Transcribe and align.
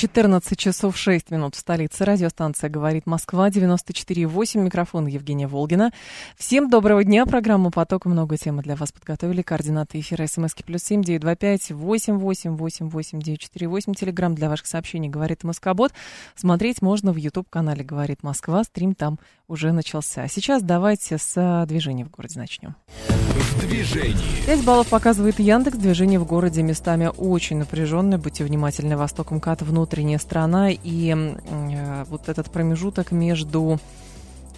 14 0.00 0.58
часов 0.58 0.96
6 0.96 1.30
минут 1.30 1.54
в 1.54 1.58
столице. 1.58 2.06
Радиостанция 2.06 2.70
«Говорит 2.70 3.04
Москва», 3.04 3.50
94,8. 3.50 4.58
Микрофон 4.58 5.04
Евгения 5.06 5.46
Волгина. 5.46 5.92
Всем 6.38 6.70
доброго 6.70 7.04
дня. 7.04 7.26
Программу 7.26 7.70
«Поток». 7.70 8.06
Много 8.06 8.38
темы 8.38 8.62
для 8.62 8.76
вас 8.76 8.92
подготовили. 8.92 9.42
Координаты 9.42 10.00
эфира 10.00 10.26
смски 10.26 10.62
плюс 10.62 10.84
семь 10.84 11.02
девять 11.02 11.20
два 11.20 11.36
пять 11.36 11.70
восемь 11.70 12.16
восемь 12.16 12.56
восемь 12.56 12.88
восемь 12.88 13.20
девять 13.20 13.40
четыре 13.40 13.68
восемь. 13.68 13.92
Телеграмм 13.92 14.34
для 14.34 14.48
ваших 14.48 14.68
сообщений 14.68 15.10
«Говорит 15.10 15.44
Москобот». 15.44 15.92
Смотреть 16.34 16.80
можно 16.80 17.12
в 17.12 17.16
YouTube-канале 17.16 17.84
«Говорит 17.84 18.22
Москва». 18.22 18.64
Стрим 18.64 18.94
там 18.94 19.18
уже 19.48 19.70
начался. 19.72 20.22
А 20.22 20.28
сейчас 20.28 20.62
давайте 20.62 21.18
с 21.18 21.66
движения 21.68 22.06
в 22.06 22.10
городе 22.10 22.38
начнем. 22.38 22.74
В 23.08 23.60
движении. 23.66 24.46
5 24.46 24.64
баллов 24.64 24.86
показывает 24.88 25.40
Яндекс. 25.40 25.76
Движение 25.76 26.20
в 26.20 26.24
городе 26.24 26.62
местами 26.62 27.10
очень 27.14 27.58
напряженное. 27.58 28.16
Будьте 28.16 28.44
внимательны. 28.44 28.96
Восток 28.96 29.32
МКАД 29.32 29.62
внутренняя 29.90 30.18
страна. 30.18 30.70
И 30.70 31.14
э, 31.14 32.04
вот 32.08 32.28
этот 32.28 32.50
промежуток 32.50 33.10
между 33.10 33.80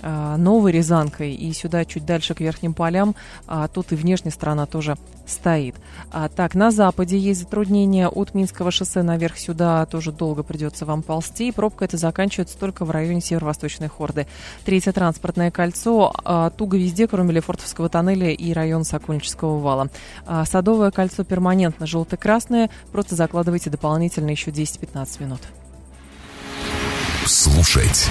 Новой 0.02 0.72
Рязанкой 0.72 1.34
и 1.34 1.52
сюда 1.52 1.84
чуть 1.84 2.04
дальше 2.04 2.34
к 2.34 2.40
Верхним 2.40 2.74
полям, 2.74 3.14
а, 3.46 3.68
тут 3.68 3.92
и 3.92 3.94
внешняя 3.94 4.30
сторона 4.30 4.66
тоже 4.66 4.96
стоит. 5.26 5.76
А, 6.10 6.28
так, 6.28 6.54
на 6.54 6.70
западе 6.70 7.18
есть 7.18 7.40
затруднения 7.40 8.08
от 8.08 8.34
Минского 8.34 8.70
шоссе 8.70 9.02
наверх 9.02 9.38
сюда 9.38 9.86
тоже 9.86 10.12
долго 10.12 10.42
придется 10.42 10.84
вам 10.84 11.02
ползти. 11.02 11.48
И 11.48 11.52
пробка 11.52 11.84
это 11.84 11.96
заканчивается 11.96 12.58
только 12.58 12.84
в 12.84 12.90
районе 12.90 13.20
северо-восточной 13.20 13.88
Хорды. 13.88 14.26
Третье 14.64 14.92
транспортное 14.92 15.50
кольцо 15.50 16.12
а, 16.24 16.50
туго 16.50 16.76
везде, 16.76 17.06
кроме 17.06 17.32
Лефортовского 17.32 17.88
тоннеля 17.88 18.30
и 18.30 18.52
района 18.52 18.84
Сокольнического 18.84 19.58
вала. 19.58 19.88
А, 20.26 20.44
Садовое 20.44 20.90
кольцо 20.90 21.24
перманентно 21.24 21.86
желто-красное. 21.86 22.70
Просто 22.90 23.14
закладывайте 23.14 23.70
дополнительно 23.70 24.30
еще 24.30 24.50
10-15 24.50 25.22
минут. 25.22 25.40
Слушать 27.26 28.10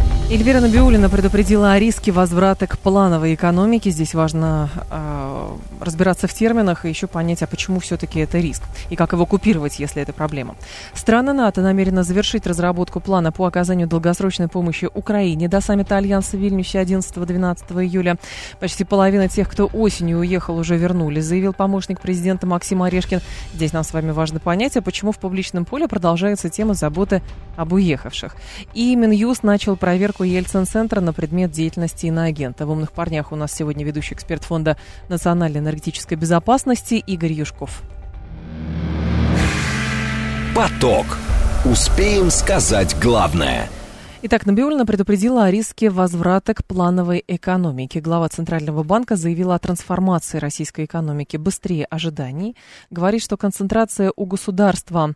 Эльвира 0.31 0.61
Набиулина 0.61 1.09
предупредила 1.09 1.73
о 1.73 1.79
риске 1.79 2.13
возврата 2.13 2.65
к 2.65 2.79
плановой 2.79 3.33
экономике. 3.33 3.89
Здесь 3.89 4.13
важно 4.13 4.69
э, 4.89 5.55
разбираться 5.81 6.25
в 6.27 6.33
терминах 6.33 6.85
и 6.85 6.89
еще 6.89 7.07
понять, 7.07 7.43
а 7.43 7.47
почему 7.47 7.81
все-таки 7.81 8.21
это 8.21 8.39
риск 8.39 8.63
и 8.89 8.95
как 8.95 9.11
его 9.11 9.25
купировать, 9.25 9.77
если 9.77 10.01
это 10.01 10.13
проблема. 10.13 10.55
Страна 10.93 11.33
НАТО 11.33 11.59
намерена 11.61 12.03
завершить 12.03 12.47
разработку 12.47 13.01
плана 13.01 13.33
по 13.33 13.45
оказанию 13.45 13.89
долгосрочной 13.89 14.47
помощи 14.47 14.87
Украине 14.93 15.49
до 15.49 15.59
саммита 15.59 15.97
Альянса 15.97 16.37
в 16.37 16.39
Вильнюсе 16.39 16.81
11-12 16.81 17.83
июля. 17.83 18.15
Почти 18.61 18.85
половина 18.85 19.27
тех, 19.27 19.49
кто 19.49 19.65
осенью 19.73 20.19
уехал, 20.19 20.57
уже 20.57 20.77
вернулись, 20.77 21.25
заявил 21.25 21.51
помощник 21.51 21.99
президента 21.99 22.47
Максим 22.47 22.83
Орешкин. 22.83 23.19
Здесь 23.53 23.73
нам 23.73 23.83
с 23.83 23.91
вами 23.91 24.11
важно 24.11 24.39
понять, 24.39 24.77
а 24.77 24.81
почему 24.81 25.11
в 25.11 25.17
публичном 25.19 25.65
поле 25.65 25.89
продолжается 25.89 26.49
тема 26.49 26.73
заботы 26.73 27.21
об 27.57 27.73
уехавших. 27.73 28.37
И 28.73 28.95
Минюст 28.95 29.43
начал 29.43 29.75
проверку 29.75 30.20
проверку 30.21 30.23
Ельцин-центра 30.23 31.01
на 31.01 31.13
предмет 31.13 31.51
деятельности 31.51 32.05
иноагента. 32.05 32.65
В 32.65 32.71
«Умных 32.71 32.91
парнях» 32.91 33.31
у 33.31 33.35
нас 33.35 33.53
сегодня 33.53 33.83
ведущий 33.83 34.13
эксперт 34.13 34.43
Фонда 34.43 34.77
национальной 35.09 35.59
энергетической 35.59 36.15
безопасности 36.15 36.95
Игорь 36.95 37.33
Юшков. 37.33 37.81
Поток. 40.55 41.05
Успеем 41.65 42.29
сказать 42.29 42.95
главное– 43.01 43.69
Итак, 44.23 44.45
Набиулина 44.45 44.85
предупредила 44.85 45.45
о 45.45 45.49
риске 45.49 45.89
возврата 45.89 46.53
к 46.53 46.63
плановой 46.63 47.23
экономике. 47.27 48.01
Глава 48.01 48.29
Центрального 48.29 48.83
банка 48.83 49.15
заявила 49.15 49.55
о 49.55 49.59
трансформации 49.59 50.37
российской 50.37 50.85
экономики 50.85 51.37
быстрее 51.37 51.85
ожиданий. 51.85 52.55
Говорит, 52.91 53.23
что 53.23 53.35
концентрация 53.35 54.13
у 54.15 54.27
государства 54.27 55.15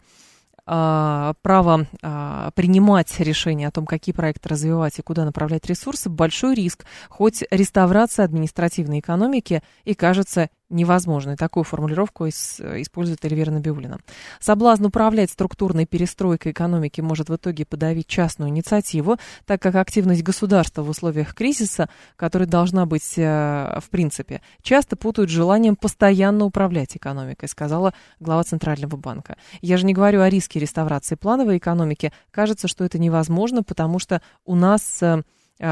право 0.66 1.86
а, 2.02 2.52
принимать 2.56 3.20
решения 3.20 3.68
о 3.68 3.72
том, 3.72 3.86
какие 3.86 4.16
проекты 4.16 4.50
развивать 4.50 4.98
и 4.98 5.04
куда 5.04 5.24
направлять 5.24 5.68
ресурсы, 5.68 6.10
большой 6.10 6.56
риск. 6.56 6.86
Хоть 7.10 7.44
реставрация 7.52 8.26
административной 8.26 9.00
экономики 9.00 9.62
и 9.84 9.94
кажется 9.94 10.50
невозможной. 10.70 11.36
Такую 11.36 11.64
формулировку 11.64 12.28
использует 12.28 13.24
Эльвира 13.24 13.52
Набиулина. 13.52 14.00
Соблазн 14.40 14.86
управлять 14.86 15.32
структурной 15.32 15.86
перестройкой 15.86 16.52
экономики 16.52 17.02
может 17.02 17.30
в 17.30 17.36
итоге 17.36 17.66
подавить 17.66 18.08
частную 18.08 18.50
инициативу, 18.50 19.18
так 19.46 19.62
как 19.62 19.76
активность 19.76 20.24
государства 20.24 20.82
в 20.82 20.90
условиях 20.90 21.34
кризиса, 21.34 21.90
которая 22.16 22.48
должна 22.48 22.86
быть 22.86 23.18
э, 23.18 23.80
в 23.80 23.90
принципе, 23.90 24.42
часто 24.62 24.96
путают 24.96 25.30
с 25.30 25.34
желанием 25.34 25.76
постоянно 25.76 26.46
управлять 26.46 26.96
экономикой, 26.96 27.48
сказала 27.48 27.94
глава 28.20 28.44
Центрального 28.44 28.96
банка. 28.96 29.38
Я 29.62 29.78
же 29.78 29.86
не 29.86 29.94
говорю 29.94 30.22
о 30.22 30.30
риске 30.30 30.60
реставрации 30.60 31.16
плановой 31.16 31.58
экономики. 31.58 32.12
Кажется, 32.32 32.68
что 32.68 32.84
это 32.84 33.00
невозможно, 33.00 33.64
потому 33.64 34.00
что 34.00 34.22
у 34.46 34.56
нас 34.56 35.02
э, 35.02 35.24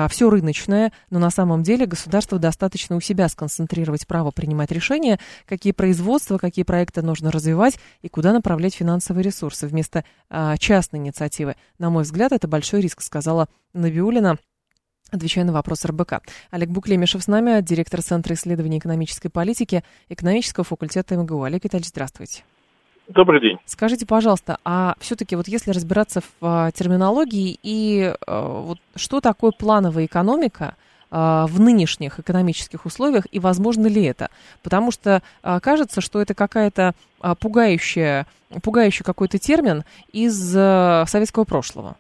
все 0.09 0.29
рыночное, 0.29 0.91
но 1.09 1.19
на 1.19 1.29
самом 1.29 1.63
деле 1.63 1.85
государство 1.85 2.39
достаточно 2.39 2.95
у 2.95 3.01
себя 3.01 3.27
сконцентрировать 3.27 4.07
право 4.07 4.31
принимать 4.31 4.71
решения, 4.71 5.19
какие 5.45 5.73
производства, 5.73 6.38
какие 6.38 6.63
проекты 6.63 7.01
нужно 7.01 7.31
развивать 7.31 7.77
и 8.01 8.09
куда 8.09 8.31
направлять 8.33 8.75
финансовые 8.75 9.23
ресурсы 9.23 9.67
вместо 9.67 10.05
а, 10.29 10.57
частной 10.57 10.99
инициативы. 10.99 11.55
На 11.79 11.89
мой 11.89 12.03
взгляд, 12.03 12.31
это 12.31 12.47
большой 12.47 12.81
риск, 12.81 13.01
сказала 13.01 13.49
Набиулина 13.73 14.38
отвечая 15.11 15.45
на 15.45 15.53
вопрос 15.53 15.85
РБК. 15.85 16.21
Олег 16.50 16.69
Буклемишев 16.69 17.23
с 17.23 17.27
нами, 17.27 17.61
директор 17.61 18.01
Центра 18.01 18.33
исследований 18.33 18.79
экономической 18.79 19.29
политики 19.29 19.83
экономического 20.09 20.63
факультета 20.63 21.15
МГУ. 21.15 21.44
Олег 21.44 21.63
Витальевич, 21.63 21.89
здравствуйте. 21.89 22.44
Добрый 23.08 23.41
день. 23.41 23.58
Скажите, 23.66 24.06
пожалуйста, 24.08 24.58
а 24.64 24.96
все-таки 25.00 25.36
вот 25.36 25.47
если 25.47 25.72
разбираться 25.72 26.22
в 26.22 26.25
а, 26.41 26.72
терминологии 26.72 27.58
и 27.62 28.14
а, 28.25 28.62
вот 28.62 28.78
что 28.96 29.19
такое 29.19 29.52
плановая 29.52 30.06
экономика, 30.06 30.75
а, 31.12 31.46
в 31.47 31.59
нынешних 31.59 32.19
экономических 32.19 32.86
условиях 32.86 33.25
и 33.31 33.40
возможно 33.40 33.88
ли 33.88 34.03
это? 34.03 34.30
Потому 34.63 34.92
что 34.92 35.22
кажется, 35.62 36.00
что 36.00 36.22
это 36.22 36.34
какая-то 36.34 36.94
пугающая, 37.42 38.25
пугающий 38.63 39.03
какой-то 39.03 39.38
термин 39.38 39.84
из 40.13 40.52
советского 41.09 41.44
прошлого. 41.44 41.97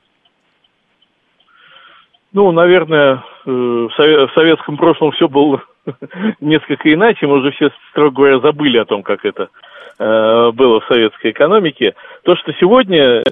Ну, 2.31 2.51
наверное, 2.51 3.23
э, 3.45 3.49
в 3.49 4.31
советском 4.33 4.77
прошлом 4.77 5.11
все 5.11 5.27
было 5.27 5.63
несколько 6.39 6.91
иначе. 6.91 7.27
Мы 7.27 7.39
уже 7.39 7.51
все, 7.51 7.69
строго 7.91 8.15
говоря, 8.15 8.39
забыли 8.39 8.77
о 8.79 8.85
том, 8.85 9.03
как 9.03 9.23
это 9.23 9.49
было 9.99 10.79
в 10.79 10.85
советской 10.87 11.31
экономике. 11.31 11.93
То, 12.23 12.35
что 12.35 12.53
сегодня 12.53 13.21
э, 13.21 13.23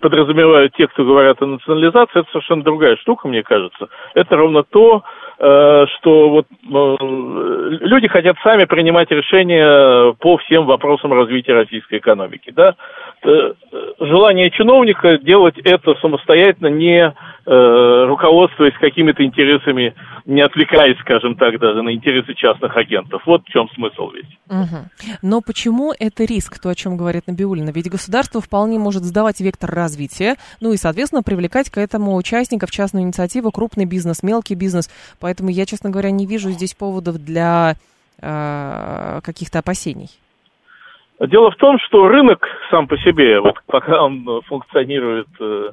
подразумевают 0.00 0.74
те, 0.74 0.86
кто 0.86 1.04
говорят 1.04 1.40
о 1.42 1.46
национализации, 1.46 2.20
это 2.20 2.30
совершенно 2.30 2.62
другая 2.62 2.96
штука, 2.96 3.28
мне 3.28 3.42
кажется. 3.42 3.88
Это 4.14 4.36
ровно 4.36 4.62
то, 4.62 5.02
э, 5.38 5.86
что 5.96 6.28
вот 6.30 6.46
люди 6.68 8.08
хотят 8.08 8.36
сами 8.42 8.64
принимать 8.64 9.10
решения 9.10 10.12
по 10.20 10.36
всем 10.38 10.66
вопросам 10.66 11.12
развития 11.12 11.54
российской 11.54 11.98
экономики. 11.98 12.52
Да? 12.54 12.74
Желание 13.98 14.50
чиновника 14.50 15.18
делать 15.18 15.58
это 15.58 15.94
самостоятельно, 16.00 16.68
не 16.68 17.12
руководствуясь 17.44 18.74
какими-то 18.78 19.24
интересами, 19.24 19.94
не 20.26 20.40
отвлекаясь, 20.42 20.98
скажем 21.00 21.34
так, 21.34 21.58
даже 21.58 21.82
на 21.82 21.92
интересы 21.92 22.34
частных 22.34 22.76
агентов. 22.76 23.22
Вот 23.26 23.42
в 23.44 23.48
чем 23.48 23.68
смысл 23.70 24.10
весь. 24.10 24.38
Угу. 24.48 25.16
Но 25.22 25.40
почему 25.40 25.92
это 25.98 26.24
риск, 26.24 26.60
то, 26.60 26.68
о 26.68 26.74
чем 26.74 26.96
говорит 26.96 27.26
Набиулина? 27.26 27.70
Ведь 27.70 27.90
государство 27.90 28.40
вполне 28.40 28.78
может 28.78 29.02
сдавать 29.02 29.40
вектор 29.40 29.70
развития, 29.70 30.36
ну 30.60 30.72
и, 30.72 30.76
соответственно, 30.76 31.22
привлекать 31.22 31.70
к 31.70 31.78
этому 31.78 32.14
участников 32.16 32.70
частную 32.70 33.04
инициативу, 33.04 33.50
крупный 33.50 33.86
бизнес, 33.86 34.22
мелкий 34.22 34.54
бизнес. 34.54 34.88
Поэтому 35.20 35.50
я, 35.50 35.66
честно 35.66 35.90
говоря, 35.90 36.10
не 36.10 36.26
вижу 36.26 36.50
здесь 36.50 36.74
поводов 36.74 37.16
для 37.16 37.74
э, 38.20 39.20
каких-то 39.22 39.58
опасений. 39.58 40.10
Дело 41.20 41.50
в 41.50 41.56
том, 41.56 41.78
что 41.78 42.08
рынок 42.08 42.46
сам 42.70 42.88
по 42.88 42.96
себе, 42.98 43.40
вот 43.40 43.54
пока 43.66 44.02
он 44.02 44.42
функционирует 44.46 45.28
э, 45.40 45.70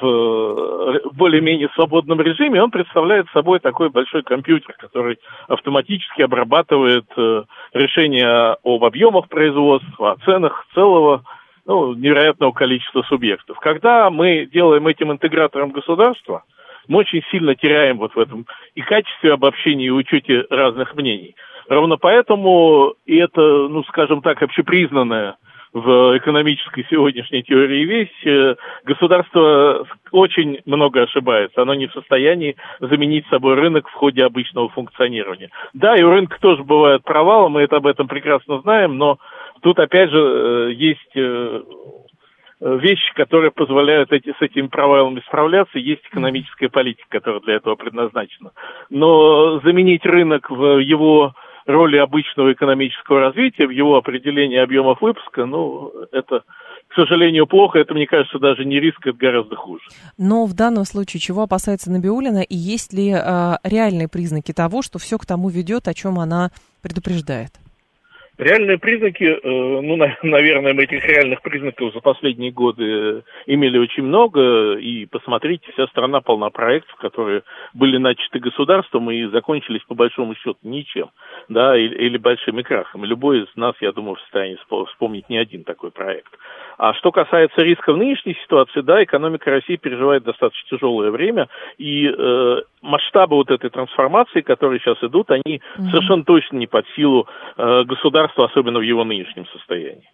в 0.00 1.00
более-менее 1.12 1.68
свободном 1.74 2.20
режиме, 2.20 2.62
он 2.62 2.70
представляет 2.70 3.26
собой 3.32 3.60
такой 3.60 3.90
большой 3.90 4.22
компьютер, 4.22 4.74
который 4.78 5.18
автоматически 5.48 6.22
обрабатывает 6.22 7.06
э, 7.16 7.44
решения 7.72 8.56
об 8.62 8.84
объемах 8.84 9.28
производства, 9.28 10.12
о 10.12 10.16
ценах 10.24 10.66
целого 10.74 11.22
ну, 11.66 11.94
невероятного 11.94 12.52
количества 12.52 13.02
субъектов. 13.02 13.58
Когда 13.60 14.10
мы 14.10 14.46
делаем 14.52 14.86
этим 14.86 15.12
интегратором 15.12 15.70
государства, 15.70 16.44
мы 16.88 16.98
очень 17.00 17.22
сильно 17.30 17.54
теряем 17.54 17.98
вот 17.98 18.14
в 18.14 18.18
этом 18.18 18.46
и 18.74 18.82
качестве 18.82 19.32
обобщения, 19.32 19.86
и 19.86 19.90
учете 19.90 20.44
разных 20.50 20.94
мнений. 20.94 21.36
Ровно 21.68 21.96
поэтому, 21.96 22.94
и 23.06 23.16
это, 23.16 23.40
ну, 23.40 23.84
скажем 23.84 24.22
так, 24.22 24.42
общепризнанная 24.42 25.36
в 25.72 26.18
экономической 26.18 26.84
сегодняшней 26.90 27.42
теории 27.42 27.84
вещь, 27.84 28.26
э, 28.26 28.56
государство 28.84 29.86
очень 30.10 30.60
много 30.66 31.02
ошибается. 31.02 31.62
Оно 31.62 31.74
не 31.74 31.86
в 31.86 31.92
состоянии 31.92 32.56
заменить 32.80 33.26
собой 33.28 33.54
рынок 33.54 33.88
в 33.88 33.92
ходе 33.92 34.24
обычного 34.24 34.68
функционирования. 34.70 35.50
Да, 35.72 35.96
и 35.96 36.02
у 36.02 36.10
рынка 36.10 36.38
тоже 36.40 36.64
бывают 36.64 37.04
провалы, 37.04 37.50
мы 37.50 37.62
это 37.62 37.76
об 37.76 37.86
этом 37.86 38.08
прекрасно 38.08 38.60
знаем, 38.62 38.98
но 38.98 39.18
тут 39.62 39.78
опять 39.78 40.10
же 40.10 40.18
э, 40.18 40.72
есть 40.72 41.12
э, 41.14 41.62
вещи, 42.60 43.14
которые 43.14 43.52
позволяют 43.52 44.12
эти, 44.12 44.30
с 44.30 44.42
этими 44.42 44.66
провалами 44.66 45.22
справляться, 45.26 45.78
есть 45.78 46.02
экономическая 46.10 46.68
политика, 46.68 47.06
которая 47.08 47.40
для 47.40 47.54
этого 47.54 47.76
предназначена. 47.76 48.50
Но 48.90 49.60
заменить 49.60 50.04
рынок 50.04 50.50
в 50.50 50.78
его 50.78 51.34
роли 51.66 51.96
обычного 51.96 52.52
экономического 52.52 53.20
развития, 53.20 53.66
в 53.66 53.70
его 53.70 53.96
определении 53.96 54.58
объемов 54.58 55.00
выпуска, 55.00 55.44
ну, 55.46 55.92
это, 56.12 56.42
к 56.88 56.94
сожалению, 56.94 57.46
плохо. 57.46 57.78
Это, 57.78 57.94
мне 57.94 58.06
кажется, 58.06 58.38
даже 58.38 58.64
не 58.64 58.80
риск, 58.80 59.06
это 59.06 59.16
гораздо 59.16 59.56
хуже. 59.56 59.82
Но 60.18 60.46
в 60.46 60.54
данном 60.54 60.84
случае 60.84 61.20
чего 61.20 61.42
опасается 61.42 61.90
Набиулина 61.90 62.42
и 62.42 62.56
есть 62.56 62.92
ли 62.92 63.10
э, 63.10 63.56
реальные 63.64 64.08
признаки 64.08 64.52
того, 64.52 64.82
что 64.82 64.98
все 64.98 65.18
к 65.18 65.26
тому 65.26 65.48
ведет, 65.48 65.88
о 65.88 65.94
чем 65.94 66.18
она 66.18 66.50
предупреждает? 66.82 67.52
Реальные 68.40 68.78
признаки, 68.78 69.24
э, 69.24 69.40
ну, 69.42 69.96
наверное, 70.22 70.72
мы 70.72 70.84
этих 70.84 71.04
реальных 71.04 71.42
признаков 71.42 71.92
за 71.92 72.00
последние 72.00 72.50
годы 72.50 73.22
имели 73.44 73.76
очень 73.76 74.02
много, 74.02 74.78
и 74.78 75.04
посмотрите, 75.04 75.70
вся 75.72 75.86
страна 75.88 76.22
полна 76.22 76.48
проектов, 76.48 76.94
которые 76.96 77.42
были 77.74 77.98
начаты 77.98 78.38
государством 78.38 79.10
и 79.10 79.26
закончились, 79.26 79.82
по 79.86 79.94
большому 79.94 80.34
счету, 80.36 80.56
ничем, 80.62 81.10
да, 81.50 81.76
или, 81.76 81.94
или 81.94 82.16
большими 82.16 82.62
крахами. 82.62 83.04
Любой 83.04 83.42
из 83.42 83.56
нас, 83.56 83.74
я 83.80 83.92
думаю, 83.92 84.14
в 84.14 84.20
состоянии 84.22 84.58
вспомнить 84.86 85.28
не 85.28 85.36
один 85.36 85.64
такой 85.64 85.90
проект. 85.90 86.32
А 86.78 86.94
что 86.94 87.12
касается 87.12 87.60
риска 87.60 87.92
в 87.92 87.98
нынешней 87.98 88.38
ситуации, 88.42 88.80
да, 88.80 89.04
экономика 89.04 89.50
России 89.50 89.76
переживает 89.76 90.24
достаточно 90.24 90.66
тяжелое 90.70 91.10
время, 91.10 91.48
и 91.76 92.08
э, 92.08 92.62
масштабы 92.80 93.36
вот 93.36 93.50
этой 93.50 93.68
трансформации, 93.68 94.40
которые 94.40 94.80
сейчас 94.80 94.96
идут, 95.02 95.30
они 95.30 95.56
mm-hmm. 95.56 95.90
совершенно 95.90 96.24
точно 96.24 96.56
не 96.56 96.66
под 96.66 96.86
силу 96.96 97.28
э, 97.58 97.84
государства, 97.84 98.29
особенно 98.36 98.78
в 98.78 98.82
его 98.82 99.04
нынешнем 99.04 99.46
состоянии. 99.46 100.08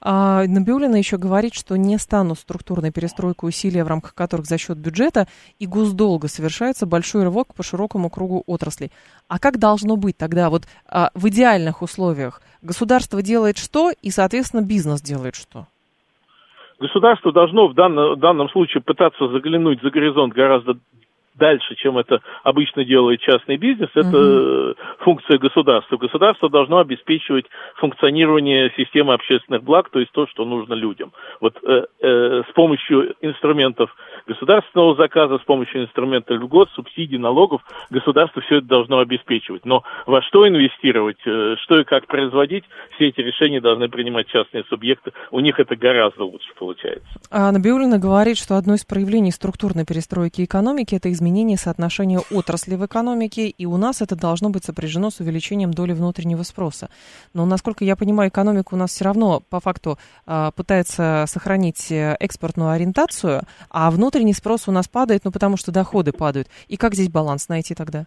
А, 0.00 0.44
Набиулина 0.46 0.96
еще 0.96 1.16
говорит, 1.16 1.54
что 1.54 1.76
не 1.76 1.98
станут 1.98 2.38
структурной 2.38 2.92
перестройкой 2.92 3.48
усилия, 3.48 3.84
в 3.84 3.88
рамках 3.88 4.14
которых 4.14 4.46
за 4.46 4.58
счет 4.58 4.78
бюджета 4.78 5.26
и 5.58 5.66
госдолга 5.66 6.28
совершается 6.28 6.86
большой 6.86 7.24
рывок 7.24 7.54
по 7.54 7.62
широкому 7.62 8.10
кругу 8.10 8.42
отраслей. 8.46 8.90
А 9.28 9.38
как 9.38 9.58
должно 9.58 9.96
быть 9.96 10.16
тогда 10.16 10.50
вот 10.50 10.62
а, 10.88 11.10
в 11.14 11.28
идеальных 11.28 11.82
условиях? 11.82 12.40
Государство 12.62 13.22
делает 13.22 13.58
что, 13.58 13.90
и, 13.90 14.10
соответственно, 14.10 14.62
бизнес 14.62 15.02
делает 15.02 15.34
что? 15.34 15.66
Государство 16.80 17.32
должно 17.32 17.68
в 17.68 17.74
данном, 17.74 18.14
в 18.14 18.18
данном 18.18 18.48
случае 18.50 18.82
пытаться 18.82 19.28
заглянуть 19.28 19.80
за 19.80 19.90
горизонт 19.90 20.34
гораздо 20.34 20.74
дальше, 21.34 21.74
чем 21.76 21.98
это 21.98 22.20
обычно 22.42 22.84
делает 22.84 23.20
частный 23.20 23.56
бизнес, 23.56 23.90
это 23.94 24.70
угу. 24.70 24.74
функция 25.00 25.38
государства. 25.38 25.96
Государство 25.96 26.48
должно 26.48 26.78
обеспечивать 26.78 27.46
функционирование 27.76 28.72
системы 28.76 29.14
общественных 29.14 29.62
благ, 29.62 29.90
то 29.90 29.98
есть 29.98 30.12
то, 30.12 30.26
что 30.28 30.44
нужно 30.44 30.74
людям. 30.74 31.12
Вот 31.40 31.56
э, 31.62 31.84
э, 32.00 32.42
с 32.48 32.52
помощью 32.54 33.14
инструментов 33.20 33.94
государственного 34.26 34.94
заказа, 34.94 35.38
с 35.38 35.42
помощью 35.42 35.82
инструмента 35.82 36.34
льгот, 36.34 36.70
субсидий, 36.70 37.18
налогов 37.18 37.62
государство 37.90 38.40
все 38.42 38.58
это 38.58 38.66
должно 38.66 38.98
обеспечивать. 38.98 39.64
Но 39.64 39.82
во 40.06 40.22
что 40.22 40.46
инвестировать, 40.46 41.18
э, 41.26 41.56
что 41.62 41.80
и 41.80 41.84
как 41.84 42.06
производить, 42.06 42.64
все 42.94 43.08
эти 43.08 43.20
решения 43.20 43.60
должны 43.60 43.88
принимать 43.88 44.28
частные 44.28 44.64
субъекты. 44.64 45.12
У 45.30 45.40
них 45.40 45.58
это 45.58 45.74
гораздо 45.76 46.24
лучше 46.24 46.48
получается. 46.58 47.08
А 47.30 47.50
Набиулина 47.50 47.98
говорит, 47.98 48.38
что 48.38 48.56
одно 48.56 48.74
из 48.74 48.84
проявлений 48.84 49.32
структурной 49.32 49.84
перестройки 49.84 50.44
экономики– 50.44 50.94
это 50.96 51.10
изменение 51.10 51.23
изменение 51.24 51.56
соотношения 51.56 52.20
отрасли 52.30 52.74
в 52.76 52.84
экономике, 52.84 53.48
и 53.48 53.64
у 53.64 53.78
нас 53.78 54.02
это 54.02 54.14
должно 54.14 54.50
быть 54.50 54.64
сопряжено 54.64 55.10
с 55.10 55.20
увеличением 55.20 55.72
доли 55.72 55.92
внутреннего 55.92 56.42
спроса. 56.42 56.90
Но, 57.32 57.46
насколько 57.46 57.82
я 57.84 57.96
понимаю, 57.96 58.28
экономика 58.28 58.74
у 58.74 58.76
нас 58.76 58.90
все 58.90 59.04
равно 59.04 59.40
по 59.48 59.58
факту 59.58 59.98
а, 60.26 60.50
пытается 60.50 61.24
сохранить 61.26 61.90
э, 61.90 62.16
экспортную 62.20 62.70
ориентацию, 62.70 63.42
а 63.70 63.90
внутренний 63.90 64.34
спрос 64.34 64.68
у 64.68 64.72
нас 64.72 64.86
падает, 64.86 65.24
ну 65.24 65.30
потому 65.30 65.56
что 65.56 65.72
доходы 65.72 66.12
падают. 66.12 66.48
И 66.68 66.76
как 66.76 66.94
здесь 66.94 67.08
баланс 67.08 67.48
найти 67.48 67.74
тогда? 67.74 68.04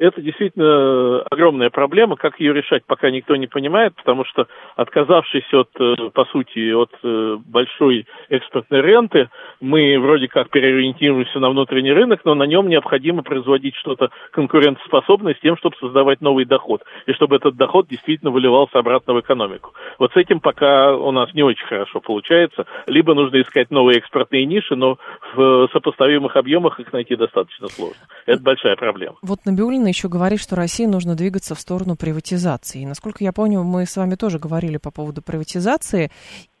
Это 0.00 0.22
действительно 0.22 1.20
огромная 1.30 1.68
проблема. 1.68 2.16
Как 2.16 2.40
ее 2.40 2.54
решать, 2.54 2.84
пока 2.86 3.10
никто 3.10 3.36
не 3.36 3.46
понимает, 3.46 3.94
потому 3.94 4.24
что 4.24 4.48
отказавшись 4.74 5.52
от, 5.52 5.68
э, 5.78 6.10
по 6.14 6.24
сути, 6.24 6.72
от 6.72 6.90
э, 7.04 7.36
большой 7.46 8.06
экспортной 8.30 8.80
ренты, 8.80 9.28
мы 9.60 9.98
вроде 10.00 10.26
как 10.26 10.48
переориентируемся 10.48 11.38
на 11.38 11.50
внутренний 11.50 11.92
рынок, 11.92 12.20
но 12.24 12.34
на 12.34 12.44
нем 12.44 12.68
необходимо 12.68 13.22
производить 13.22 13.76
что-то 13.76 14.10
конкурентоспособное 14.32 15.34
с 15.34 15.40
тем, 15.40 15.58
чтобы 15.58 15.76
создавать 15.78 16.22
новый 16.22 16.46
доход, 16.46 16.82
и 17.06 17.12
чтобы 17.12 17.36
этот 17.36 17.56
доход 17.56 17.86
действительно 17.86 18.30
выливался 18.30 18.78
обратно 18.78 19.12
в 19.12 19.20
экономику. 19.20 19.74
Вот 19.98 20.12
с 20.14 20.16
этим 20.16 20.40
пока 20.40 20.96
у 20.96 21.10
нас 21.10 21.32
не 21.34 21.42
очень 21.42 21.66
хорошо 21.66 22.00
получается. 22.00 22.64
Либо 22.86 23.14
нужно 23.14 23.42
искать 23.42 23.70
новые 23.70 23.98
экспортные 23.98 24.46
ниши, 24.46 24.76
но 24.76 24.96
в 25.34 25.68
сопоставимых 25.74 26.36
объемах 26.36 26.80
их 26.80 26.90
найти 26.94 27.16
достаточно 27.16 27.68
сложно. 27.68 28.00
Это 28.24 28.42
большая 28.42 28.76
проблема. 28.76 29.16
Вот 29.20 29.40
Набиулина 29.44 29.89
еще 29.90 30.08
говорит, 30.08 30.40
что 30.40 30.56
России 30.56 30.86
нужно 30.86 31.14
двигаться 31.14 31.54
в 31.54 31.60
сторону 31.60 31.96
приватизации. 31.96 32.82
И, 32.82 32.86
насколько 32.86 33.22
я 33.22 33.32
помню, 33.32 33.62
мы 33.62 33.86
с 33.86 33.96
вами 33.96 34.14
тоже 34.14 34.38
говорили 34.38 34.78
по 34.78 34.90
поводу 34.90 35.22
приватизации. 35.22 36.10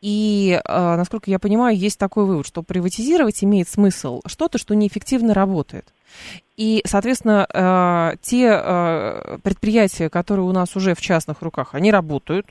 И, 0.00 0.60
э, 0.62 0.96
насколько 0.96 1.30
я 1.30 1.38
понимаю, 1.38 1.76
есть 1.76 1.98
такой 1.98 2.26
вывод, 2.26 2.46
что 2.46 2.62
приватизировать 2.62 3.42
имеет 3.42 3.68
смысл 3.68 4.20
что-то, 4.26 4.58
что 4.58 4.74
неэффективно 4.74 5.34
работает. 5.34 5.92
И, 6.56 6.82
соответственно, 6.84 7.46
э, 7.52 8.16
те 8.20 8.50
э, 8.52 9.38
предприятия, 9.42 10.10
которые 10.10 10.44
у 10.44 10.52
нас 10.52 10.76
уже 10.76 10.94
в 10.94 11.00
частных 11.00 11.42
руках, 11.42 11.74
они 11.74 11.90
работают, 11.90 12.46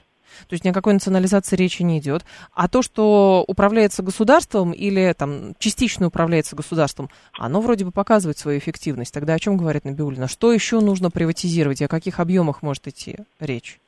то 0.48 0.54
есть 0.54 0.64
ни 0.64 0.70
о 0.70 0.74
какой 0.74 0.94
национализации 0.94 1.56
речи 1.56 1.82
не 1.82 2.00
идет. 2.00 2.24
А 2.54 2.68
то, 2.68 2.82
что 2.82 3.44
управляется 3.48 4.04
государством 4.04 4.72
или 4.72 5.14
там 5.18 5.54
частично 5.60 6.08
управляется 6.08 6.56
государством, 6.56 7.10
оно 7.38 7.62
вроде 7.62 7.86
бы 7.86 7.92
показывает 7.92 8.38
свою 8.38 8.60
эффективность. 8.60 9.14
Тогда 9.14 9.34
о 9.34 9.40
чем 9.40 9.58
говорит 9.58 9.86
Набиулина? 9.86 10.28
Что 10.28 10.52
еще 10.52 10.80
нужно 10.80 11.10
приватизировать 11.12 11.82
и 11.82 11.86
о 11.86 11.90
каких 11.90 12.20
объемах 12.20 12.62
может 12.62 12.88
идти 12.88 13.18
речь? 13.40 13.80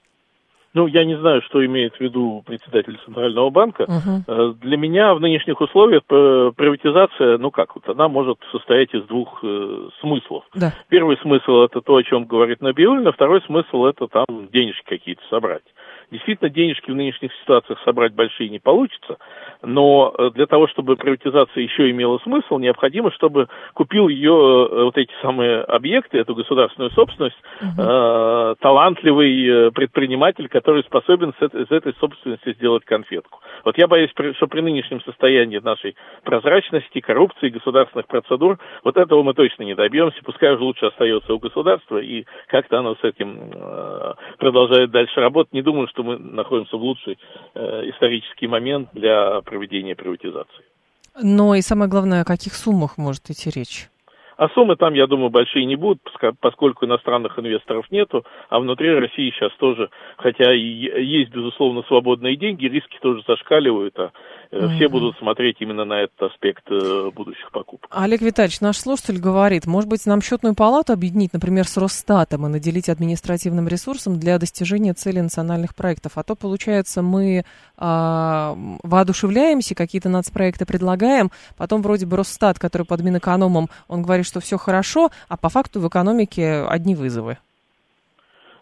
Ну, 0.74 0.88
я 0.88 1.03
не 1.03 1.17
знаю, 1.17 1.41
что 1.41 1.65
имеет 1.65 1.96
в 1.96 2.00
виду 2.00 2.43
председатель 2.46 2.98
Центрального 3.03 3.50
банка. 3.50 3.84
Uh-huh. 3.84 4.53
Для 4.62 4.77
меня 4.77 5.13
в 5.13 5.20
нынешних 5.20 5.60
условиях 5.60 6.03
приватизация, 6.05 7.38
ну 7.38 7.51
как 7.51 7.75
вот, 7.75 7.89
она 7.89 8.08
может 8.08 8.38
состоять 8.51 8.93
из 8.93 9.03
двух 9.03 9.39
э, 9.43 9.89
смыслов. 10.00 10.46
Да. 10.55 10.74
Первый 10.88 11.17
смысл 11.17 11.63
это 11.63 11.81
то, 11.81 11.98
о 11.98 12.03
чем 12.03 12.24
говорит 12.25 12.62
Набиулина, 12.62 13.12
второй 13.12 13.41
смысл 13.41 13.86
это 13.86 14.08
там 14.08 14.25
денежки 14.53 14.86
какие-то 14.88 15.22
собрать. 15.29 15.63
Действительно, 16.12 16.50
денежки 16.50 16.91
в 16.91 16.96
нынешних 16.96 17.32
ситуациях 17.41 17.80
собрать 17.86 18.13
большие 18.13 18.50
не 18.50 18.60
получится, 18.60 19.18
но 19.62 20.13
э, 20.18 20.32
для 20.32 20.46
того, 20.46 20.68
чтобы 20.68 20.98
приватизация 20.98 21.63
еще 21.63 21.89
имела 21.89 22.18
смысл, 22.20 22.58
необходимо, 22.58 23.12
чтобы 23.12 23.48
купил 23.74 24.10
ее 24.10 24.32
э, 24.32 24.84
вот 24.84 24.98
эти 24.98 25.12
самые 25.22 25.62
объекты, 25.62 26.20
эту 26.20 26.36
государственную 26.36 26.91
собственность, 26.91 27.38
угу. 27.62 27.82
э, 27.82 28.56
талантливый 28.60 29.72
предприниматель, 29.72 30.50
который 30.50 30.84
способен 30.84 31.34
с 31.39 31.41
этой, 31.41 31.65
с 31.65 31.72
этой 31.72 31.94
собственности 31.94 32.53
сделать 32.53 32.84
конфетку. 32.84 33.39
Вот 33.63 33.77
я 33.77 33.88
боюсь, 33.88 34.12
что 34.12 34.48
при 34.48 34.62
нынешнем 34.62 35.01
состоянии 35.01 35.60
нашей 35.60 35.96
прозрачности, 36.24 37.00
коррупции, 37.00 37.50
государственных 37.50 38.08
процедур, 38.08 38.58
вот 38.84 38.98
этого 38.98 39.24
мы 39.24 39.34
точно 39.34 39.63
не 39.63 39.75
добьемся. 39.75 40.20
Пускай 40.24 40.53
уже 40.53 40.63
лучше 40.63 40.88
остается 40.88 41.34
у 41.34 41.39
государства, 41.39 42.00
и 42.00 42.25
как-то 42.48 42.80
оно 42.80 42.96
с 42.96 43.03
этим 43.03 43.51
э, 43.53 44.13
продолжает 44.39 44.91
дальше 44.91 45.20
работать. 45.22 45.53
Не 45.53 45.62
думаю, 45.62 45.88
что 45.88 46.00
мы 46.03 46.17
находимся 46.17 46.77
в 46.77 46.81
лучший 46.81 47.17
э, 47.53 47.89
исторический 47.89 48.48
момент 48.48 48.89
для 48.93 49.41
проведения 49.41 49.96
приватизации. 49.96 50.65
Но 51.22 51.55
и 51.55 51.62
самое 51.62 51.89
главное, 51.89 52.22
о 52.22 52.25
каких 52.25 52.53
суммах 52.53 52.98
может 52.98 53.29
идти 53.29 53.50
речь? 53.50 53.89
А 54.41 54.50
суммы 54.50 54.75
там, 54.75 54.96
я 54.96 55.05
думаю, 55.05 55.29
большие 55.29 55.65
не 55.65 55.75
будут, 55.75 56.01
поскольку 56.39 56.86
иностранных 56.86 57.38
инвесторов 57.38 57.86
нету, 57.91 58.25
а 58.50 58.60
внутри 58.60 58.89
России 58.89 59.29
сейчас 59.29 59.51
тоже, 59.60 59.91
хотя 60.17 60.51
и 60.51 60.60
есть, 60.60 61.29
безусловно, 61.29 61.84
свободные 61.84 62.36
деньги, 62.38 62.65
риски 62.65 62.98
тоже 63.03 63.22
зашкаливают, 63.27 64.00
а 64.00 64.12
mm-hmm. 64.51 64.75
все 64.75 64.89
будут 64.89 65.17
смотреть 65.17 65.58
именно 65.60 65.86
на 65.86 66.03
этот 66.03 66.31
аспект 66.31 66.63
э, 66.70 67.12
будущих 67.13 67.51
покупок. 67.51 67.89
Олег 67.91 68.22
Витальевич, 68.22 68.62
наш 68.62 68.77
слушатель 68.77 69.20
говорит, 69.20 69.65
может 69.65 69.89
быть, 69.89 70.05
нам 70.05 70.22
счетную 70.22 70.55
палату 70.55 70.93
объединить, 70.93 71.34
например, 71.34 71.67
с 71.67 71.77
Росстатом 71.77 72.46
и 72.46 72.50
наделить 72.50 72.89
административным 72.89 73.67
ресурсом 73.67 74.20
для 74.20 74.38
достижения 74.38 74.93
цели 74.93 75.20
национальных 75.20 75.75
проектов. 75.75 76.13
А 76.15 76.24
то, 76.24 76.36
получается, 76.36 77.01
мы 77.01 77.46
а, 77.77 78.55
воодушевляемся, 78.84 79.75
какие-то 79.75 80.10
нацпроекты 80.10 80.65
предлагаем, 80.65 81.31
потом 81.58 81.81
вроде 81.81 82.05
бы 82.05 82.17
Росстат, 82.17 82.60
который 82.60 82.86
под 82.86 83.01
Минэкономом, 83.01 83.70
он 83.88 84.03
говорит, 84.03 84.25
что 84.25 84.39
все 84.39 84.58
хорошо, 84.58 85.12
а 85.27 85.38
по 85.38 85.50
факту 85.50 85.79
в 85.79 85.88
экономике 85.88 86.65
одни 86.67 86.96
вызовы. 86.96 87.38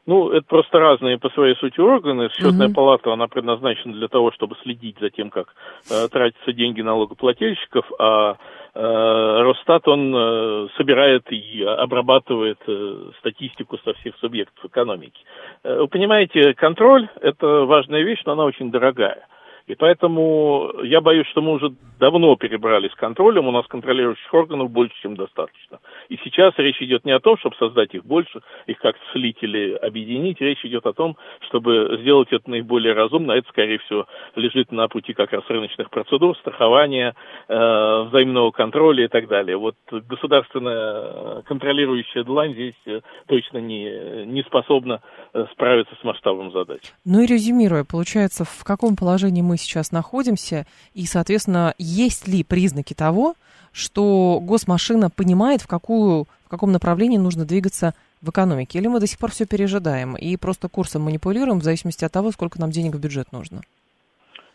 Ну, 0.10 0.32
это 0.32 0.42
просто 0.48 0.80
разные 0.80 1.20
по 1.20 1.30
своей 1.30 1.56
сути 1.58 1.80
органы. 1.80 2.30
Счетная 2.32 2.70
угу. 2.70 2.74
палата, 2.74 3.14
она 3.14 3.28
предназначена 3.28 3.94
для 3.94 4.08
того, 4.08 4.32
чтобы 4.32 4.56
следить 4.64 4.98
за 5.00 5.12
тем, 5.12 5.30
как 5.30 5.54
э, 5.92 6.08
тратятся 6.08 6.52
деньги 6.52 6.82
налогоплательщиков, 6.82 7.86
а 8.00 8.38
э, 8.74 9.42
Росстат, 9.44 9.88
он 9.88 10.12
э, 10.16 10.68
собирает 10.78 11.32
и 11.32 11.62
обрабатывает 11.62 12.58
э, 12.66 13.12
статистику 13.20 13.78
со 13.86 13.94
всех 13.94 14.16
субъектов 14.18 14.66
экономики. 14.66 15.22
Э, 15.62 15.82
вы 15.82 15.88
понимаете, 15.88 16.56
контроль– 16.56 17.08
это 17.22 17.46
важная 17.66 18.02
вещь, 18.02 18.24
но 18.26 18.32
она 18.32 18.46
очень 18.46 18.72
дорогая. 18.72 19.28
И 19.70 19.76
поэтому 19.76 20.72
я 20.84 21.00
боюсь, 21.00 21.28
что 21.28 21.44
мы 21.44 21.52
уже 21.52 21.72
давно 22.00 22.36
перебрали 22.36 22.90
с 22.90 22.96
контролем, 22.96 23.48
у 23.48 23.52
нас 23.52 23.68
контролирующих 23.68 24.34
органов 24.34 24.72
больше, 24.72 24.96
чем 25.04 25.16
достаточно. 25.16 25.78
И 26.10 26.18
сейчас 26.24 26.56
речь 26.58 26.82
идет 26.82 27.06
не 27.06 27.12
о 27.12 27.20
том, 27.20 27.38
чтобы 27.38 27.56
создать 27.58 27.94
их 27.94 28.04
больше, 28.04 28.42
их 28.66 28.80
как-то 28.80 29.02
слить 29.14 29.38
или 29.42 29.74
объединить, 29.74 30.42
речь 30.42 30.66
идет 30.66 30.88
о 30.88 30.94
том, 30.94 31.18
чтобы 31.48 32.00
сделать 32.02 32.30
это 32.32 32.50
наиболее 32.50 32.94
разумно, 32.94 33.34
это, 33.34 33.48
скорее 33.50 33.78
всего, 33.78 34.08
лежит 34.36 34.72
на 34.72 34.88
пути 34.88 35.14
как 35.14 35.32
раз 35.34 35.44
рыночных 35.48 35.92
процедур, 35.92 36.36
страхования, 36.38 37.14
э, 37.48 38.04
взаимного 38.10 38.50
контроля 38.50 39.06
и 39.06 39.08
так 39.08 39.28
далее. 39.28 39.56
Вот 39.56 39.76
государственная 39.92 41.44
контролирующая 41.44 42.24
длань 42.24 42.54
здесь 42.54 42.74
э, 42.88 43.02
точно 43.28 43.60
не, 43.60 44.26
не 44.26 44.42
способна 44.42 45.02
э, 45.36 45.46
справиться 45.52 45.94
с 46.02 46.04
масштабом 46.04 46.52
задач. 46.54 46.82
Ну 47.06 47.22
и 47.22 47.28
резюмируя, 47.28 47.84
получается, 47.84 48.46
в 48.46 48.64
каком 48.64 48.96
положении 48.96 49.44
мы 49.44 49.59
сейчас 49.60 49.92
находимся, 49.92 50.66
и, 50.94 51.06
соответственно, 51.06 51.76
есть 51.78 52.28
ли 52.28 52.44
признаки 52.44 52.94
того, 52.94 53.36
что 53.72 54.40
госмашина 54.42 55.10
понимает, 55.10 55.62
в, 55.62 55.68
какую, 55.68 56.28
в 56.46 56.50
каком 56.50 56.72
направлении 56.72 57.18
нужно 57.18 57.46
двигаться 57.46 57.94
в 58.22 58.30
экономике, 58.30 58.80
или 58.80 58.88
мы 58.88 59.00
до 59.00 59.08
сих 59.08 59.20
пор 59.20 59.32
все 59.32 59.46
пережидаем 59.46 60.16
и 60.16 60.36
просто 60.38 60.68
курсом 60.68 61.04
манипулируем 61.04 61.60
в 61.60 61.64
зависимости 61.64 62.04
от 62.04 62.12
того, 62.12 62.32
сколько 62.32 62.60
нам 62.60 62.72
денег 62.72 62.96
в 62.96 63.00
бюджет 63.00 63.32
нужно? 63.32 63.62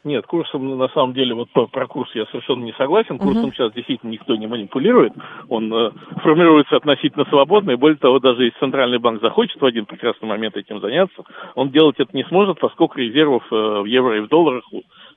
Нет, 0.05 0.27
курсом 0.27 0.77
на 0.77 0.89
самом 0.89 1.15
деле, 1.15 1.35
вот 1.35 1.49
про, 1.71 1.87
курс 1.87 2.15
я 2.15 2.27
совершенно 2.27 2.63
не 2.63 2.75
согласен. 2.75 3.19
Курсом 3.19 3.47
uh-huh. 3.47 3.53
сейчас 3.55 3.73
действительно 3.73 4.11
никто 4.11 4.37
не 4.37 4.47
манипулирует. 4.47 5.15
Он 5.49 5.73
э, 5.73 5.91
формируется 6.23 6.77
относительно 6.77 7.25
свободно, 7.25 7.71
и 7.71 7.77
более 7.77 7.97
того, 7.97 8.19
даже 8.19 8.45
если 8.45 8.59
Центральный 8.59 8.99
банк 8.99 9.23
захочет 9.23 9.59
в 9.59 9.65
один 9.65 9.87
прекрасный 9.87 10.29
момент 10.29 10.59
этим 10.59 10.81
заняться, 10.81 11.25
он 11.55 11.71
делать 11.71 11.99
это 11.99 12.15
не 12.15 12.25
сможет, 12.25 12.61
поскольку 12.61 12.99
резервов 12.99 13.45
э, 13.51 13.55
в 13.55 13.87
евро 13.87 14.19
и 14.19 14.21
в 14.21 14.29
долларах 14.29 14.65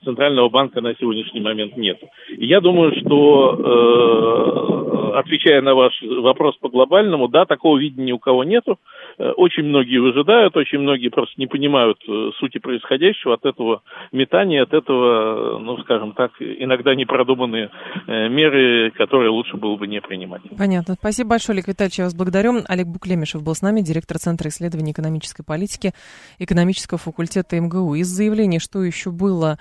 Центрального 0.04 0.50
банка 0.50 0.82
на 0.82 0.94
сегодняшний 0.96 1.42
момент 1.42 1.78
нет. 1.78 2.00
И 2.30 2.46
я 2.46 2.62
думаю, 2.62 2.94
что, 3.00 5.14
э, 5.14 5.20
отвечая 5.20 5.62
на 5.62 5.74
ваш 5.74 5.94
вопрос 6.02 6.56
по 6.58 6.70
глобальному, 6.70 7.28
да, 7.28 7.46
такого 7.46 7.78
видения 7.78 8.08
ни 8.08 8.12
у 8.12 8.20
кого 8.20 8.44
нету. 8.44 8.80
Э, 9.18 9.32
очень 9.32 9.64
многие 9.64 9.98
выжидают, 9.98 10.56
очень 10.56 10.80
многие 10.80 11.10
просто 11.10 11.34
не 11.38 11.48
понимают 11.48 11.98
э, 12.08 12.32
сути 12.40 12.60
происходящего 12.60 13.34
от 13.34 13.46
этого 13.46 13.82
метания, 14.12 14.64
от 14.64 14.74
этого, 14.74 15.60
ну, 15.60 15.78
скажем 15.80 16.14
так, 16.14 16.32
иногда 16.40 16.96
непродуманные 16.96 17.70
э, 18.08 18.30
меры, 18.30 18.92
которые 18.92 19.30
лучше 19.30 19.58
было 19.58 19.76
бы 19.76 19.88
не 19.88 20.02
принимать. 20.02 20.42
Понятно. 20.58 20.96
Спасибо 21.00 21.32
большое, 21.32 21.56
Олег 21.56 21.68
Витальевич, 21.68 22.00
я 22.00 22.06
вас 22.06 22.16
благодарю. 22.16 22.62
Олег 22.68 22.88
Буклемишев 22.88 23.44
был 23.44 23.56
с 23.56 23.62
нами, 23.62 23.82
директор 23.82 24.18
Центра 24.18 24.50
исследований 24.50 24.92
экономической 24.92 25.44
политики 25.44 25.94
экономического 26.40 26.98
факультета 26.98 27.60
МГУ. 27.60 27.96
Из 27.96 28.08
заявления, 28.08 28.60
что 28.60 28.84
еще 28.84 29.12
было 29.12 29.58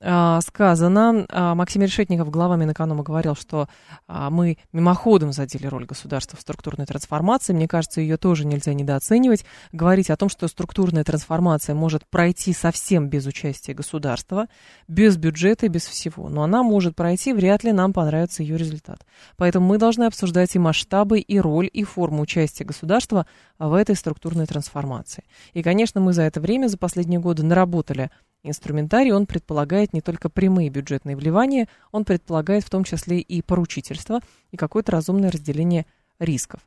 сказано. 0.00 1.26
А, 1.28 1.54
Максим 1.56 1.82
Решетников, 1.82 2.30
глава 2.30 2.56
Минэконома, 2.56 3.02
говорил, 3.02 3.34
что 3.34 3.68
а, 4.06 4.30
мы 4.30 4.58
мимоходом 4.72 5.32
задели 5.32 5.66
роль 5.66 5.86
государства 5.86 6.38
в 6.38 6.40
структурной 6.40 6.86
трансформации. 6.86 7.52
Мне 7.52 7.66
кажется, 7.66 8.00
ее 8.00 8.16
тоже 8.16 8.46
нельзя 8.46 8.74
недооценивать. 8.74 9.44
Говорить 9.72 10.10
о 10.10 10.16
том, 10.16 10.28
что 10.28 10.46
структурная 10.46 11.02
трансформация 11.02 11.74
может 11.74 12.06
пройти 12.06 12.52
совсем 12.52 13.08
без 13.08 13.26
участия 13.26 13.74
государства, 13.74 14.46
без 14.86 15.16
бюджета, 15.16 15.68
без 15.68 15.86
всего. 15.86 16.28
Но 16.28 16.44
она 16.44 16.62
может 16.62 16.94
пройти, 16.94 17.32
вряд 17.32 17.64
ли 17.64 17.72
нам 17.72 17.92
понравится 17.92 18.42
ее 18.42 18.56
результат. 18.56 19.04
Поэтому 19.36 19.66
мы 19.66 19.78
должны 19.78 20.04
обсуждать 20.04 20.54
и 20.54 20.60
масштабы, 20.60 21.18
и 21.18 21.40
роль, 21.40 21.68
и 21.72 21.82
форму 21.82 22.22
участия 22.22 22.64
государства 22.64 23.26
в 23.58 23.74
этой 23.74 23.96
структурной 23.96 24.46
трансформации. 24.46 25.24
И, 25.54 25.62
конечно, 25.64 26.00
мы 26.00 26.12
за 26.12 26.22
это 26.22 26.40
время, 26.40 26.68
за 26.68 26.78
последние 26.78 27.18
годы 27.18 27.42
наработали 27.42 28.10
Инструментарий, 28.42 29.12
он 29.12 29.26
предполагает 29.26 29.92
не 29.92 30.00
только 30.00 30.28
прямые 30.28 30.70
бюджетные 30.70 31.16
вливания, 31.16 31.68
он 31.90 32.04
предполагает 32.04 32.64
в 32.64 32.70
том 32.70 32.84
числе 32.84 33.20
и 33.20 33.42
поручительство 33.42 34.20
и 34.52 34.56
какое-то 34.56 34.92
разумное 34.92 35.30
разделение 35.30 35.86
рисков. 36.20 36.60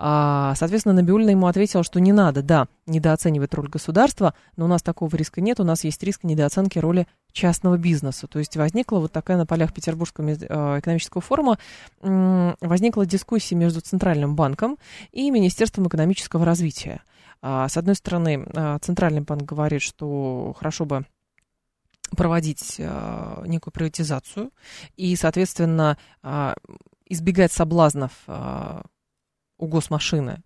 А, 0.00 0.54
соответственно, 0.54 0.94
Набиулина 0.94 1.30
ему 1.30 1.48
ответила, 1.48 1.82
что 1.82 1.98
не 1.98 2.12
надо, 2.12 2.42
да, 2.42 2.68
недооценивать 2.86 3.52
роль 3.54 3.68
государства, 3.68 4.32
но 4.56 4.66
у 4.66 4.68
нас 4.68 4.80
такого 4.80 5.14
риска 5.16 5.40
нет, 5.40 5.58
у 5.58 5.64
нас 5.64 5.82
есть 5.82 6.02
риск 6.02 6.22
недооценки 6.22 6.78
роли 6.78 7.08
частного 7.32 7.76
бизнеса. 7.76 8.28
То 8.28 8.38
есть 8.38 8.56
возникла 8.56 8.98
вот 9.00 9.12
такая 9.12 9.36
на 9.36 9.44
полях 9.44 9.74
Петербургского 9.74 10.28
э, 10.28 10.78
экономического 10.78 11.20
форума, 11.20 11.58
возникла 12.00 13.06
дискуссия 13.06 13.56
между 13.56 13.80
Центральным 13.80 14.36
банком 14.36 14.78
и 15.10 15.30
Министерством 15.30 15.88
экономического 15.88 16.44
развития. 16.44 17.02
А, 17.42 17.68
с 17.68 17.76
одной 17.76 17.94
стороны, 17.96 18.46
а, 18.54 18.78
Центральный 18.78 19.20
банк 19.20 19.42
говорит, 19.42 19.82
что 19.82 20.54
хорошо 20.58 20.84
бы 20.84 21.04
проводить 22.16 22.76
э, 22.78 23.42
некую 23.46 23.72
приватизацию 23.72 24.50
и, 24.96 25.14
соответственно, 25.16 25.98
э, 26.22 26.54
избегать 27.06 27.52
соблазнов 27.52 28.12
э, 28.26 28.82
у 29.58 29.66
госмашины 29.66 30.42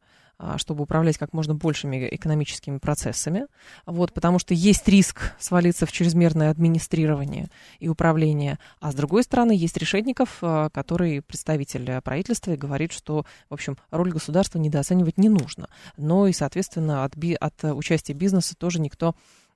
чтобы 0.57 0.83
управлять 0.83 1.19
как 1.19 1.33
можно 1.35 1.55
большими 1.55 2.09
экономическими 2.11 2.79
процессами, 2.79 3.47
вот, 3.87 4.13
потому 4.13 4.41
что 4.41 4.55
есть 4.55 4.89
риск 4.89 5.35
свалиться 5.39 5.87
в 5.87 5.93
чрезмерное 5.93 6.51
администрирование 6.51 7.49
и 7.79 7.87
управление, 7.87 8.59
а 8.81 8.91
с 8.91 8.97
другой 8.97 9.23
стороны 9.23 9.53
есть 9.53 9.77
Решетников, 9.77 10.39
который 10.41 11.23
представитель 11.23 12.01
правительства 12.01 12.51
и 12.51 12.57
говорит, 12.57 12.91
что, 12.91 13.25
в 13.51 13.55
общем, 13.55 13.79
роль 13.93 14.11
государства 14.11 14.59
недооценивать 14.59 15.17
не 15.17 15.29
нужно, 15.29 15.69
но 15.97 16.27
и, 16.27 16.33
соответственно, 16.33 17.05
от, 17.05 17.17
би- 17.17 17.35
от 17.35 17.63
участия 17.63 18.15
бизнеса 18.15 18.57
тоже 18.57 18.81
никто 18.81 19.15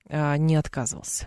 не 0.09 0.55
отказывался. 0.55 1.27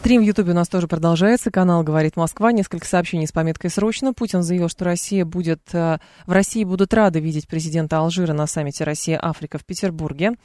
Стрим 0.00 0.22
в 0.22 0.24
Ютубе 0.24 0.52
у 0.52 0.54
нас 0.54 0.66
тоже 0.66 0.88
продолжается. 0.88 1.50
Канал 1.50 1.82
«Говорит 1.82 2.16
Москва». 2.16 2.52
Несколько 2.52 2.86
сообщений 2.86 3.26
с 3.26 3.32
пометкой 3.32 3.68
«Срочно». 3.68 4.14
Путин 4.14 4.42
заявил, 4.42 4.70
что 4.70 4.86
Россия 4.86 5.26
будет, 5.26 5.60
э, 5.74 5.98
в 6.24 6.32
России 6.32 6.64
будут 6.64 6.94
рады 6.94 7.20
видеть 7.20 7.46
президента 7.46 7.98
Алжира 7.98 8.32
на 8.32 8.46
саммите 8.46 8.84
Россия-Африка 8.84 9.58
в 9.58 9.66
Петербурге. 9.66 10.36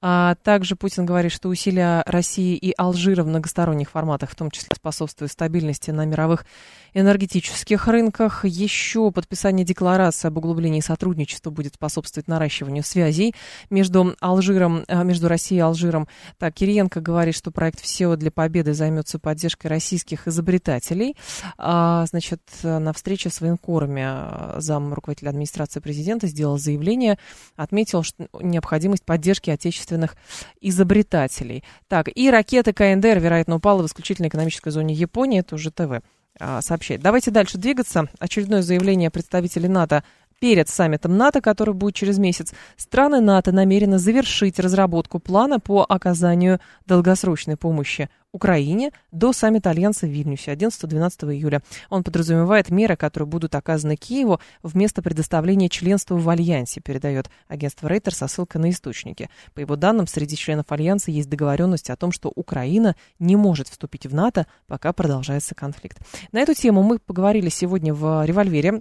А 0.00 0.36
также 0.44 0.76
Путин 0.76 1.06
говорит, 1.06 1.32
что 1.32 1.48
усилия 1.48 2.04
России 2.06 2.54
и 2.54 2.72
Алжира 2.78 3.24
в 3.24 3.26
многосторонних 3.26 3.90
форматах, 3.90 4.30
в 4.30 4.36
том 4.36 4.48
числе 4.48 4.76
способствуют 4.76 5.32
стабильности 5.32 5.90
на 5.90 6.04
мировых 6.04 6.46
энергетических 6.94 7.88
рынках. 7.88 8.44
Еще 8.44 9.10
подписание 9.10 9.66
декларации 9.66 10.28
об 10.28 10.38
углублении 10.38 10.80
сотрудничества 10.80 11.50
будет 11.50 11.74
способствовать 11.74 12.28
наращиванию 12.28 12.84
связей 12.84 13.34
между 13.70 14.14
Алжиром, 14.20 14.84
э, 14.86 15.02
между 15.02 15.26
Россией 15.26 15.58
и 15.58 15.62
Алжиром. 15.62 16.06
Так, 16.38 16.54
Кириенко 16.54 17.00
говорит, 17.00 17.34
что 17.34 17.50
проект 17.50 17.80
«ВСЕО 17.80 18.14
для 18.14 18.30
победы» 18.30 18.72
займет 18.72 18.99
займется 19.00 19.18
поддержкой 19.18 19.68
российских 19.68 20.28
изобретателей. 20.28 21.16
А, 21.56 22.04
значит, 22.06 22.40
на 22.62 22.92
встрече 22.92 23.30
с 23.30 23.40
военкорами 23.40 24.02
а, 24.04 24.56
зам 24.58 24.92
руководителя 24.92 25.30
администрации 25.30 25.80
президента 25.80 26.26
сделал 26.26 26.58
заявление, 26.58 27.18
отметил 27.56 28.02
что 28.02 28.28
необходимость 28.40 29.04
поддержки 29.04 29.50
отечественных 29.50 30.16
изобретателей. 30.60 31.64
Так, 31.88 32.08
и 32.14 32.30
ракета 32.30 32.72
КНДР, 32.72 33.18
вероятно, 33.18 33.56
упала 33.56 33.82
в 33.82 33.86
исключительно 33.86 34.28
экономической 34.28 34.70
зоне 34.70 34.94
Японии, 34.94 35.40
это 35.40 35.54
уже 35.54 35.70
ТВ 35.70 36.02
а, 36.38 36.60
сообщает. 36.60 37.00
Давайте 37.00 37.30
дальше 37.30 37.58
двигаться. 37.58 38.08
Очередное 38.18 38.62
заявление 38.62 39.10
представителей 39.10 39.68
НАТО 39.68 40.04
Перед 40.40 40.70
саммитом 40.70 41.18
НАТО, 41.18 41.42
который 41.42 41.74
будет 41.74 41.94
через 41.94 42.16
месяц, 42.16 42.54
страны 42.78 43.20
НАТО 43.20 43.52
намерены 43.52 43.98
завершить 43.98 44.58
разработку 44.58 45.18
плана 45.18 45.60
по 45.60 45.84
оказанию 45.86 46.60
долгосрочной 46.86 47.58
помощи 47.58 48.08
Украине 48.32 48.92
до 49.12 49.34
саммита 49.34 49.68
Альянса 49.68 50.06
в 50.06 50.10
Вильнюсе 50.10 50.52
11-12 50.52 51.34
июля. 51.34 51.60
Он 51.90 52.02
подразумевает 52.02 52.70
меры, 52.70 52.96
которые 52.96 53.26
будут 53.26 53.54
оказаны 53.54 53.96
Киеву 53.96 54.40
вместо 54.62 55.02
предоставления 55.02 55.68
членства 55.68 56.16
в 56.16 56.26
Альянсе, 56.26 56.80
передает 56.80 57.28
агентство 57.46 57.86
Рейтер 57.86 58.14
со 58.14 58.26
ссылкой 58.26 58.62
на 58.62 58.70
источники. 58.70 59.28
По 59.52 59.60
его 59.60 59.76
данным, 59.76 60.06
среди 60.06 60.36
членов 60.36 60.72
Альянса 60.72 61.10
есть 61.10 61.28
договоренность 61.28 61.90
о 61.90 61.96
том, 61.96 62.12
что 62.12 62.32
Украина 62.34 62.96
не 63.18 63.36
может 63.36 63.68
вступить 63.68 64.06
в 64.06 64.14
НАТО, 64.14 64.46
пока 64.66 64.94
продолжается 64.94 65.54
конфликт. 65.54 65.98
На 66.32 66.38
эту 66.38 66.54
тему 66.54 66.82
мы 66.82 66.98
поговорили 66.98 67.50
сегодня 67.50 67.92
в 67.92 68.24
«Револьвере» 68.24 68.80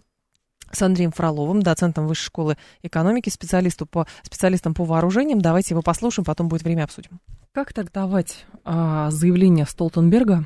с 0.71 0.81
Андреем 0.81 1.11
Фроловым, 1.11 1.61
доцентом 1.61 2.07
Высшей 2.07 2.25
школы 2.25 2.57
экономики, 2.83 3.29
специалисту 3.29 3.85
по, 3.85 4.07
специалистом 4.23 4.73
по 4.73 4.83
вооружениям. 4.85 5.41
Давайте 5.41 5.73
его 5.73 5.81
послушаем, 5.81 6.25
потом 6.25 6.47
будет 6.47 6.63
время 6.63 6.83
обсудим. 6.83 7.19
Как 7.51 7.73
трактовать 7.73 8.45
а, 8.63 9.09
заявление 9.11 9.65
Столтенберга, 9.65 10.45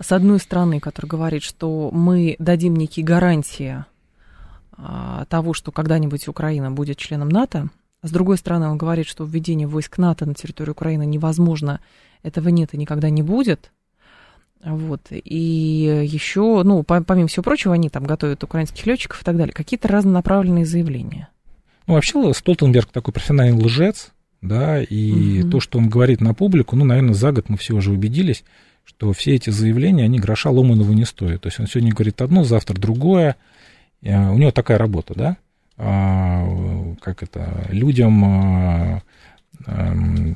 с 0.00 0.12
одной 0.12 0.38
стороны, 0.38 0.80
который 0.80 1.06
говорит, 1.06 1.42
что 1.42 1.90
мы 1.92 2.36
дадим 2.38 2.76
некие 2.76 3.04
гарантии 3.04 3.84
а, 4.72 5.24
того, 5.26 5.52
что 5.52 5.72
когда-нибудь 5.72 6.28
Украина 6.28 6.70
будет 6.70 6.96
членом 6.98 7.28
НАТО, 7.28 7.68
с 8.02 8.10
другой 8.10 8.36
стороны, 8.36 8.68
он 8.68 8.78
говорит, 8.78 9.06
что 9.06 9.24
введение 9.24 9.68
войск 9.68 9.98
НАТО 9.98 10.26
на 10.26 10.34
территорию 10.34 10.72
Украины 10.72 11.06
невозможно, 11.06 11.80
этого 12.22 12.48
нет 12.48 12.74
и 12.74 12.76
никогда 12.76 13.10
не 13.10 13.22
будет. 13.22 13.70
Вот. 14.64 15.00
И 15.10 16.04
еще, 16.06 16.62
ну, 16.64 16.82
помимо 16.84 17.26
всего 17.26 17.42
прочего, 17.42 17.74
они 17.74 17.88
там 17.88 18.04
готовят 18.04 18.44
украинских 18.44 18.86
летчиков 18.86 19.22
и 19.22 19.24
так 19.24 19.36
далее. 19.36 19.52
Какие-то 19.52 19.88
разнонаправленные 19.88 20.64
заявления. 20.64 21.28
Ну, 21.86 21.94
вообще, 21.94 22.32
Столтенберг 22.32 22.90
такой 22.90 23.12
профессиональный 23.12 23.60
лжец, 23.60 24.12
да, 24.40 24.80
и 24.80 25.42
угу. 25.42 25.50
то, 25.50 25.60
что 25.60 25.78
он 25.78 25.88
говорит 25.88 26.20
на 26.20 26.32
публику, 26.32 26.76
ну, 26.76 26.84
наверное, 26.84 27.14
за 27.14 27.32
год 27.32 27.48
мы 27.48 27.56
все 27.56 27.74
уже 27.74 27.90
убедились, 27.90 28.44
что 28.84 29.12
все 29.12 29.34
эти 29.34 29.50
заявления, 29.50 30.04
они 30.04 30.18
гроша 30.18 30.50
ломаного 30.50 30.92
не 30.92 31.04
стоят. 31.04 31.42
То 31.42 31.48
есть 31.48 31.58
он 31.58 31.66
сегодня 31.66 31.92
говорит 31.92 32.20
одно, 32.22 32.44
завтра 32.44 32.74
другое. 32.74 33.36
Э, 34.02 34.30
у 34.30 34.38
него 34.38 34.50
такая 34.52 34.78
работа, 34.78 35.14
да, 35.14 35.36
а, 35.76 36.46
как 37.00 37.22
это, 37.22 37.66
людям 37.70 38.24
а, 38.24 39.02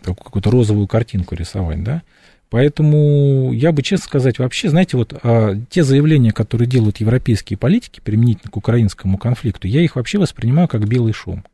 какую-то 0.02 0.50
розовую 0.50 0.86
картинку 0.86 1.34
рисовать, 1.34 1.82
да. 1.82 2.02
Поэтому 2.48 3.52
я 3.52 3.72
бы, 3.72 3.82
честно 3.82 4.06
сказать, 4.06 4.38
вообще, 4.38 4.68
знаете, 4.68 4.96
вот 4.96 5.18
а, 5.22 5.56
те 5.68 5.82
заявления, 5.82 6.32
которые 6.32 6.68
делают 6.68 6.98
европейские 6.98 7.58
политики 7.58 8.00
применительно 8.02 8.50
к 8.50 8.56
украинскому 8.56 9.18
конфликту, 9.18 9.66
я 9.66 9.82
их 9.82 9.96
вообще 9.96 10.18
воспринимаю 10.18 10.68
как 10.68 10.86
белый 10.86 11.12
шум. 11.12 11.44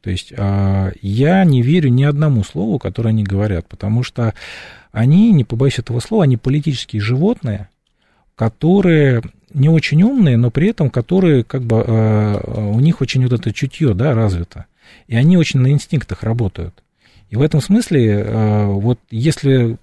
То 0.00 0.10
есть 0.10 0.32
а, 0.36 0.92
я 1.02 1.44
не 1.44 1.62
верю 1.62 1.90
ни 1.90 2.04
одному 2.04 2.44
слову, 2.44 2.78
которое 2.78 3.10
они 3.10 3.24
говорят, 3.24 3.66
потому 3.68 4.04
что 4.04 4.32
они, 4.92 5.32
не 5.32 5.44
побоюсь 5.44 5.80
этого 5.80 5.98
слова, 5.98 6.24
они 6.24 6.36
политические 6.36 7.02
животные, 7.02 7.68
которые 8.36 9.22
не 9.52 9.68
очень 9.68 10.02
умные, 10.02 10.36
но 10.36 10.50
при 10.52 10.68
этом 10.68 10.88
которые 10.88 11.42
как 11.42 11.62
бы 11.62 11.84
а, 11.84 12.70
у 12.72 12.78
них 12.78 13.00
очень 13.00 13.24
вот 13.24 13.32
это 13.32 13.52
чутье, 13.52 13.92
да, 13.94 14.14
развито, 14.14 14.66
и 15.08 15.16
они 15.16 15.36
очень 15.36 15.60
на 15.60 15.72
инстинктах 15.72 16.22
работают. 16.22 16.82
И 17.28 17.36
в 17.36 17.42
этом 17.42 17.60
смысле, 17.60 18.24
а, 18.24 18.66
вот 18.68 19.00
если 19.10 19.78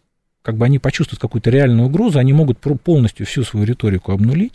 как 0.46 0.58
бы 0.58 0.66
они 0.66 0.78
почувствуют 0.78 1.20
какую-то 1.20 1.50
реальную 1.50 1.88
угрозу, 1.88 2.20
они 2.20 2.32
могут 2.32 2.60
полностью 2.60 3.26
всю 3.26 3.44
свою 3.44 3.66
риторику 3.66 4.12
обнулить, 4.12 4.54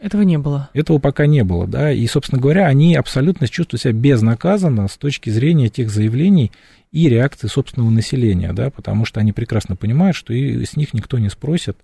этого 0.00 0.20
не 0.20 0.36
было. 0.36 0.68
Этого 0.74 0.98
пока 0.98 1.24
не 1.24 1.44
было, 1.44 1.66
да. 1.66 1.90
И, 1.90 2.06
собственно 2.06 2.38
говоря, 2.38 2.66
они 2.66 2.94
абсолютно 2.94 3.48
чувствуют 3.48 3.80
себя 3.82 3.94
безнаказанно 3.94 4.86
с 4.86 4.98
точки 4.98 5.30
зрения 5.30 5.70
тех 5.70 5.88
заявлений 5.88 6.52
и 6.92 7.08
реакции 7.08 7.46
собственного 7.46 7.88
населения, 7.88 8.52
да, 8.52 8.68
потому 8.68 9.06
что 9.06 9.20
они 9.20 9.32
прекрасно 9.32 9.76
понимают, 9.76 10.14
что 10.14 10.34
и 10.34 10.62
с 10.62 10.76
них 10.76 10.92
никто 10.92 11.18
не 11.18 11.30
спросит 11.30 11.78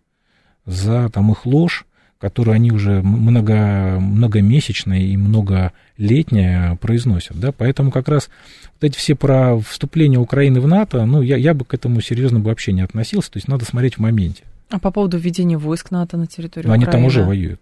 за 0.66 1.08
там 1.08 1.32
их 1.32 1.46
ложь, 1.46 1.86
которую 2.20 2.54
они 2.54 2.70
уже 2.70 3.02
много, 3.02 3.98
многомесячные 3.98 5.06
и 5.06 5.16
многолетние 5.16 6.76
произносят, 6.80 7.40
да, 7.40 7.50
поэтому 7.50 7.90
как 7.90 8.08
раз 8.08 8.28
вот 8.74 8.84
эти 8.84 8.98
все 8.98 9.14
про 9.14 9.58
вступление 9.58 10.20
Украины 10.20 10.60
в 10.60 10.68
НАТО, 10.68 11.06
ну, 11.06 11.22
я, 11.22 11.36
я 11.36 11.54
бы 11.54 11.64
к 11.64 11.72
этому 11.72 12.00
серьезно 12.02 12.38
бы 12.38 12.50
вообще 12.50 12.72
не 12.72 12.82
относился, 12.82 13.32
то 13.32 13.38
есть 13.38 13.48
надо 13.48 13.64
смотреть 13.64 13.96
в 13.96 14.00
моменте. 14.00 14.44
А 14.68 14.78
по 14.78 14.90
поводу 14.90 15.18
введения 15.18 15.56
войск 15.56 15.90
НАТО 15.90 16.16
на 16.16 16.26
территорию 16.26 16.68
Но 16.68 16.74
Украины? 16.74 16.90
Они 16.90 16.92
там 16.92 17.04
уже 17.04 17.24
воюют. 17.24 17.60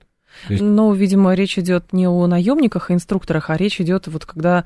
Есть... 0.48 0.62
Но, 0.62 0.92
видимо, 0.92 1.34
речь 1.34 1.58
идет 1.58 1.92
не 1.92 2.06
о 2.06 2.26
наемниках 2.26 2.90
и 2.90 2.94
инструкторах, 2.94 3.50
а 3.50 3.56
речь 3.56 3.80
идет 3.80 4.08
вот 4.08 4.26
когда 4.26 4.64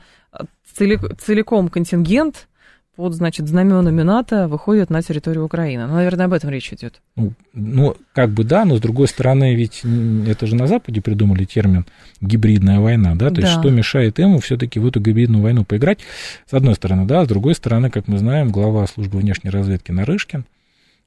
целиком 0.75 1.69
контингент 1.69 2.49
под, 2.97 3.15
значит, 3.15 3.49
знаменами 3.49 4.03
НАТО 4.03 4.49
выходит 4.49 4.91
на 4.91 5.03
территорию 5.03 5.45
Украины. 5.45 5.87
Ну, 5.87 5.95
наверное, 5.95 6.27
об 6.27 6.35
этом 6.35 6.51
речь 6.51 6.73
идет. 6.73 7.01
Ну, 7.17 7.33
ну, 7.55 7.97
как 8.13 8.31
бы 8.31 8.45
да, 8.45 8.65
но 8.65 8.77
с 8.77 8.81
другой 8.81 9.09
стороны, 9.09 9.55
ведь 9.55 9.83
это 10.27 10.47
же 10.47 10.55
на 10.57 10.67
Западе 10.67 11.01
придумали 11.01 11.45
термин 11.45 11.87
гибридная 12.21 12.81
война, 12.81 13.15
да, 13.15 13.31
то 13.31 13.37
да. 13.37 13.43
есть 13.43 13.53
что 13.55 13.71
мешает 13.71 14.19
ему 14.19 14.41
все-таки 14.41 14.79
в 14.79 14.87
эту 14.87 15.01
гибридную 15.01 15.43
войну 15.43 15.65
поиграть, 15.65 16.01
с 16.47 16.53
одной 16.53 16.75
стороны, 16.75 17.07
да, 17.07 17.25
с 17.25 17.29
другой 17.29 17.55
стороны, 17.55 17.91
как 17.91 18.09
мы 18.09 18.19
знаем, 18.19 18.51
глава 18.51 18.87
службы 18.87 19.19
внешней 19.19 19.51
разведки 19.51 19.91
Нарышкин, 19.91 20.45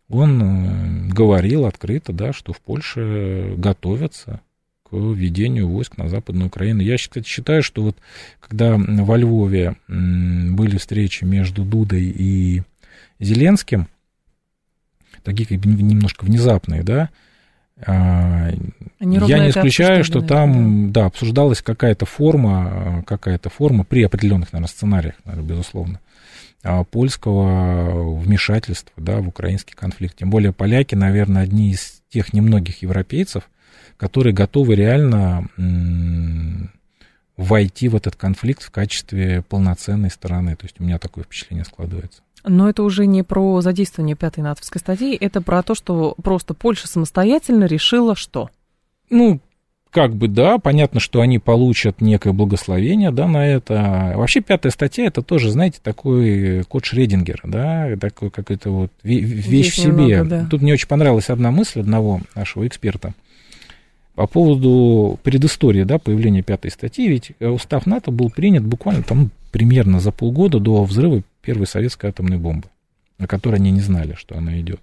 он 0.09 0.41
э, 0.41 1.13
говорил 1.13 1.65
открыто, 1.65 2.13
да, 2.13 2.33
что 2.33 2.53
в 2.53 2.61
Польше 2.61 3.53
готовятся 3.57 4.41
к 4.95 5.17
введению 5.17 5.67
войск 5.67 5.97
на 5.97 6.07
Западную 6.07 6.47
Украину. 6.47 6.81
Я, 6.81 6.97
кстати, 6.97 7.27
считаю, 7.27 7.63
что 7.63 7.83
вот 7.83 7.97
когда 8.39 8.77
во 8.77 9.17
Львове 9.17 9.75
были 9.87 10.77
встречи 10.77 11.23
между 11.23 11.63
Дудой 11.63 12.03
и 12.03 12.63
Зеленским, 13.19 13.87
такие 15.23 15.47
как 15.47 15.59
бы 15.59 15.69
немножко 15.69 16.25
внезапные, 16.25 16.83
да, 16.83 17.09
а, 17.85 18.51
Они 18.99 19.17
я 19.27 19.39
не 19.39 19.49
исключаю, 19.49 20.05
что 20.05 20.21
там, 20.21 20.93
да, 20.93 21.01
да 21.01 21.07
обсуждалась 21.07 21.61
какая-то 21.61 22.05
форма, 22.05 23.03
какая-то 23.05 23.49
форма 23.49 23.83
при 23.83 24.03
определенных, 24.03 24.53
наверное, 24.53 24.69
сценариях, 24.69 25.15
наверное, 25.25 25.49
безусловно, 25.49 25.99
а, 26.63 26.85
польского 26.85 28.17
вмешательства, 28.17 28.93
да, 28.95 29.17
в 29.17 29.27
украинский 29.27 29.75
конфликт. 29.75 30.15
Тем 30.17 30.29
более 30.29 30.53
поляки, 30.53 30.95
наверное, 30.95 31.43
одни 31.43 31.71
из 31.71 32.01
тех 32.09 32.31
немногих 32.31 32.81
европейцев, 32.81 33.49
которые 33.97 34.33
готовы 34.33 34.75
реально 34.75 35.47
войти 37.37 37.89
в 37.89 37.95
этот 37.95 38.15
конфликт 38.15 38.63
в 38.63 38.71
качестве 38.71 39.43
полноценной 39.47 40.09
стороны. 40.09 40.55
То 40.55 40.65
есть 40.65 40.79
у 40.79 40.83
меня 40.83 40.99
такое 40.99 41.23
впечатление 41.23 41.65
складывается. 41.65 42.21
Но 42.47 42.69
это 42.69 42.83
уже 42.83 43.07
не 43.07 43.23
про 43.23 43.61
задействование 43.61 44.15
пятой 44.15 44.41
натовской 44.41 44.79
статьи, 44.79 45.17
это 45.19 45.41
про 45.41 45.63
то, 45.63 45.73
что 45.73 46.15
просто 46.21 46.53
Польша 46.53 46.87
самостоятельно 46.87 47.65
решила 47.65 48.15
что? 48.15 48.51
Ну, 49.09 49.39
как 49.89 50.13
бы 50.15 50.27
да, 50.27 50.59
понятно, 50.59 50.99
что 50.99 51.21
они 51.21 51.39
получат 51.39 52.01
некое 52.01 52.33
благословение, 52.33 53.11
да, 53.11 53.27
на 53.27 53.47
это. 53.47 54.13
Вообще 54.15 54.41
пятая 54.41 54.71
статья 54.71 55.05
это 55.05 55.21
тоже, 55.21 55.49
знаете, 55.51 55.79
такой 55.81 56.63
код 56.65 56.85
Шредингера, 56.85 57.41
да, 57.45 57.95
такой 57.99 58.29
как 58.29 58.51
это 58.51 58.69
вот 58.69 58.91
вещь 59.03 59.71
в 59.71 59.75
себе. 59.75 59.91
Немного, 59.91 60.23
да. 60.25 60.47
Тут 60.51 60.61
мне 60.61 60.73
очень 60.73 60.87
понравилась 60.87 61.29
одна 61.29 61.49
мысль 61.49 61.79
одного 61.79 62.21
нашего 62.35 62.67
эксперта 62.67 63.13
по 64.15 64.27
поводу 64.27 65.19
предыстории 65.23 65.83
да, 65.83 65.99
появления 65.99 66.41
пятой 66.41 66.71
статьи, 66.71 67.07
ведь 67.07 67.33
э, 67.39 67.47
устав 67.47 67.85
НАТО 67.85 68.11
был 68.11 68.29
принят 68.29 68.65
буквально 68.65 69.03
там 69.03 69.29
примерно 69.51 69.99
за 69.99 70.11
полгода 70.11 70.59
до 70.59 70.83
взрыва 70.83 71.21
первой 71.41 71.67
советской 71.67 72.09
атомной 72.09 72.37
бомбы, 72.37 72.69
о 73.17 73.27
которой 73.27 73.55
они 73.55 73.71
не 73.71 73.81
знали, 73.81 74.15
что 74.17 74.37
она 74.37 74.59
идет. 74.59 74.79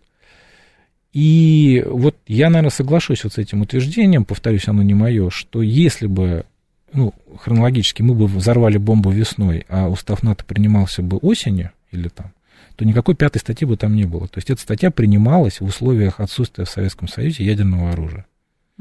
И 1.12 1.84
вот 1.86 2.16
я, 2.26 2.48
наверное, 2.48 2.70
соглашусь 2.70 3.24
вот 3.24 3.34
с 3.34 3.38
этим 3.38 3.62
утверждением, 3.62 4.24
повторюсь, 4.24 4.68
оно 4.68 4.82
не 4.82 4.94
мое, 4.94 5.30
что 5.30 5.62
если 5.62 6.06
бы, 6.06 6.44
ну, 6.92 7.12
хронологически 7.38 8.02
мы 8.02 8.14
бы 8.14 8.26
взорвали 8.26 8.78
бомбу 8.78 9.10
весной, 9.10 9.66
а 9.68 9.88
устав 9.88 10.22
НАТО 10.22 10.44
принимался 10.44 11.02
бы 11.02 11.18
осенью 11.18 11.70
или 11.90 12.08
там, 12.08 12.32
то 12.76 12.84
никакой 12.84 13.14
пятой 13.14 13.38
статьи 13.38 13.66
бы 13.66 13.76
там 13.76 13.94
не 13.94 14.04
было. 14.04 14.26
То 14.28 14.38
есть 14.38 14.50
эта 14.50 14.60
статья 14.60 14.90
принималась 14.90 15.60
в 15.60 15.64
условиях 15.64 16.20
отсутствия 16.20 16.64
в 16.64 16.70
Советском 16.70 17.08
Союзе 17.08 17.44
ядерного 17.44 17.92
оружия. 17.92 18.26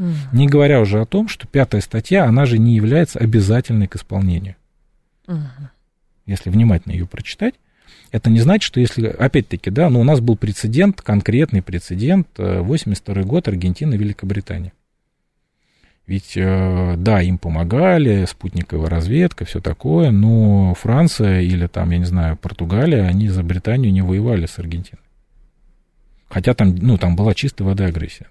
Угу. 0.01 0.09
Не 0.33 0.47
говоря 0.47 0.81
уже 0.81 0.99
о 0.99 1.05
том, 1.05 1.27
что 1.27 1.47
пятая 1.47 1.79
статья, 1.79 2.25
она 2.25 2.47
же 2.47 2.57
не 2.57 2.75
является 2.75 3.19
обязательной 3.19 3.87
к 3.87 3.95
исполнению. 3.95 4.55
Угу. 5.27 5.37
Если 6.25 6.49
внимательно 6.49 6.93
ее 6.93 7.05
прочитать, 7.05 7.53
это 8.11 8.31
не 8.31 8.39
значит, 8.39 8.63
что 8.63 8.79
если, 8.79 9.07
опять-таки, 9.07 9.69
да, 9.69 9.91
но 9.91 10.01
у 10.01 10.03
нас 10.03 10.19
был 10.19 10.35
прецедент, 10.37 11.01
конкретный 11.03 11.61
прецедент, 11.61 12.27
82 12.35 13.15
э, 13.15 13.23
год 13.23 13.47
Аргентина, 13.47 13.93
Великобритания. 13.93 14.73
Ведь, 16.07 16.35
э, 16.35 16.95
да, 16.97 17.21
им 17.21 17.37
помогали, 17.37 18.25
спутниковая 18.25 18.89
разведка, 18.89 19.45
все 19.45 19.61
такое, 19.61 20.09
но 20.09 20.73
Франция 20.73 21.41
или 21.41 21.67
там, 21.67 21.91
я 21.91 21.99
не 21.99 22.05
знаю, 22.05 22.37
Португалия, 22.37 23.03
они 23.03 23.29
за 23.29 23.43
Британию 23.43 23.93
не 23.93 24.01
воевали 24.01 24.47
с 24.47 24.57
Аргентиной. 24.57 25.03
Хотя 26.27 26.55
там, 26.55 26.75
ну, 26.75 26.97
там 26.97 27.15
была 27.15 27.35
чистая 27.35 27.67
вода 27.67 27.85
агрессия. 27.85 28.25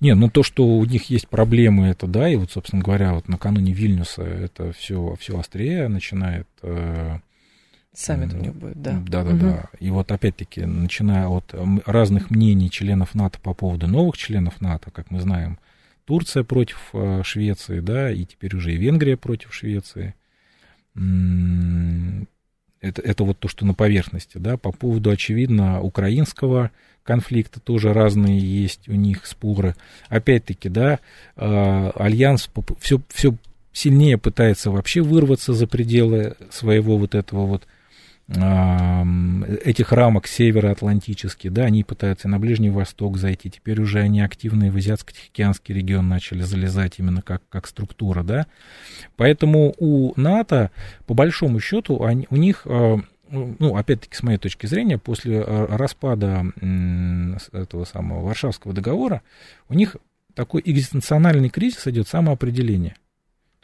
Не, 0.00 0.14
ну 0.14 0.28
то, 0.28 0.42
что 0.42 0.66
у 0.66 0.84
них 0.84 1.08
есть 1.10 1.28
проблемы, 1.28 1.86
это 1.86 2.06
да, 2.06 2.28
и 2.28 2.36
вот, 2.36 2.50
собственно 2.50 2.82
говоря, 2.82 3.14
вот 3.14 3.28
накануне 3.28 3.72
Вильнюса 3.72 4.22
это 4.22 4.72
все, 4.72 5.16
все 5.18 5.38
острее 5.38 5.88
начинает... 5.88 6.46
Э, 6.62 7.18
Саммит 7.94 8.34
у 8.34 8.36
них 8.36 8.54
будет, 8.54 8.82
да. 8.82 9.02
Да, 9.08 9.24
да, 9.24 9.30
угу. 9.30 9.38
да. 9.38 9.64
И 9.80 9.88
вот 9.90 10.12
опять-таки, 10.12 10.66
начиная 10.66 11.28
от 11.28 11.54
разных 11.86 12.30
мнений 12.30 12.70
членов 12.70 13.14
НАТО 13.14 13.38
по 13.40 13.54
поводу 13.54 13.88
новых 13.88 14.18
членов 14.18 14.60
НАТО, 14.60 14.90
как 14.90 15.10
мы 15.10 15.20
знаем, 15.20 15.58
Турция 16.04 16.44
против 16.44 16.90
э, 16.92 17.22
Швеции, 17.24 17.80
да, 17.80 18.10
и 18.10 18.26
теперь 18.26 18.54
уже 18.54 18.74
и 18.74 18.76
Венгрия 18.76 19.16
против 19.16 19.54
Швеции. 19.54 20.14
Это, 22.88 23.02
это 23.02 23.24
вот 23.24 23.38
то, 23.38 23.48
что 23.48 23.64
на 23.66 23.74
поверхности, 23.74 24.38
да, 24.38 24.56
по 24.56 24.72
поводу, 24.72 25.10
очевидно, 25.10 25.80
украинского 25.80 26.70
конфликта 27.04 27.60
тоже 27.60 27.92
разные 27.92 28.38
есть 28.38 28.88
у 28.88 28.94
них 28.94 29.26
споры. 29.26 29.74
Опять-таки, 30.08 30.68
да, 30.68 30.98
э, 31.36 31.90
Альянс 31.94 32.50
все, 32.80 33.00
все 33.12 33.34
сильнее 33.72 34.18
пытается 34.18 34.70
вообще 34.70 35.02
вырваться 35.02 35.52
за 35.52 35.66
пределы 35.66 36.34
своего 36.50 36.98
вот 36.98 37.14
этого 37.14 37.46
вот 37.46 37.66
этих 38.28 39.92
рамок 39.92 40.26
североатлантических, 40.26 41.52
да, 41.52 41.64
они 41.64 41.84
пытаются 41.84 42.26
на 42.26 42.40
Ближний 42.40 42.70
Восток 42.70 43.18
зайти, 43.18 43.50
теперь 43.50 43.80
уже 43.80 44.00
они 44.00 44.20
активно 44.20 44.64
и 44.64 44.70
в 44.70 44.76
Азиатско-Тихоокеанский 44.76 45.72
регион 45.72 46.08
начали 46.08 46.42
залезать 46.42 46.98
именно 46.98 47.22
как, 47.22 47.42
как 47.48 47.68
структура, 47.68 48.24
да, 48.24 48.46
поэтому 49.14 49.74
у 49.78 50.12
НАТО, 50.20 50.72
по 51.06 51.14
большому 51.14 51.60
счету, 51.60 52.02
они, 52.02 52.26
у 52.30 52.36
них, 52.36 52.62
а, 52.64 52.98
ну, 53.30 53.76
опять-таки, 53.76 54.16
с 54.16 54.24
моей 54.24 54.38
точки 54.38 54.66
зрения, 54.66 54.98
после 54.98 55.40
а, 55.40 55.76
распада 55.76 56.46
этого 57.52 57.84
самого 57.84 58.26
Варшавского 58.26 58.74
договора, 58.74 59.22
у 59.68 59.74
них 59.74 59.96
такой 60.34 60.62
экзистенциональный 60.64 61.48
кризис 61.48 61.86
идет 61.86 62.08
самоопределение– 62.08 62.96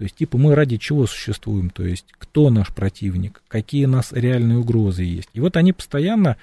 то 0.03 0.07
есть, 0.07 0.17
типа, 0.17 0.37
мы 0.37 0.57
ради 0.57 0.79
чего 0.79 1.07
существуем, 1.07 1.71
то 1.71 1.85
есть, 1.85 2.07
кто 2.19 2.51
наш 2.51 2.75
противник, 2.75 3.41
какие 3.47 3.85
у 3.85 3.89
нас 3.89 4.11
реальные 4.11 4.59
угрозы 4.59 5.05
есть. 5.05 5.29
И 5.33 5.39
вот 5.39 5.57
они 5.57 5.73
постоянно, 5.73 6.39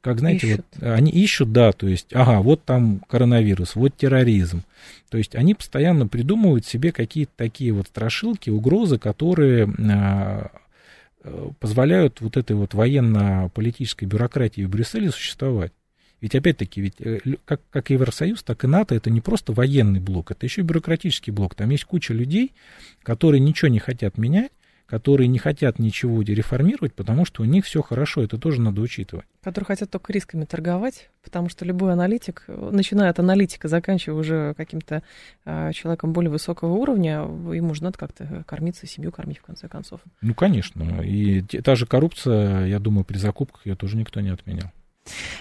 как 0.00 0.18
знаете, 0.18 0.48
ищут. 0.48 0.66
вот, 0.80 0.82
они 0.82 1.12
ищут, 1.12 1.52
да, 1.52 1.70
то 1.70 1.86
есть, 1.86 2.08
ага, 2.12 2.40
вот 2.40 2.64
там 2.64 2.98
коронавирус, 3.08 3.76
вот 3.76 3.96
терроризм. 3.96 4.64
То 5.10 5.18
есть, 5.18 5.36
они 5.36 5.54
постоянно 5.54 6.08
придумывают 6.08 6.66
себе 6.66 6.90
какие-то 6.90 7.30
такие 7.36 7.70
вот 7.70 7.86
страшилки, 7.86 8.50
угрозы, 8.50 8.98
которые 8.98 9.72
а, 9.78 10.50
э, 11.22 11.50
позволяют 11.60 12.20
вот 12.20 12.36
этой 12.36 12.56
вот 12.56 12.74
военно-политической 12.74 14.06
бюрократии 14.06 14.62
в 14.62 14.70
Брюсселе 14.70 15.12
существовать. 15.12 15.70
Ведь 16.20 16.34
опять-таки, 16.34 16.80
ведь 16.80 17.00
э, 17.00 17.20
как, 17.44 17.60
как 17.70 17.90
Евросоюз, 17.90 18.42
так 18.42 18.64
и 18.64 18.66
НАТО 18.66 18.94
это 18.94 19.10
не 19.10 19.20
просто 19.20 19.52
военный 19.52 20.00
блок, 20.00 20.30
это 20.30 20.46
еще 20.46 20.62
и 20.62 20.64
бюрократический 20.64 21.32
блок. 21.32 21.54
Там 21.54 21.70
есть 21.70 21.84
куча 21.84 22.12
людей, 22.12 22.52
которые 23.02 23.40
ничего 23.40 23.68
не 23.68 23.78
хотят 23.78 24.18
менять, 24.18 24.50
которые 24.88 25.28
не 25.28 25.38
хотят 25.38 25.78
ничего 25.78 26.22
реформировать, 26.22 26.94
потому 26.94 27.26
что 27.26 27.42
у 27.42 27.44
них 27.44 27.66
все 27.66 27.82
хорошо, 27.82 28.22
это 28.22 28.38
тоже 28.38 28.62
надо 28.62 28.80
учитывать. 28.80 29.26
Которые 29.42 29.66
хотят 29.66 29.90
только 29.90 30.14
рисками 30.14 30.46
торговать, 30.46 31.10
потому 31.22 31.50
что 31.50 31.66
любой 31.66 31.92
аналитик, 31.92 32.44
начиная 32.48 33.10
от 33.10 33.18
аналитика, 33.18 33.68
заканчивая 33.68 34.18
уже 34.18 34.54
каким-то 34.54 35.02
э, 35.44 35.72
человеком 35.74 36.14
более 36.14 36.30
высокого 36.30 36.72
уровня, 36.72 37.18
ему 37.18 37.74
же 37.74 37.82
надо 37.82 37.98
как-то 37.98 38.44
кормиться, 38.46 38.86
семью 38.86 39.12
кормить 39.12 39.38
в 39.38 39.42
конце 39.42 39.68
концов. 39.68 40.00
Ну, 40.22 40.34
конечно. 40.34 41.02
И 41.02 41.42
та 41.42 41.74
же 41.74 41.84
коррупция, 41.84 42.64
я 42.64 42.78
думаю, 42.78 43.04
при 43.04 43.18
закупках 43.18 43.66
ее 43.66 43.76
тоже 43.76 43.98
никто 43.98 44.20
не 44.22 44.30
отменял. 44.30 44.72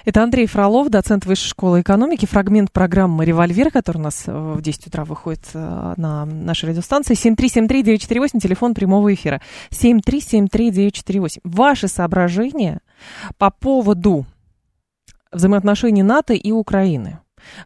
Это 0.05 0.23
Андрей 0.23 0.47
Фролов, 0.47 0.89
доцент 0.89 1.25
Высшей 1.25 1.49
школы 1.49 1.81
экономики, 1.81 2.25
фрагмент 2.25 2.71
программы 2.71 3.25
«Револьвер», 3.25 3.71
который 3.71 3.97
у 3.97 4.01
нас 4.01 4.23
э, 4.27 4.31
в 4.31 4.61
10 4.61 4.87
утра 4.87 5.05
выходит 5.05 5.45
э, 5.53 5.93
на 5.97 6.25
нашей 6.25 6.69
радиостанции. 6.69 7.15
7373948, 7.15 8.39
телефон 8.39 8.73
прямого 8.73 9.13
эфира. 9.13 9.41
7373948. 9.71 11.39
Ваши 11.43 11.87
соображения 11.87 12.79
по 13.37 13.51
поводу 13.51 14.25
взаимоотношений 15.31 16.03
НАТО 16.03 16.33
и 16.33 16.51
Украины. 16.51 17.19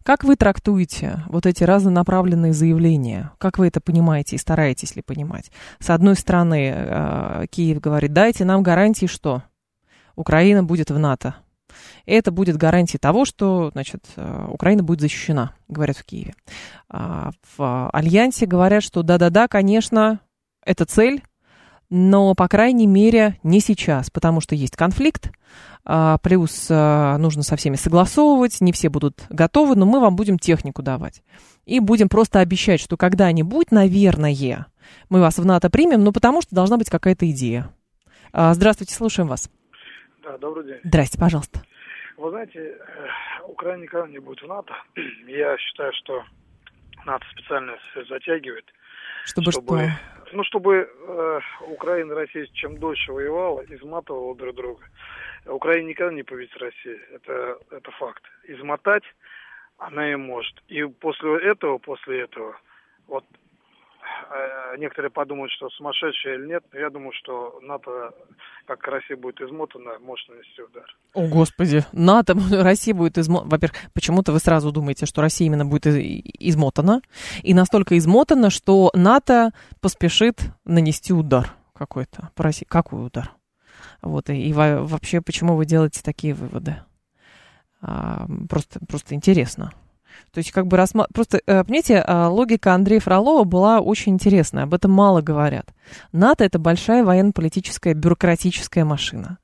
Как 0.03 0.23
вы 0.23 0.35
трактуете 0.35 1.23
вот 1.27 1.45
эти 1.45 1.63
разнонаправленные 1.63 2.53
заявления? 2.53 3.31
Как 3.37 3.57
вы 3.57 3.67
это 3.67 3.81
понимаете 3.81 4.35
и 4.35 4.39
стараетесь 4.39 4.95
ли 4.95 5.01
понимать? 5.01 5.51
С 5.79 5.89
одной 5.89 6.15
стороны, 6.15 6.73
э, 6.75 7.45
Киев 7.49 7.79
говорит, 7.79 8.13
дайте 8.13 8.45
нам 8.45 8.63
гарантии, 8.63 9.05
что 9.05 9.43
Украина 10.15 10.63
будет 10.63 10.91
в 10.91 10.99
НАТО. 10.99 11.35
Это 12.05 12.31
будет 12.31 12.57
гарантией 12.57 12.99
того, 12.99 13.25
что 13.25 13.71
значит, 13.71 14.03
э, 14.15 14.47
Украина 14.49 14.84
будет 14.84 15.01
защищена, 15.01 15.53
говорят 15.67 15.97
в 15.97 16.03
Киеве. 16.03 16.34
А 16.89 17.31
в 17.57 17.89
Альянсе 17.91 18.45
говорят, 18.45 18.84
что 18.84 19.03
да-да-да, 19.03 19.47
конечно, 19.47 20.19
это 20.65 20.86
цель, 20.86 21.23
но, 21.89 22.34
по 22.36 22.47
крайней 22.47 22.88
мере, 22.88 23.38
не 23.43 23.60
сейчас, 23.60 24.10
потому 24.10 24.39
что 24.39 24.55
есть 24.55 24.77
конфликт, 24.77 25.29
а, 25.84 26.19
плюс 26.19 26.67
а, 26.69 27.17
нужно 27.17 27.43
со 27.43 27.57
всеми 27.57 27.75
согласовывать, 27.75 28.62
не 28.62 28.71
все 28.71 28.88
будут 28.88 29.25
готовы, 29.29 29.75
но 29.75 29.86
мы 29.86 29.99
вам 29.99 30.15
будем 30.15 30.39
технику 30.39 30.81
давать. 30.81 31.21
И 31.65 31.79
будем 31.79 32.07
просто 32.07 32.39
обещать, 32.39 32.79
что 32.79 32.95
когда-нибудь, 32.95 33.71
наверное, 33.71 34.67
мы 35.10 35.19
вас 35.19 35.38
в 35.38 35.45
НАТО 35.45 35.69
примем, 35.69 36.03
но 36.03 36.12
потому 36.12 36.41
что 36.41 36.55
должна 36.55 36.77
быть 36.77 36.89
какая-то 36.89 37.29
идея. 37.31 37.69
А, 38.31 38.53
здравствуйте, 38.53 38.95
слушаем 38.95 39.27
вас. 39.27 39.49
Да, 40.32 40.38
добрый 40.38 40.63
день. 40.63 40.80
Здрасте, 40.86 41.20
пожалуйста. 41.20 41.60
Вы 42.15 42.30
знаете, 42.30 42.60
э, 42.60 43.08
Украина 43.48 43.84
никогда 43.84 44.08
не 44.08 44.20
будет 44.20 44.41
в 44.41 44.48
НАТО. 44.48 44.74
Я 45.28 45.58
считаю, 45.58 45.91
что 45.94 46.24
НАТО 47.06 47.26
специально 47.32 47.78
затягивает. 48.08 48.63
Чтобы, 49.26 49.52
чтобы 49.52 49.91
что? 50.24 50.38
Ну, 50.38 50.44
чтобы 50.46 50.89
э, 50.89 51.39
Украина 51.67 52.13
и 52.13 52.15
Россия 52.15 52.48
чем 52.54 52.78
дольше 52.78 53.12
воевала, 53.12 53.62
изматывала 53.67 54.34
друг 54.34 54.56
друга. 54.56 54.86
Украина 55.48 55.89
никогда 55.89 56.13
не 56.13 56.24
победит 56.24 56.56
Россию. 56.56 57.00
Это, 57.13 57.58
это 57.70 57.91
факт. 57.91 58.24
Измотать 58.48 59.04
она 59.80 60.13
и 60.13 60.15
может. 60.15 60.63
И 60.70 60.82
после 60.86 61.39
этого, 61.39 61.78
после 61.78 62.22
этого, 62.22 62.56
вот 63.08 63.26
Э, 63.26 63.50
некоторые 64.78 65.12
подумают, 65.12 65.52
что 65.52 65.69
сумасшедшие 65.69 66.36
или 66.36 66.47
нет, 66.47 66.63
я 66.74 66.89
думаю, 66.89 67.12
что 67.13 67.60
НАТО, 67.62 68.13
как 68.65 68.86
Россия 68.88 69.17
будет 69.17 69.41
измотана, 69.41 70.00
может 70.00 70.30
нанести 70.30 70.62
удар. 70.62 70.86
О, 71.13 71.28
Господи, 71.28 71.86
НАТО, 71.91 72.36
Россия 72.63 72.93
будет 72.93 73.17
измотана. 73.17 73.52
Во-первых, 73.52 73.78
почему-то 73.93 74.32
вы 74.32 74.39
сразу 74.39 74.71
думаете, 74.71 75.06
что 75.06 75.21
Россия 75.21 75.47
именно 75.47 75.65
будет 75.65 75.86
измотана, 75.88 77.02
и 77.43 77.54
настолько 77.54 77.97
измотана, 77.97 78.50
что 78.50 78.91
НАТО 78.93 79.52
поспешит 79.82 80.41
нанести 80.65 81.13
удар 81.13 81.54
какой-то 81.74 82.30
по 82.36 82.43
России. 82.43 82.65
Какой 82.65 83.06
удар? 83.06 83.32
Вот, 84.02 84.30
и, 84.30 84.50
и 84.50 84.54
вообще, 84.54 85.21
почему 85.21 85.56
вы 85.56 85.65
делаете 85.65 86.02
такие 86.04 86.34
выводы? 86.34 86.78
А, 87.82 88.26
просто, 88.50 88.80
просто 88.86 89.15
интересно. 89.15 89.71
То 90.32 90.38
есть 90.39 90.52
как 90.52 90.67
бы 90.67 90.78
рассма... 90.78 91.08
Просто, 91.13 91.41
э, 91.45 91.63
понимаете, 91.63 92.04
а, 92.06 92.30
логика 92.30 92.74
Андрея 92.74 93.00
Фролова 93.00 93.43
была 93.43 93.80
очень 93.80 94.13
интересная, 94.13 94.63
об 94.63 94.74
этом 94.74 94.91
мало 94.91 95.21
говорят. 95.21 95.74
НАТО– 96.12 96.43
это 96.45 96.60
большая 96.60 97.04
военно-политическая 97.04 97.93
бюрократическая 97.93 98.86
машина, 98.86 99.39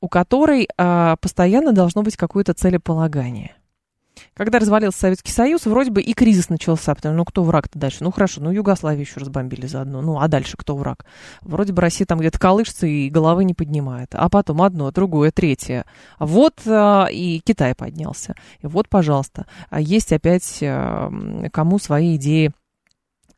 у 0.00 0.08
которой 0.08 0.68
а, 0.76 1.16
постоянно 1.16 1.72
должно 1.72 2.02
быть 2.02 2.16
какое-то 2.16 2.54
целеполагание– 2.54 3.56
когда 4.34 4.58
развалился 4.58 4.98
Советский 4.98 5.32
Союз, 5.32 5.66
вроде 5.66 5.90
бы 5.90 6.02
и 6.02 6.12
кризис 6.14 6.48
начался, 6.48 6.94
потому 6.94 7.14
ну 7.14 7.24
кто 7.24 7.42
враг-то 7.42 7.78
дальше? 7.78 7.98
Ну 8.02 8.10
хорошо, 8.10 8.40
ну 8.40 8.50
Югославию 8.50 9.02
еще 9.02 9.20
разбомбили 9.20 9.66
заодно, 9.66 10.02
ну 10.02 10.18
а 10.20 10.28
дальше 10.28 10.56
кто 10.56 10.76
враг? 10.76 11.04
Вроде 11.42 11.72
бы 11.72 11.82
Россия 11.82 12.06
там 12.06 12.18
где-то 12.18 12.38
колышется 12.38 12.86
и 12.86 13.10
головы 13.10 13.44
не 13.44 13.54
поднимает, 13.54 14.10
а 14.12 14.28
потом 14.28 14.62
одно, 14.62 14.90
другое, 14.90 15.30
третье. 15.30 15.84
Вот 16.18 16.60
а, 16.66 17.06
и 17.10 17.40
Китай 17.40 17.74
поднялся. 17.74 18.34
И 18.60 18.66
вот, 18.66 18.88
пожалуйста, 18.88 19.46
а 19.70 19.80
есть 19.80 20.12
опять 20.12 20.58
а, 20.62 21.10
кому 21.52 21.78
свои 21.78 22.16
идеи 22.16 22.52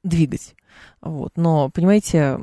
двигать. 0.02 0.54
Вот. 1.00 1.32
Но, 1.36 1.70
понимаете, 1.70 2.38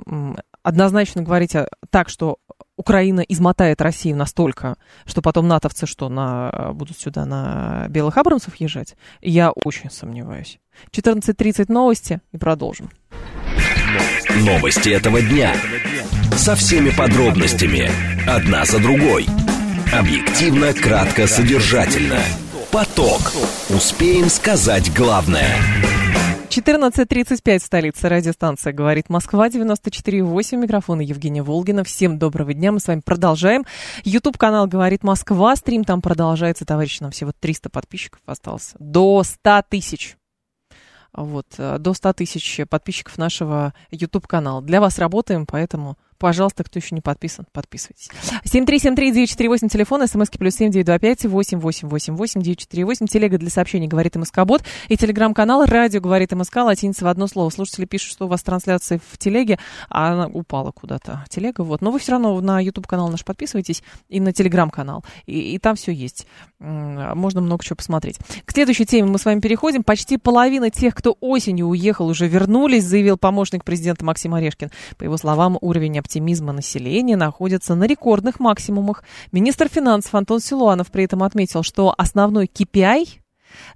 однозначно 0.63 1.21
говорить 1.21 1.55
так, 1.89 2.09
что 2.09 2.37
Украина 2.75 3.21
измотает 3.21 3.81
Россию 3.81 4.17
настолько, 4.17 4.75
что 5.05 5.21
потом 5.21 5.47
натовцы 5.47 5.85
что, 5.85 6.09
на, 6.09 6.71
будут 6.73 6.97
сюда 6.97 7.25
на 7.25 7.85
белых 7.89 8.17
абрамсов 8.17 8.55
езжать? 8.55 8.95
Я 9.21 9.51
очень 9.51 9.91
сомневаюсь. 9.91 10.59
14.30 10.91 11.71
новости 11.71 12.19
и 12.31 12.37
продолжим. 12.37 12.89
Новости 14.37 14.89
этого 14.89 15.21
дня. 15.21 15.53
Со 16.35 16.55
всеми 16.55 16.89
подробностями. 16.89 17.91
Одна 18.27 18.65
за 18.65 18.79
другой. 18.79 19.27
Объективно, 19.93 20.73
кратко, 20.73 21.27
содержательно. 21.27 22.19
Поток. 22.71 23.33
Успеем 23.69 24.29
сказать 24.29 24.91
главное. 24.95 25.55
14.35 26.55 27.59
столица 27.59 28.09
радиостанция 28.09 28.73
«Говорит 28.73 29.09
Москва», 29.09 29.49
94.8, 29.49 30.55
микрофон 30.55 30.99
Евгения 30.99 31.41
Волгина. 31.41 31.83
Всем 31.83 32.19
доброго 32.19 32.53
дня, 32.53 32.71
мы 32.71 32.79
с 32.79 32.85
вами 32.87 33.01
продолжаем. 33.03 33.65
YouTube-канал 34.03 34.67
«Говорит 34.67 35.01
Москва», 35.03 35.55
стрим 35.55 35.83
там 35.83 35.99
продолжается, 35.99 36.63
товарищи, 36.63 37.01
нам 37.01 37.09
всего 37.09 37.31
300 37.31 37.71
подписчиков 37.71 38.21
осталось. 38.27 38.73
До 38.77 39.23
100 39.23 39.63
тысяч 39.67 40.15
вот, 41.11 41.47
до 41.57 41.93
100 41.95 42.13
тысяч 42.13 42.61
подписчиков 42.69 43.17
нашего 43.17 43.73
YouTube-канала. 43.89 44.61
Для 44.61 44.79
вас 44.79 44.99
работаем, 44.99 45.47
поэтому 45.47 45.97
Пожалуйста, 46.23 46.63
кто 46.63 46.79
еще 46.79 46.95
не 46.95 47.01
подписан, 47.01 47.45
подписывайтесь. 47.51 48.07
7373948, 48.45 49.67
телефон, 49.67 50.07
смски 50.07 50.37
плюс 50.37 50.55
7925 50.55 51.25
888 51.25 52.41
948, 52.41 53.07
телега 53.07 53.37
для 53.37 53.49
сообщений 53.49 53.89
«Говорит 53.89 54.15
МСК-бот» 54.15 54.63
и 54.87 54.95
телеграм-канал 54.95 55.65
«Радио 55.65 55.99
говорит 55.99 56.31
МСК», 56.31 56.55
латиница 56.55 57.03
в 57.03 57.09
одно 57.09 57.27
слово. 57.27 57.49
Слушатели 57.49 57.83
пишут, 57.83 58.11
что 58.11 58.27
у 58.27 58.29
вас 58.29 58.41
трансляция 58.41 59.01
в 59.05 59.17
телеге, 59.17 59.59
а 59.89 60.13
она 60.13 60.27
упала 60.27 60.71
куда-то, 60.71 61.25
телега, 61.27 61.59
вот. 61.59 61.81
Но 61.81 61.91
вы 61.91 61.99
все 61.99 62.13
равно 62.13 62.39
на 62.39 62.61
YouTube-канал 62.61 63.09
наш 63.09 63.25
подписывайтесь 63.25 63.83
и 64.07 64.21
на 64.21 64.31
телеграм-канал, 64.31 65.03
и, 65.25 65.55
и 65.55 65.59
там 65.59 65.75
все 65.75 65.91
есть. 65.91 66.25
Можно 66.59 67.41
много 67.41 67.65
чего 67.65 67.75
посмотреть. 67.75 68.19
К 68.45 68.53
следующей 68.53 68.85
теме 68.85 69.09
мы 69.09 69.19
с 69.19 69.25
вами 69.25 69.41
переходим. 69.41 69.83
Почти 69.83 70.15
половина 70.15 70.69
тех, 70.69 70.95
кто 70.95 71.17
осенью 71.19 71.67
уехал, 71.67 72.07
уже 72.07 72.29
вернулись, 72.29 72.85
заявил 72.85 73.17
помощник 73.17 73.65
президента 73.65 74.05
Максим 74.05 74.33
Орешкин. 74.35 74.71
По 74.97 75.03
его 75.03 75.17
словам, 75.17 75.57
уровень 75.59 75.99
оптимизма 75.99 76.12
оптимизма 76.13 76.53
населения 76.53 77.17
находятся 77.17 77.73
на 77.73 77.85
рекордных 77.85 78.39
максимумах. 78.39 79.03
Министр 79.31 79.67
финансов 79.67 80.13
Антон 80.13 80.39
Силуанов 80.39 80.91
при 80.91 81.05
этом 81.05 81.23
отметил, 81.23 81.63
что 81.63 81.91
основной 81.97 82.45
KPI 82.45 83.19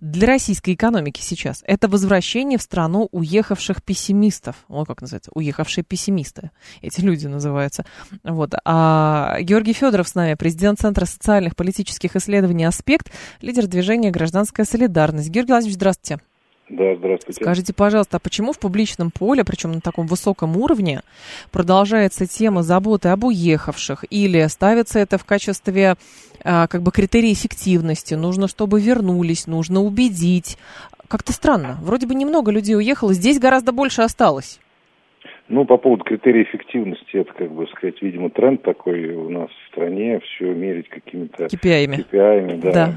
для 0.01 0.27
российской 0.27 0.75
экономики 0.75 1.19
сейчас 1.21 1.63
это 1.65 1.87
возвращение 1.87 2.59
в 2.59 2.61
страну 2.61 3.09
уехавших 3.11 3.83
пессимистов. 3.83 4.55
Вот 4.67 4.87
как 4.87 5.01
называется, 5.01 5.31
уехавшие 5.33 5.83
пессимисты. 5.83 6.51
Эти 6.81 7.01
люди 7.01 7.25
называются. 7.25 7.85
Вот. 8.23 8.53
А 8.65 9.37
Георгий 9.41 9.73
Федоров 9.73 10.07
с 10.07 10.13
нами, 10.13 10.35
президент 10.35 10.79
Центра 10.79 11.05
социальных 11.05 11.55
политических 11.55 12.15
исследований 12.15 12.65
«Аспект», 12.65 13.11
лидер 13.41 13.65
движения 13.65 14.11
«Гражданская 14.11 14.65
солидарность». 14.65 15.29
Георгий 15.29 15.53
Владимирович, 15.53 15.75
здравствуйте. 15.75 16.21
Да, 16.69 16.95
здравствуйте. 16.95 17.41
Скажите, 17.41 17.73
пожалуйста, 17.73 18.17
а 18.17 18.19
почему 18.19 18.51
в 18.51 18.59
публичном 18.59 19.09
поле, 19.09 19.45
причем 19.45 19.71
на 19.71 19.81
таком 19.81 20.05
высоком 20.05 20.57
уровне, 20.57 21.01
продолжается 21.51 22.27
тема 22.27 22.61
заботы 22.61 23.09
об 23.09 23.23
уехавших 23.23 24.03
или 24.09 24.45
ставится 24.47 24.99
это 24.99 25.17
в 25.17 25.23
качестве 25.23 25.95
а, 26.43 26.67
как 26.67 26.81
бы 26.81 26.91
критерия 26.91 27.31
эффективности? 27.31 28.15
Нужно, 28.15 28.49
чтобы 28.49 28.81
вернулись, 28.81 29.47
нужно 29.47 29.81
убедить. 29.81 30.57
Как-то 31.07 31.31
странно. 31.31 31.77
Вроде 31.81 32.05
бы 32.05 32.15
немного 32.15 32.51
людей 32.51 32.75
уехало, 32.75 33.13
здесь 33.13 33.39
гораздо 33.39 33.71
больше 33.71 34.01
осталось. 34.01 34.59
Ну, 35.49 35.63
по 35.63 35.77
поводу 35.77 36.03
критерия 36.03 36.43
эффективности, 36.43 37.15
это, 37.15 37.31
как 37.33 37.49
бы 37.49 37.65
сказать, 37.67 38.01
видимо, 38.01 38.29
тренд 38.29 38.63
такой 38.63 39.13
у 39.13 39.29
нас 39.29 39.49
в 39.49 39.71
стране, 39.71 40.19
все 40.19 40.53
мерить 40.53 40.89
какими-то 40.89 41.45
KPI-ами. 41.45 42.05
KPI 42.11 42.61
да, 42.61 42.71
да, 42.71 42.93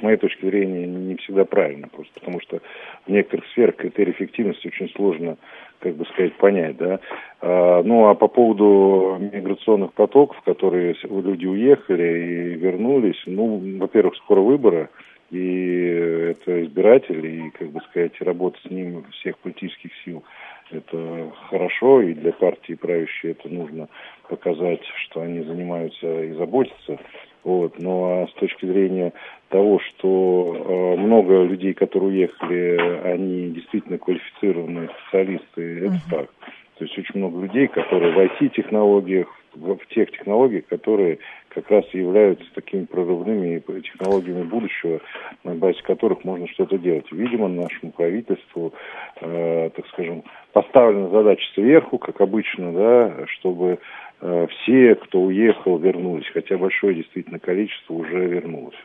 с 0.00 0.02
моей 0.02 0.16
точки 0.16 0.44
зрения 0.44 0.86
не 0.86 1.16
всегда 1.16 1.44
правильно, 1.44 1.88
просто 1.88 2.12
потому 2.14 2.40
что 2.40 2.60
в 3.06 3.10
некоторых 3.10 3.46
сферах 3.48 3.76
критерий 3.76 4.12
эффективности 4.12 4.68
очень 4.68 4.90
сложно, 4.90 5.36
как 5.80 5.94
бы 5.94 6.04
сказать, 6.06 6.34
понять, 6.34 6.76
да. 6.76 7.00
А, 7.40 7.82
ну, 7.82 8.08
а 8.08 8.14
по 8.14 8.28
поводу 8.28 9.18
миграционных 9.20 9.92
потоков, 9.92 10.40
которые 10.42 10.96
люди 11.02 11.46
уехали 11.46 12.02
и 12.02 12.54
вернулись, 12.56 13.22
ну, 13.26 13.60
во-первых, 13.78 14.16
скоро 14.16 14.40
выборы, 14.40 14.88
и 15.30 15.84
это 16.32 16.64
избиратель, 16.64 17.24
и, 17.24 17.50
как 17.50 17.70
бы 17.70 17.80
сказать, 17.90 18.20
работа 18.20 18.58
с 18.66 18.70
ним 18.70 19.04
всех 19.12 19.38
политических 19.38 19.90
сил– 20.04 20.24
это 20.72 21.32
хорошо, 21.48 22.00
и 22.02 22.14
для 22.14 22.32
партии 22.32 22.74
правящей 22.74 23.32
это 23.32 23.48
нужно 23.48 23.88
показать, 24.28 24.82
что 25.04 25.22
они 25.22 25.42
занимаются 25.42 26.22
и 26.22 26.32
заботятся. 26.32 26.98
Вот. 27.44 27.78
Ну 27.78 28.04
а 28.04 28.26
с 28.28 28.32
точки 28.34 28.66
зрения 28.66 29.12
того, 29.48 29.80
что 29.80 30.54
э, 30.54 31.00
много 31.00 31.42
людей, 31.42 31.74
которые 31.74 32.10
уехали, 32.10 33.00
они 33.04 33.50
действительно 33.50 33.98
квалифицированные 33.98 34.88
специалисты, 34.88 35.86
это 35.86 35.94
uh-huh. 35.94 36.10
так. 36.10 36.30
То 36.78 36.84
есть 36.84 36.98
очень 36.98 37.18
много 37.20 37.42
людей, 37.42 37.68
которые 37.68 38.12
в 38.12 38.18
IT-технологиях, 38.18 39.28
в, 39.54 39.76
в 39.76 39.86
тех 39.88 40.10
технологиях, 40.12 40.66
которые 40.66 41.18
как 41.50 41.70
раз 41.70 41.84
являются 41.92 42.44
такими 42.54 42.84
прорывными 42.84 43.58
технологиями 43.80 44.44
будущего, 44.44 45.00
на 45.44 45.54
базе 45.54 45.82
которых 45.82 46.24
можно 46.24 46.48
что-то 46.48 46.78
делать. 46.78 47.10
Видимо, 47.10 47.48
нашему 47.48 47.92
правительству, 47.92 48.72
э, 49.20 49.70
так 49.74 49.86
скажем, 49.88 50.24
поставлена 50.52 51.08
задача 51.10 51.44
сверху, 51.54 51.98
как 51.98 52.20
обычно, 52.20 52.72
да, 52.72 53.26
чтобы 53.26 53.78
э, 54.20 54.46
все, 54.46 54.94
кто 54.94 55.22
уехал, 55.22 55.78
вернулись, 55.78 56.28
хотя 56.32 56.56
большое 56.56 56.94
действительно 56.94 57.38
количество 57.38 57.94
уже 57.94 58.26
вернулось. 58.26 58.76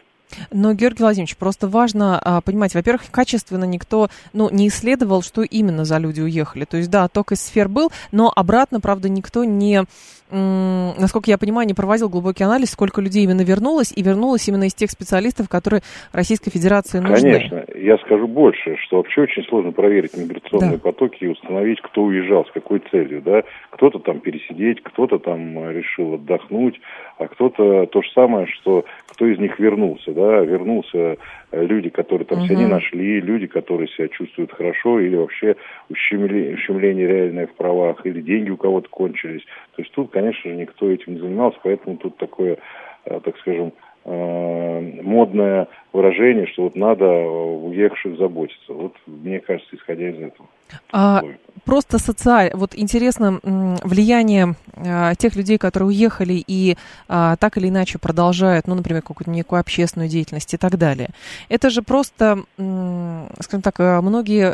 Но, 0.51 0.73
Георгий 0.73 1.03
Владимирович, 1.03 1.37
просто 1.37 1.67
важно 1.67 2.19
а, 2.19 2.41
понимать, 2.41 2.75
во-первых, 2.75 3.03
качественно 3.11 3.63
никто 3.63 4.09
ну, 4.33 4.49
не 4.49 4.67
исследовал, 4.67 5.21
что 5.21 5.41
именно 5.41 5.85
за 5.85 5.97
люди 5.97 6.21
уехали. 6.21 6.65
То 6.65 6.77
есть, 6.77 6.89
да, 6.89 7.07
ток 7.07 7.31
из 7.31 7.41
сфер 7.41 7.69
был, 7.69 7.91
но 8.11 8.31
обратно, 8.35 8.79
правда, 8.79 9.09
никто 9.09 9.43
не, 9.43 9.83
насколько 10.31 11.29
я 11.29 11.37
понимаю, 11.37 11.67
не 11.67 11.73
проводил 11.73 12.09
глубокий 12.09 12.43
анализ, 12.43 12.71
сколько 12.71 13.01
людей 13.01 13.23
именно 13.23 13.41
вернулось, 13.41 13.93
и 13.95 14.01
вернулось 14.01 14.47
именно 14.47 14.65
из 14.65 14.73
тех 14.73 14.89
специалистов, 14.89 15.49
которые 15.49 15.81
Российской 16.11 16.49
Федерации 16.51 16.99
нужны. 16.99 17.31
Конечно. 17.31 17.65
Я 17.75 17.97
скажу 17.99 18.27
больше, 18.27 18.75
что 18.85 18.97
вообще 18.97 19.21
очень 19.21 19.43
сложно 19.43 19.71
проверить 19.71 20.17
миграционные 20.17 20.77
да. 20.77 20.79
потоки 20.79 21.23
и 21.23 21.27
установить, 21.27 21.81
кто 21.81 22.03
уезжал, 22.03 22.45
с 22.45 22.51
какой 22.51 22.81
целью. 22.91 23.21
Да? 23.21 23.43
Кто-то 23.71 23.99
там 23.99 24.19
пересидеть, 24.19 24.81
кто-то 24.83 25.19
там 25.19 25.69
решил 25.69 26.15
отдохнуть, 26.15 26.79
а 27.17 27.27
кто-то 27.27 27.85
то 27.85 28.01
же 28.01 28.09
самое, 28.13 28.47
что 28.47 28.85
кто 29.15 29.27
из 29.27 29.39
них 29.39 29.57
вернулся 29.59 30.11
да, 30.11 30.41
вернулся 30.41 31.17
э, 31.51 31.65
люди, 31.65 31.89
которые 31.89 32.25
там 32.25 32.39
угу. 32.39 32.47
себя 32.47 32.57
не 32.57 32.65
нашли, 32.65 33.21
люди, 33.21 33.47
которые 33.47 33.87
себя 33.87 34.09
чувствуют 34.09 34.51
хорошо, 34.51 34.99
или 34.99 35.15
вообще 35.15 35.55
ущемление, 35.89 36.55
ущемление 36.55 37.07
реальное 37.07 37.47
в 37.47 37.55
правах, 37.55 38.05
или 38.05 38.19
деньги 38.21 38.49
у 38.49 38.57
кого-то 38.57 38.89
кончились. 38.89 39.43
То 39.75 39.81
есть 39.81 39.93
тут, 39.93 40.11
конечно 40.11 40.49
же, 40.49 40.57
никто 40.57 40.91
этим 40.91 41.13
не 41.13 41.19
занимался, 41.19 41.57
поэтому 41.63 41.95
тут 41.95 42.17
такое, 42.17 42.57
э, 43.05 43.19
так 43.23 43.37
скажем, 43.37 43.71
модное 44.05 45.67
выражение, 45.93 46.45
что 46.47 46.63
вот 46.63 46.75
надо 46.75 47.05
уехавших 47.05 48.17
заботиться. 48.17 48.73
Вот 48.73 48.93
мне 49.07 49.39
кажется, 49.39 49.75
исходя 49.75 50.09
из 50.09 50.17
этого. 50.17 50.47
А, 50.91 51.21
просто 51.63 51.99
социально, 51.99 52.55
вот 52.55 52.71
интересно 52.75 53.39
влияние 53.83 54.55
а, 54.75 55.15
тех 55.15 55.35
людей, 55.35 55.57
которые 55.57 55.87
уехали 55.87 56.43
и 56.45 56.75
а, 57.07 57.35
так 57.37 57.57
или 57.57 57.69
иначе 57.69 57.97
продолжают, 57.97 58.67
ну, 58.67 58.75
например, 58.75 59.01
какую-то 59.01 59.31
некую 59.31 59.59
общественную 59.59 60.09
деятельность 60.09 60.53
и 60.53 60.57
так 60.57 60.77
далее. 60.77 61.09
Это 61.49 61.69
же 61.69 61.81
просто, 61.81 62.43
скажем 62.55 63.61
так, 63.63 63.75
а, 63.79 64.01
многие 64.01 64.53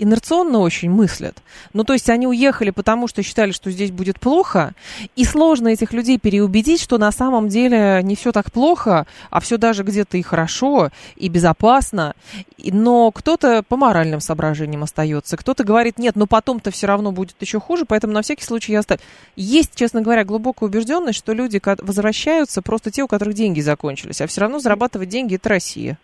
инерционно 0.00 0.60
очень 0.60 0.90
мыслят. 0.90 1.42
Ну, 1.74 1.84
то 1.84 1.92
есть 1.92 2.08
они 2.08 2.26
уехали, 2.26 2.70
потому 2.70 3.06
что 3.06 3.22
считали, 3.22 3.52
что 3.52 3.70
здесь 3.70 3.90
будет 3.90 4.18
плохо, 4.18 4.74
и 5.14 5.24
сложно 5.24 5.68
этих 5.68 5.92
людей 5.92 6.18
переубедить, 6.18 6.80
что 6.80 6.96
на 6.98 7.12
самом 7.12 7.48
деле 7.48 8.00
не 8.02 8.16
все 8.16 8.32
так 8.32 8.50
плохо, 8.50 9.06
а 9.30 9.40
все 9.40 9.58
даже 9.58 9.82
где-то 9.82 10.16
и 10.16 10.22
хорошо, 10.22 10.90
и 11.16 11.28
безопасно. 11.28 12.14
Но 12.58 13.12
кто-то 13.12 13.62
по 13.62 13.76
моральным 13.76 14.20
соображениям 14.20 14.82
остается, 14.82 15.36
кто-то 15.36 15.64
говорит, 15.64 15.98
нет, 15.98 16.16
но 16.16 16.26
потом-то 16.26 16.70
все 16.70 16.86
равно 16.86 17.12
будет 17.12 17.36
еще 17.40 17.60
хуже, 17.60 17.84
поэтому 17.84 18.14
на 18.14 18.22
всякий 18.22 18.44
случай 18.44 18.72
я 18.72 18.80
оставлю. 18.80 19.02
Есть, 19.36 19.74
честно 19.74 20.00
говоря, 20.00 20.24
глубокая 20.24 20.68
убежденность, 20.68 21.18
что 21.18 21.34
люди 21.34 21.60
возвращаются 21.78 22.62
просто 22.62 22.90
те, 22.90 23.02
у 23.02 23.06
которых 23.06 23.34
деньги 23.34 23.60
закончились, 23.60 24.22
а 24.22 24.26
все 24.26 24.40
равно 24.40 24.58
зарабатывать 24.60 25.10
деньги– 25.10 25.34
это 25.36 25.50
Россия. 25.50 25.98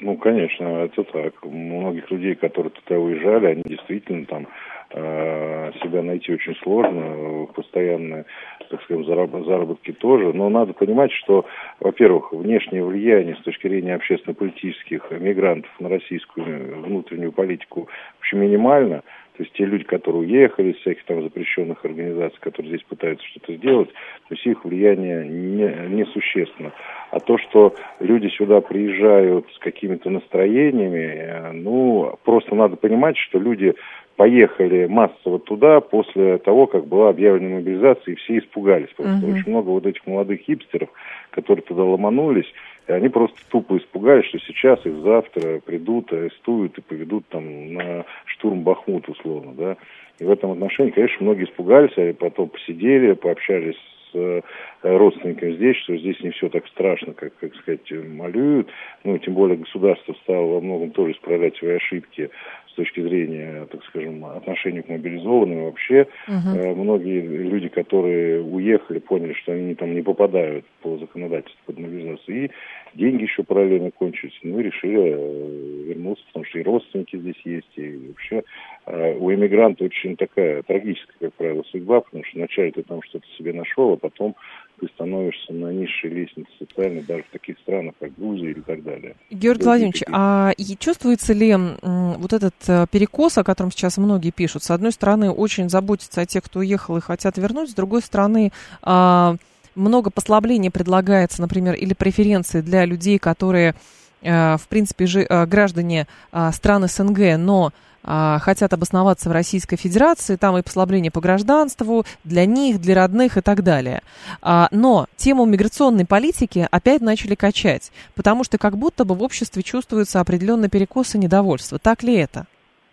Ну, 0.00 0.16
конечно, 0.16 0.84
это 0.84 1.04
так. 1.04 1.34
Многих 1.44 2.10
людей, 2.10 2.34
которые 2.34 2.70
туда 2.70 2.98
уезжали, 2.98 3.46
они 3.46 3.62
действительно 3.64 4.26
там 4.26 4.46
э, 4.90 5.72
себя 5.82 6.02
найти 6.02 6.32
очень 6.32 6.54
сложно, 6.56 7.46
постоянные, 7.54 8.24
так 8.70 8.82
скажем, 8.82 9.04
заработки 9.04 9.92
тоже. 9.92 10.32
Но 10.32 10.48
надо 10.48 10.72
понимать, 10.72 11.12
что, 11.12 11.46
во-первых, 11.80 12.32
внешнее 12.32 12.84
влияние 12.84 13.36
с 13.36 13.42
точки 13.42 13.68
зрения 13.68 13.94
общественно-политических 13.94 15.10
мигрантов 15.12 15.70
на 15.80 15.88
российскую 15.88 16.82
внутреннюю 16.82 17.32
политику 17.32 17.88
вообще 18.18 18.36
минимально. 18.36 19.02
То 19.36 19.42
есть 19.42 19.52
те 19.52 19.66
люди, 19.66 19.84
которые 19.84 20.22
уехали 20.22 20.72
из 20.72 20.76
всяких 20.78 21.04
там 21.04 21.22
запрещенных 21.22 21.84
организаций, 21.84 22.38
которые 22.40 22.70
здесь 22.70 22.86
пытаются 22.88 23.26
что-то 23.26 23.54
сделать, 23.54 23.90
то 23.90 24.34
есть 24.34 24.46
их 24.46 24.64
влияние 24.64 25.28
не, 25.28 25.94
не 25.94 26.06
существенно. 26.06 26.72
А 27.10 27.20
то, 27.20 27.36
что 27.36 27.74
люди 28.00 28.28
сюда 28.28 28.62
приезжают 28.62 29.46
с 29.52 29.58
какими-то 29.58 30.08
настроениями, 30.08 31.16
э, 31.18 31.52
ну, 31.52 32.18
просто 32.24 32.54
надо 32.54 32.76
понимать, 32.76 33.18
что 33.18 33.38
люди 33.38 33.74
поехали 34.16 34.86
массово 34.86 35.38
туда 35.38 35.80
после 35.80 36.38
того, 36.38 36.66
как 36.66 36.86
была 36.86 37.10
объявлена 37.10 37.56
мобилизация, 37.56 38.12
и 38.12 38.16
все 38.16 38.38
испугались. 38.38 38.88
Просто 38.96 39.26
uh-huh. 39.26 39.34
очень 39.34 39.50
много 39.50 39.68
вот 39.68 39.86
этих 39.86 40.06
молодых 40.06 40.40
хипстеров, 40.40 40.88
которые 41.30 41.62
туда 41.62 41.84
ломанулись, 41.84 42.50
и 42.88 42.92
они 42.92 43.08
просто 43.08 43.38
тупо 43.50 43.76
испугались, 43.76 44.26
что 44.26 44.38
сейчас 44.38 44.84
их 44.86 44.96
завтра 44.96 45.60
придут, 45.60 46.12
арестуют 46.12 46.78
и 46.78 46.82
поведут 46.82 47.26
там 47.28 47.74
на 47.74 48.04
штурм 48.26 48.62
Бахмут 48.62 49.08
условно, 49.08 49.52
да. 49.52 49.76
И 50.18 50.24
в 50.24 50.30
этом 50.30 50.52
отношении, 50.52 50.92
конечно, 50.92 51.18
многие 51.20 51.44
испугались, 51.44 51.92
а 51.98 52.14
потом 52.14 52.48
посидели, 52.48 53.12
пообщались 53.12 53.76
с 54.12 54.42
родственникам 54.82 55.52
здесь, 55.54 55.76
что 55.76 55.96
здесь 55.96 56.18
не 56.20 56.30
все 56.30 56.48
так 56.48 56.66
страшно, 56.68 57.12
как, 57.12 57.36
как 57.38 57.54
сказать, 57.56 57.90
малюют. 57.90 58.68
Ну, 59.04 59.18
тем 59.18 59.34
более 59.34 59.58
государство 59.58 60.14
стало 60.22 60.46
во 60.46 60.60
многом 60.60 60.90
тоже 60.92 61.12
исправлять 61.12 61.56
свои 61.56 61.72
ошибки 61.72 62.30
с 62.76 62.78
точки 62.78 63.00
зрения, 63.00 63.66
так 63.70 63.82
скажем, 63.84 64.22
отношения 64.26 64.82
к 64.82 64.88
мобилизованным. 64.90 65.64
Вообще 65.64 66.06
угу. 66.28 66.74
многие 66.74 67.22
люди, 67.22 67.68
которые 67.68 68.42
уехали, 68.42 68.98
поняли, 68.98 69.32
что 69.32 69.52
они 69.52 69.74
там 69.74 69.94
не 69.94 70.02
попадают 70.02 70.66
по 70.82 70.98
законодательству 70.98 71.58
под 71.64 71.78
мобилизацию. 71.78 72.44
И 72.44 72.50
деньги 72.92 73.22
еще 73.22 73.44
параллельно 73.44 73.90
кончились. 73.90 74.38
Ну, 74.42 74.60
и 74.60 74.64
решили 74.64 75.14
э, 75.14 75.82
вернуться, 75.88 76.22
потому 76.26 76.44
что 76.44 76.58
и 76.58 76.62
родственники 76.62 77.16
здесь 77.16 77.40
есть, 77.44 77.72
и 77.76 78.08
вообще 78.08 78.42
э, 78.84 79.16
у 79.18 79.32
эмигранта 79.32 79.84
очень 79.84 80.16
такая 80.16 80.62
трагическая, 80.62 81.16
как 81.18 81.34
правило, 81.34 81.62
судьба, 81.70 82.02
потому 82.02 82.24
что 82.24 82.38
вначале 82.38 82.72
ты 82.72 82.82
там 82.82 83.00
что-то 83.02 83.26
себе 83.38 83.54
нашел, 83.54 83.94
а 83.94 83.96
потом 83.96 84.36
ты 84.80 84.88
становишься 84.94 85.52
на 85.52 85.72
низшей 85.72 86.10
лестнице 86.10 86.48
социальной, 86.58 87.02
даже 87.02 87.22
в 87.24 87.30
таких 87.30 87.58
странах, 87.60 87.94
как 87.98 88.14
Грузия 88.16 88.50
или 88.50 88.60
так 88.60 88.82
далее. 88.82 89.16
Георгий 89.30 89.64
Владимирович, 89.64 90.02
а 90.12 90.52
чувствуется 90.78 91.32
ли 91.32 91.54
вот 91.82 92.32
этот 92.32 92.54
э, 92.68 92.86
перекос, 92.90 93.38
о 93.38 93.44
котором 93.44 93.70
сейчас 93.70 93.96
многие 93.98 94.30
пишут? 94.30 94.62
С 94.62 94.70
одной 94.70 94.92
стороны, 94.92 95.30
очень 95.30 95.68
заботятся 95.70 96.22
о 96.22 96.26
тех, 96.26 96.44
кто 96.44 96.60
уехал 96.60 96.96
и 96.96 97.00
хотят 97.00 97.38
вернуть, 97.38 97.70
с 97.70 97.74
другой 97.74 98.02
стороны, 98.02 98.52
а, 98.82 99.36
много 99.74 100.10
послаблений 100.10 100.70
предлагается, 100.70 101.40
например, 101.40 101.74
или 101.74 101.94
преференции 101.94 102.60
для 102.60 102.84
людей, 102.84 103.18
которые, 103.18 103.74
э, 104.22 104.56
в 104.56 104.68
принципе, 104.68 105.06
же, 105.06 105.26
э, 105.28 105.46
граждане 105.46 106.06
стран 106.52 106.88
СНГ, 106.88 107.36
но 107.36 107.72
а, 108.06 108.38
хотят 108.38 108.72
обосноваться 108.72 109.28
в 109.28 109.32
Российской 109.32 109.76
Федерации, 109.76 110.36
там 110.36 110.56
и 110.56 110.62
послабление 110.62 111.10
по 111.10 111.20
гражданству 111.20 112.04
для 112.24 112.46
них, 112.46 112.80
для 112.80 112.94
родных 112.94 113.36
и 113.36 113.40
так 113.40 113.62
далее. 113.62 114.00
А, 114.40 114.68
но 114.70 115.06
тему 115.16 115.44
миграционной 115.44 116.06
политики 116.06 116.66
опять 116.70 117.02
начали 117.02 117.34
качать, 117.34 117.92
потому 118.14 118.44
что 118.44 118.58
как 118.58 118.78
будто 118.78 119.04
бы 119.04 119.14
в 119.14 119.22
обществе 119.22 119.62
чувствуется 119.62 120.20
определенный 120.20 120.70
перекос 120.70 121.16
и 121.16 121.18
недовольство. 121.18 121.78
Так 121.78 122.02
ли 122.02 122.14
это? 122.14 122.46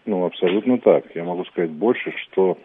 Ну, 0.06 0.26
абсолютно 0.26 0.78
так. 0.80 1.06
Я 1.16 1.24
могу 1.24 1.46
сказать 1.46 1.72
больше, 1.72 2.12
что 2.26 2.58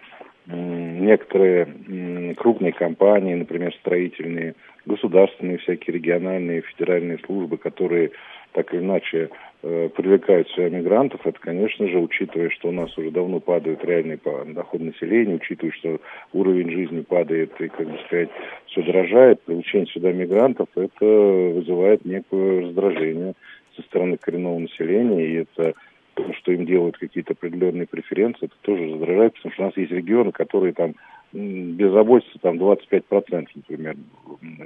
некоторые 0.48 2.34
крупные 2.36 2.72
компании, 2.72 3.34
например, 3.34 3.74
строительные, 3.80 4.54
государственные 4.86 5.58
всякие 5.58 5.94
региональные, 5.94 6.62
федеральные 6.62 7.18
службы, 7.26 7.58
которые 7.58 8.12
так 8.52 8.72
или 8.72 8.80
иначе 8.80 9.28
э, 9.62 9.88
привлекают 9.94 10.48
сюда 10.50 10.70
мигрантов, 10.70 11.20
это, 11.26 11.38
конечно 11.38 11.86
же, 11.86 11.98
учитывая, 11.98 12.48
что 12.50 12.68
у 12.68 12.72
нас 12.72 12.96
уже 12.96 13.10
давно 13.10 13.40
падают 13.40 13.84
реальные 13.84 14.18
доходы 14.46 14.84
населения, 14.84 15.34
учитывая, 15.34 15.72
что 15.72 16.00
уровень 16.32 16.70
жизни 16.70 17.02
падает 17.02 17.52
и, 17.60 17.68
как 17.68 17.86
бы 17.86 17.98
сказать, 18.06 18.30
все 18.66 18.82
дорожает, 18.82 19.42
привлечение 19.42 19.86
сюда 19.88 20.12
мигрантов, 20.12 20.68
это 20.76 21.04
вызывает 21.04 22.04
некое 22.06 22.62
раздражение 22.62 23.34
со 23.76 23.82
стороны 23.82 24.16
коренного 24.16 24.58
населения, 24.58 25.26
и 25.26 25.34
это 25.42 25.74
то, 26.18 26.32
что 26.34 26.52
им 26.52 26.66
делают 26.66 26.98
какие-то 26.98 27.34
определенные 27.34 27.86
преференции, 27.86 28.46
это 28.46 28.54
тоже 28.62 28.92
раздражает, 28.92 29.34
потому 29.34 29.52
что 29.52 29.62
у 29.62 29.66
нас 29.66 29.76
есть 29.76 29.92
регионы, 29.92 30.32
которые 30.32 30.72
там 30.72 30.94
безработица 31.32 32.38
там 32.40 32.56
25%, 32.56 33.46
например. 33.54 33.96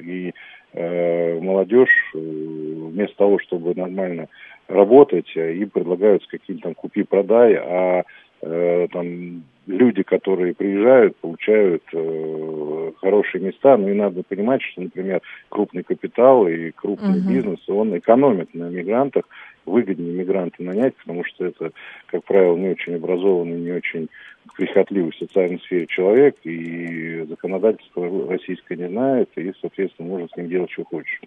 И 0.00 0.32
э, 0.72 1.40
молодежь 1.40 2.12
э, 2.14 2.18
вместо 2.18 3.16
того, 3.16 3.38
чтобы 3.40 3.74
нормально 3.74 4.28
работать, 4.68 5.30
э, 5.36 5.54
им 5.54 5.70
предлагают 5.70 6.22
с 6.22 6.26
каким-то 6.26 6.62
там 6.62 6.74
купи-продай, 6.74 7.54
а 7.56 8.04
э, 8.42 8.86
там 8.92 9.42
люди, 9.66 10.02
которые 10.02 10.54
приезжают, 10.54 11.16
получают 11.16 11.82
э, 11.92 12.92
хорошие 13.00 13.42
места, 13.42 13.76
но 13.76 13.90
и 13.90 13.94
надо 13.94 14.22
понимать, 14.22 14.62
что, 14.62 14.82
например, 14.82 15.20
крупный 15.48 15.82
капитал 15.82 16.46
и 16.46 16.70
крупный 16.70 17.18
uh-huh. 17.18 17.28
бизнес, 17.28 17.68
он 17.68 17.96
экономит 17.98 18.54
на 18.54 18.70
мигрантах, 18.70 19.24
выгоднее 19.66 20.12
мигранта 20.12 20.62
нанять, 20.62 20.96
потому 20.96 21.24
что 21.24 21.46
это, 21.46 21.72
как 22.06 22.24
правило, 22.24 22.56
не 22.56 22.70
очень 22.70 22.96
образованный, 22.96 23.60
не 23.60 23.72
очень 23.72 24.08
прихотливый 24.56 25.12
в 25.12 25.16
социальной 25.16 25.60
сфере 25.60 25.86
человек, 25.86 26.36
и 26.44 27.24
законодательство 27.28 28.28
российское 28.28 28.76
не 28.76 28.88
знает, 28.88 29.30
и, 29.36 29.52
соответственно, 29.60 30.08
может 30.08 30.32
с 30.32 30.36
ним 30.36 30.48
делать, 30.48 30.70
что 30.70 30.84
хочешь. 30.84 31.20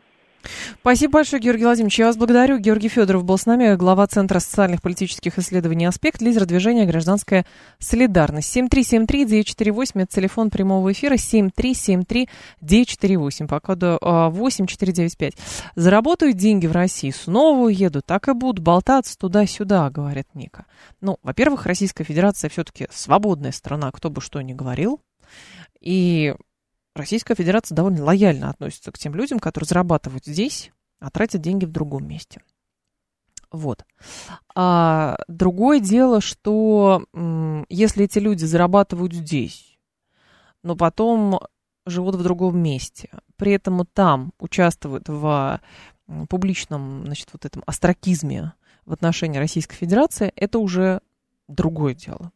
Спасибо 0.85 1.13
большое, 1.13 1.41
Георгий 1.41 1.63
Владимирович. 1.63 1.97
Я 1.97 2.05
вас 2.05 2.15
благодарю. 2.15 2.59
Георгий 2.59 2.89
Федоров 2.89 3.23
был 3.23 3.39
с 3.39 3.47
нами, 3.47 3.75
глава 3.75 4.05
Центра 4.05 4.37
социальных 4.37 4.83
политических 4.83 5.39
исследований 5.39 5.87
«Аспект», 5.87 6.21
лидер 6.21 6.45
движения 6.45 6.85
«Гражданская 6.85 7.47
солидарность». 7.79 8.55
7373-948, 8.55 9.91
это 9.95 10.15
телефон 10.15 10.51
прямого 10.51 10.91
эфира, 10.91 11.15
7373-948, 11.15 13.47
по 13.47 13.59
коду 13.59 13.97
8495. 13.99 15.33
А, 15.33 15.37
Заработаю 15.75 16.33
деньги 16.33 16.67
в 16.67 16.71
России, 16.71 17.09
снова 17.09 17.65
уеду, 17.65 18.03
так 18.03 18.27
и 18.27 18.33
будут 18.33 18.63
болтаться 18.63 19.17
туда-сюда, 19.17 19.89
говорит 19.89 20.27
Ника. 20.35 20.67
Ну, 21.01 21.17
во-первых, 21.23 21.65
Российская 21.65 22.03
Федерация 22.03 22.47
все-таки 22.51 22.85
свободная 22.91 23.53
страна, 23.53 23.89
кто 23.89 24.11
бы 24.11 24.21
что 24.21 24.39
ни 24.39 24.53
говорил. 24.53 25.01
И 25.81 26.35
Российская 26.95 27.35
Федерация 27.35 27.75
довольно 27.75 28.05
лояльно 28.05 28.51
относится 28.51 28.91
к 28.91 28.99
тем 28.99 29.15
людям, 29.15 29.39
которые 29.39 29.67
зарабатывают 29.67 30.25
здесь, 30.25 30.71
а 30.99 31.09
тратят 31.09 31.41
деньги 31.41 31.65
в 31.65 31.71
другом 31.71 32.07
месте. 32.07 32.41
Вот. 33.51 33.85
А 34.53 35.17
другое 35.27 35.79
дело, 35.79 36.21
что 36.21 37.05
если 37.69 38.05
эти 38.05 38.19
люди 38.19 38.43
зарабатывают 38.43 39.13
здесь, 39.13 39.77
но 40.63 40.75
потом 40.75 41.39
живут 41.85 42.15
в 42.15 42.23
другом 42.23 42.57
месте, 42.57 43.09
при 43.37 43.53
этом 43.53 43.85
там 43.93 44.33
участвуют 44.39 45.07
в 45.07 45.61
публичном, 46.29 47.03
значит, 47.05 47.29
вот 47.33 47.45
этом 47.45 47.63
остракизме 47.65 48.53
в 48.85 48.93
отношении 48.93 49.39
Российской 49.39 49.75
Федерации, 49.75 50.31
это 50.35 50.59
уже 50.59 51.01
другое 51.47 51.93
дело. 51.93 52.31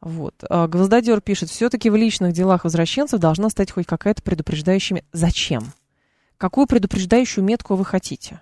Вот. 0.00 0.34
А, 0.48 0.68
Гвоздодер 0.68 1.20
пишет, 1.20 1.50
все-таки 1.50 1.90
в 1.90 1.96
личных 1.96 2.32
делах 2.32 2.64
возвращенцев 2.64 3.20
должна 3.20 3.50
стать 3.50 3.72
хоть 3.72 3.86
какая-то 3.86 4.22
предупреждающая... 4.22 5.02
Зачем? 5.12 5.72
Какую 6.38 6.68
предупреждающую 6.68 7.44
метку 7.44 7.74
вы 7.74 7.84
хотите? 7.84 8.40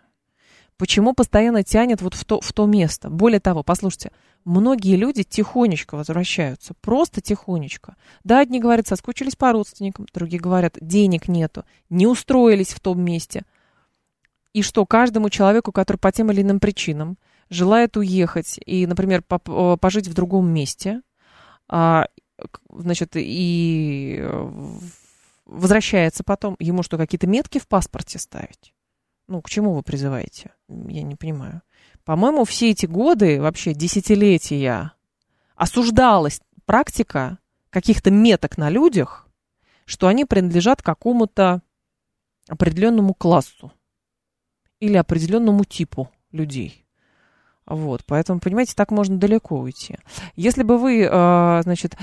Почему 0.77 1.15
постоянно 1.15 1.63
тянет 1.63 2.03
вот 2.03 2.13
в 2.13 2.27
то, 2.27 2.43
в 2.43 2.53
то 2.53 2.67
место? 2.67 3.09
Более 3.09 3.41
того, 3.41 3.63
послушайте, 3.63 4.13
многие 4.45 4.97
люди 4.97 5.23
тихонечко 5.23 5.97
возвращаются, 5.97 6.75
просто 6.83 7.23
тихонечко. 7.23 7.97
Да, 8.23 8.41
одни 8.41 8.61
говорят, 8.61 8.87
соскучились 8.87 9.35
по 9.37 9.51
родственникам, 9.53 10.07
другие 10.13 10.39
говорят, 10.39 10.77
денег 10.79 11.29
нету, 11.29 11.65
не 11.89 12.07
устроились 12.07 12.75
в 12.75 12.81
том 12.81 13.01
месте. 13.01 13.45
И 14.53 14.61
что 14.61 14.85
каждому 14.85 15.31
человеку, 15.31 15.73
который 15.73 15.97
по 15.97 16.13
тем 16.13 16.31
или 16.31 16.43
иным 16.43 16.61
причинам 16.61 17.17
желает 17.49 17.97
уехать 17.97 18.61
и, 18.67 18.87
например, 18.87 19.23
пожить 19.23 20.09
в 20.09 20.15
другом 20.15 20.49
месте, 20.49 21.01
а, 21.69 22.07
значит, 22.69 23.13
и 23.15 24.19
э, 24.21 24.51
возвращается 25.47 26.25
потом, 26.25 26.57
ему 26.59 26.83
что, 26.83 26.99
какие-то 26.99 27.27
метки 27.27 27.59
в 27.59 27.67
паспорте 27.67 28.19
ставить? 28.19 28.75
Ну, 29.29 29.43
к 29.43 29.49
чему 29.49 29.73
вы 29.73 29.83
призываете? 29.83 30.53
Я 30.69 31.03
не 31.03 31.17
понимаю. 31.17 31.63
По-моему, 32.05 32.45
все 32.45 32.71
эти 32.71 32.87
годы, 32.87 33.41
вообще 33.41 33.75
десятилетия, 33.75 34.93
осуждалась 35.57 36.41
практика 36.65 37.39
каких-то 37.71 38.11
меток 38.11 38.59
на 38.59 38.71
людях, 38.71 39.29
что 39.85 40.07
они 40.07 40.25
принадлежат 40.25 40.83
какому-то 40.83 41.63
определенному 42.49 43.15
классу 43.15 43.73
или 44.79 44.97
определенному 44.97 45.65
типу 45.65 46.11
людей. 46.31 46.86
Вот, 47.67 48.03
поэтому, 48.07 48.39
понимаете, 48.39 48.75
так 48.77 48.93
можно 48.93 49.19
далеко 49.19 49.59
уйти. 49.59 49.97
Если 50.37 50.63
бы 50.63 50.79
вы, 50.79 51.03
э, 51.03 51.61
значит, 51.63 51.97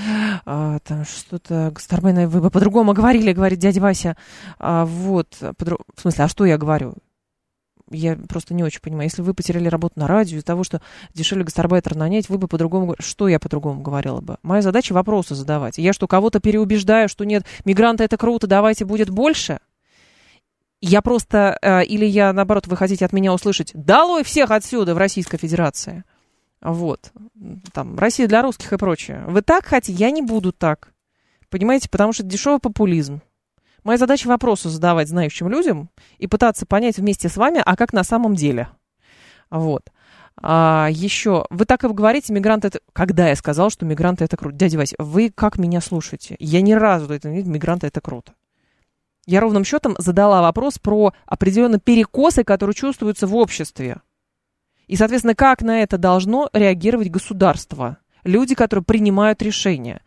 э, 0.45 0.80
там 0.84 1.06
что-то, 1.06 1.73
Старбена, 1.78 2.28
вы 2.28 2.41
бы 2.41 2.49
по-другому 2.49 2.93
говорили, 2.93 3.32
говорит 3.32 3.60
дядя 3.60 3.80
Вася, 3.80 4.17
э, 4.60 4.84
вот, 4.86 5.38
по 5.58 5.78
в 5.95 6.02
смысле, 6.02 6.26
а 6.26 6.28
что 6.28 6.45
я 6.45 6.58
говорю? 6.58 6.95
Я 7.89 8.15
просто 8.15 8.54
не 8.54 8.63
очень 8.63 8.82
понимаю. 8.82 9.06
Если 9.06 9.21
вы 9.21 9.34
потеряли 9.34 9.67
работу 9.67 9.99
на 9.99 10.08
радио 10.08 10.38
из-за 10.38 10.45
того, 10.45 10.63
что 10.63 10.82
дешевле 11.13 11.45
гастарбайтера 11.45 11.95
нанять, 11.95 12.28
вы 12.28 12.38
бы 12.38 12.47
по-другому... 12.47 12.95
Что 12.99 13.28
я 13.28 13.39
по-другому 13.39 13.82
говорила 13.82 14.19
бы? 14.19 14.38
Моя 14.41 14.62
задача 14.62 14.93
вопросы 14.93 15.36
задавать. 15.36 15.78
Я 15.78 15.93
что, 15.93 16.08
кого-то 16.08 16.39
переубеждаю, 16.39 17.08
что 17.08 17.23
нет, 17.23 17.45
мигранты 17.65 18.04
это 18.04 18.17
круто, 18.17 18.47
давайте 18.47 18.86
будет 18.86 19.10
больше? 19.10 19.60
Я 20.86 21.02
просто, 21.02 21.58
э, 21.62 21.86
или 21.86 22.06
я, 22.06 22.34
наоборот, 22.34 22.67
вы 22.67 22.76
хотите 22.76 23.06
от 23.06 23.13
меня 23.13 23.34
услышать, 23.34 23.72
долой 23.74 24.26
всех 24.26 24.52
отсюда 24.52 24.93
в 24.93 24.98
Российской 24.98 25.38
Федерации. 25.38 26.04
Вот. 26.62 27.13
Там, 27.72 27.98
Россия 27.98 28.28
для 28.28 28.41
русских 28.41 28.74
и 28.74 28.78
прочее. 28.78 29.24
Вы 29.28 29.43
так 29.43 29.63
хотите? 29.63 29.98
Я 29.98 30.12
не 30.12 30.22
буду 30.22 30.52
так. 30.52 30.91
Понимаете? 31.50 31.88
Потому 31.88 32.12
что 32.12 32.24
это 32.24 32.32
дешевый 32.34 32.60
популизм. 32.60 33.22
Моя 33.86 33.98
задача 33.98 34.28
вопросы 34.28 34.67
задавать 34.67 35.08
знающим 35.08 35.48
людям 35.48 35.90
и 36.17 36.27
пытаться 36.27 36.65
понять 36.65 36.98
вместе 36.98 37.29
с 37.29 37.38
вами, 37.38 37.62
а 37.63 37.77
как 37.77 37.94
на 37.94 38.04
самом 38.04 38.36
деле. 38.36 38.67
Вот. 39.50 39.90
А, 40.36 40.90
еще, 40.92 41.46
вы 41.50 41.63
так 41.63 41.86
и 41.86 41.88
говорите, 41.88 42.34
мигранты 42.34 42.67
это... 42.67 42.81
Когда 42.92 43.29
я 43.29 43.38
сказал, 43.38 43.69
что 43.69 43.86
мигранты 43.86 44.25
это 44.25 44.36
круто? 44.36 44.58
Дядя 44.58 44.79
Вася, 44.79 44.98
вы 45.00 45.31
как 45.34 45.58
меня 45.58 45.79
слушаете? 45.79 46.36
Я 46.40 46.60
ни 46.60 46.73
разу 46.73 47.13
это 47.13 47.29
не 47.29 47.42
мигранты 47.44 47.88
это 47.88 48.02
круто. 48.02 48.34
Я 49.26 49.40
ровным 49.40 49.63
счетом 49.63 49.96
задала 49.98 50.42
вопрос 50.42 50.80
про 50.80 51.13
определенные 51.26 51.80
перекосы, 51.80 52.44
которые 52.44 52.76
чувствуются 52.76 53.26
в 53.26 53.36
обществе. 53.36 54.02
И, 54.88 54.98
соответственно, 54.98 55.36
как 55.36 55.62
на 55.62 55.82
это 55.82 55.98
должно 55.98 56.50
реагировать 56.52 57.10
государство? 57.10 57.98
Люди, 58.26 58.54
которые 58.54 58.84
принимают 58.84 59.42
решения. 59.42 60.02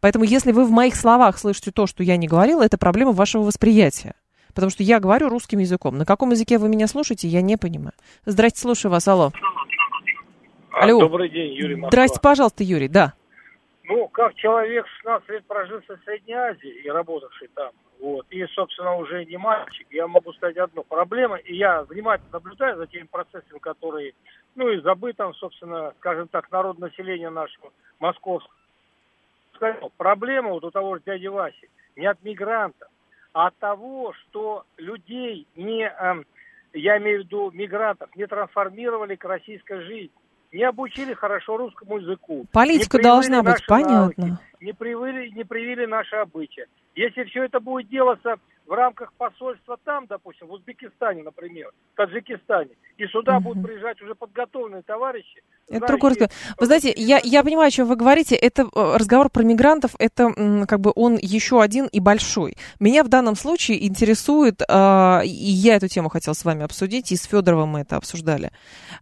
Поэтому, 0.00 0.24
если 0.24 0.52
вы 0.52 0.64
в 0.64 0.70
моих 0.70 0.94
словах 0.94 1.38
слышите 1.38 1.72
то, 1.72 1.86
что 1.86 2.02
я 2.02 2.16
не 2.16 2.28
говорила, 2.28 2.62
это 2.62 2.78
проблема 2.78 3.12
вашего 3.12 3.42
восприятия. 3.42 4.14
Потому 4.54 4.70
что 4.70 4.82
я 4.82 4.98
говорю 4.98 5.28
русским 5.28 5.58
языком. 5.58 5.98
На 5.98 6.04
каком 6.04 6.30
языке 6.30 6.58
вы 6.58 6.68
меня 6.68 6.86
слушаете, 6.86 7.28
я 7.28 7.42
не 7.42 7.56
понимаю. 7.56 7.92
Здрасте, 8.24 8.60
слушаю 8.60 8.90
вас. 8.90 9.06
Алло. 9.06 9.32
Алло. 10.72 11.00
Добрый 11.00 11.28
день, 11.28 11.52
Юрий 11.54 11.74
Москва. 11.74 11.90
Здрасте, 11.90 12.20
пожалуйста, 12.20 12.64
Юрий, 12.64 12.88
да. 12.88 13.14
Ну, 13.90 14.06
как 14.06 14.36
человек 14.36 14.86
16 14.86 15.28
лет 15.30 15.44
проживший 15.46 15.96
в 15.96 16.04
Средней 16.04 16.34
Азии 16.34 16.70
и 16.84 16.88
работавший 16.88 17.48
там, 17.56 17.72
вот, 17.98 18.24
и, 18.30 18.46
собственно, 18.46 18.94
уже 18.94 19.24
не 19.24 19.36
мальчик, 19.36 19.84
я 19.90 20.06
могу 20.06 20.32
сказать 20.32 20.56
одну. 20.58 20.84
Проблема, 20.84 21.38
и 21.38 21.56
я 21.56 21.82
внимательно 21.82 22.30
наблюдаю 22.34 22.76
за 22.76 22.86
теми 22.86 23.08
процессами, 23.10 23.58
которые, 23.58 24.12
ну, 24.54 24.68
и 24.68 24.80
забытым, 24.80 25.34
собственно, 25.34 25.92
скажем 25.98 26.28
так, 26.28 26.52
народ 26.52 26.78
населения 26.78 27.30
нашего 27.30 27.72
московского. 27.98 28.54
Проблема 29.96 30.50
вот 30.50 30.62
у 30.62 30.70
того 30.70 30.94
же 30.94 31.02
дяди 31.04 31.26
Васи 31.26 31.68
не 31.96 32.06
от 32.06 32.22
мигрантов, 32.22 32.88
а 33.32 33.48
от 33.48 33.56
того, 33.56 34.12
что 34.12 34.66
людей 34.76 35.48
не, 35.56 35.88
э, 35.88 36.22
я 36.74 36.98
имею 36.98 37.22
в 37.22 37.24
виду 37.24 37.50
мигрантов, 37.50 38.14
не 38.14 38.28
трансформировали 38.28 39.16
к 39.16 39.24
российской 39.24 39.80
жизни 39.80 40.19
не 40.52 40.64
обучили 40.64 41.14
хорошо 41.14 41.56
русскому 41.56 41.98
языку. 41.98 42.46
Политика 42.52 43.00
должна 43.00 43.42
быть, 43.42 43.64
понятно. 43.66 44.26
Навыки, 44.26 44.42
не 44.60 44.72
привили, 44.72 45.30
не 45.30 45.44
привили 45.44 45.86
наши 45.86 46.16
обычаи. 46.16 46.66
Если 46.94 47.24
все 47.24 47.44
это 47.44 47.60
будет 47.60 47.88
делаться 47.88 48.36
в 48.66 48.72
рамках 48.72 49.12
посольства 49.14 49.76
там, 49.84 50.06
допустим, 50.06 50.46
в 50.46 50.52
Узбекистане, 50.52 51.22
например, 51.22 51.70
в 51.92 51.96
Таджикистане, 51.96 52.70
и 52.98 53.06
сюда 53.06 53.38
угу. 53.38 53.48
будут 53.48 53.64
приезжать 53.64 54.00
уже 54.00 54.14
подготовленные 54.14 54.82
товарищи. 54.82 55.42
Это 55.68 55.86
другой 55.86 56.10
разговор. 56.10 56.32
Вы 56.58 56.66
знаете, 56.66 56.92
я, 56.96 57.20
я 57.22 57.42
понимаю, 57.44 57.68
о 57.68 57.70
чем 57.70 57.86
вы 57.86 57.96
говорите. 57.96 58.34
Это 58.34 58.62
э, 58.62 58.66
разговор 58.74 59.30
про 59.30 59.42
мигрантов, 59.42 59.92
это 59.98 60.66
как 60.68 60.80
бы 60.80 60.92
он 60.94 61.16
еще 61.16 61.62
один 61.62 61.86
и 61.86 62.00
большой. 62.00 62.56
Меня 62.78 63.04
в 63.04 63.08
данном 63.08 63.36
случае 63.36 63.86
интересует, 63.86 64.62
э, 64.62 65.20
и 65.24 65.28
я 65.28 65.76
эту 65.76 65.88
тему 65.88 66.08
хотела 66.08 66.34
с 66.34 66.44
вами 66.44 66.64
обсудить, 66.64 67.12
и 67.12 67.16
с 67.16 67.24
Федоровым 67.24 67.70
мы 67.70 67.80
это 67.80 67.96
обсуждали. 67.96 68.50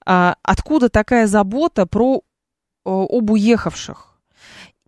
Э, 0.07 0.35
откуда 0.43 0.89
такая 0.89 1.27
забота 1.27 1.87
про 1.87 2.17
э, 2.17 2.21
об 2.85 3.31
уехавших? 3.31 4.19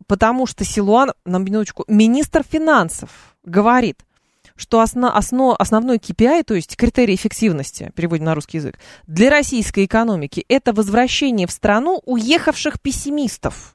Потому 0.07 0.47
что 0.47 0.65
Силуан, 0.65 1.13
на 1.25 1.39
минуточку, 1.39 1.85
министр 1.87 2.43
финансов 2.43 3.37
говорит, 3.45 4.05
что 4.61 4.81
осно, 4.81 5.17
осно, 5.17 5.57
основной 5.59 5.97
KPI, 5.97 6.45
то 6.45 6.55
есть 6.55 6.77
критерий 6.77 7.15
эффективности, 7.15 7.91
переводим 7.97 8.27
на 8.27 8.35
русский 8.35 8.59
язык, 8.59 8.79
для 9.07 9.31
российской 9.31 9.87
экономики 9.87 10.45
это 10.49 10.75
возвращение 10.75 11.47
в 11.47 11.51
страну 11.51 12.03
уехавших 12.05 12.79
пессимистов. 12.81 13.75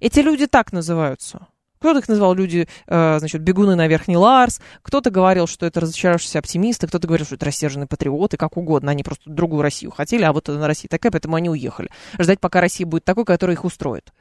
Эти 0.00 0.20
люди 0.20 0.46
так 0.46 0.72
называются. 0.72 1.48
Кто-то 1.80 1.98
их 1.98 2.08
называл 2.08 2.34
люди, 2.34 2.66
э, 2.86 3.18
значит, 3.18 3.42
бегуны 3.42 3.74
на 3.74 3.88
Верхний 3.88 4.16
Ларс, 4.16 4.60
кто-то 4.82 5.10
говорил, 5.10 5.46
что 5.46 5.66
это 5.66 5.80
разочаровавшиеся 5.80 6.38
оптимисты, 6.38 6.86
кто-то 6.86 7.06
говорил, 7.06 7.26
что 7.26 7.34
это 7.34 7.44
рассерженные 7.44 7.88
патриоты, 7.88 8.36
как 8.36 8.56
угодно. 8.56 8.92
Они 8.92 9.02
просто 9.02 9.28
другую 9.28 9.62
Россию 9.62 9.90
хотели, 9.90 10.22
а 10.22 10.32
вот 10.32 10.48
на 10.48 10.66
России 10.66 10.88
такая, 10.88 11.12
поэтому 11.12 11.34
они 11.34 11.50
уехали. 11.50 11.90
Ждать, 12.18 12.40
пока 12.40 12.60
Россия 12.60 12.86
будет 12.86 13.04
такой, 13.04 13.24
который 13.24 13.54
их 13.54 13.64
устроит. 13.64 14.12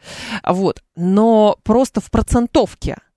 Вот. 0.44 0.84
Но 0.96 1.58
просто 1.64 2.02
в 2.02 2.10
процентовке– 2.12 2.98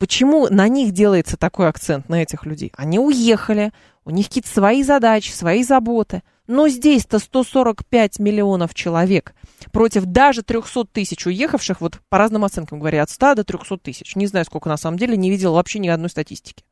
Почему 0.00 0.48
на 0.48 0.66
них 0.66 0.92
делается 0.92 1.36
такой 1.36 1.68
акцент, 1.68 2.08
на 2.08 2.22
этих 2.22 2.46
людей? 2.46 2.72
Они 2.74 2.98
уехали, 2.98 3.70
у 4.06 4.10
них 4.10 4.28
какие-то 4.28 4.48
свои 4.48 4.82
задачи, 4.82 5.30
свои 5.30 5.62
заботы. 5.62 6.22
Но 6.46 6.68
здесь-то 6.68 7.18
145 7.18 8.18
миллионов 8.18 8.74
человек 8.74 9.34
против 9.72 10.06
даже 10.06 10.42
300 10.42 10.86
тысяч 10.86 11.26
уехавших, 11.26 11.82
вот 11.82 12.00
по 12.08 12.16
разным 12.16 12.46
оценкам 12.46 12.78
говорят, 12.80 13.08
от 13.08 13.10
100 13.10 13.34
до 13.34 13.44
300 13.44 13.76
тысяч. 13.76 14.16
Не 14.16 14.26
знаю, 14.26 14.46
сколько 14.46 14.70
на 14.70 14.78
самом 14.78 14.96
деле, 14.96 15.18
не 15.18 15.28
видел 15.28 15.52
вообще 15.52 15.78
ни 15.78 15.88
одной 15.88 16.08
статистики. 16.08 16.64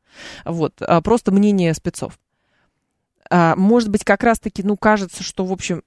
Вот, 0.43 0.81
а 0.81 0.99
просто 0.99 1.31
мнение 1.31 1.75
спецов. 1.75 2.17
А, 3.29 3.55
может 3.55 3.89
быть, 3.89 4.03
как 4.03 4.23
раз-таки, 4.23 4.63
ну, 4.63 4.75
кажется, 4.75 5.21
что, 5.21 5.45
в 5.45 5.53
общем, 5.53 5.83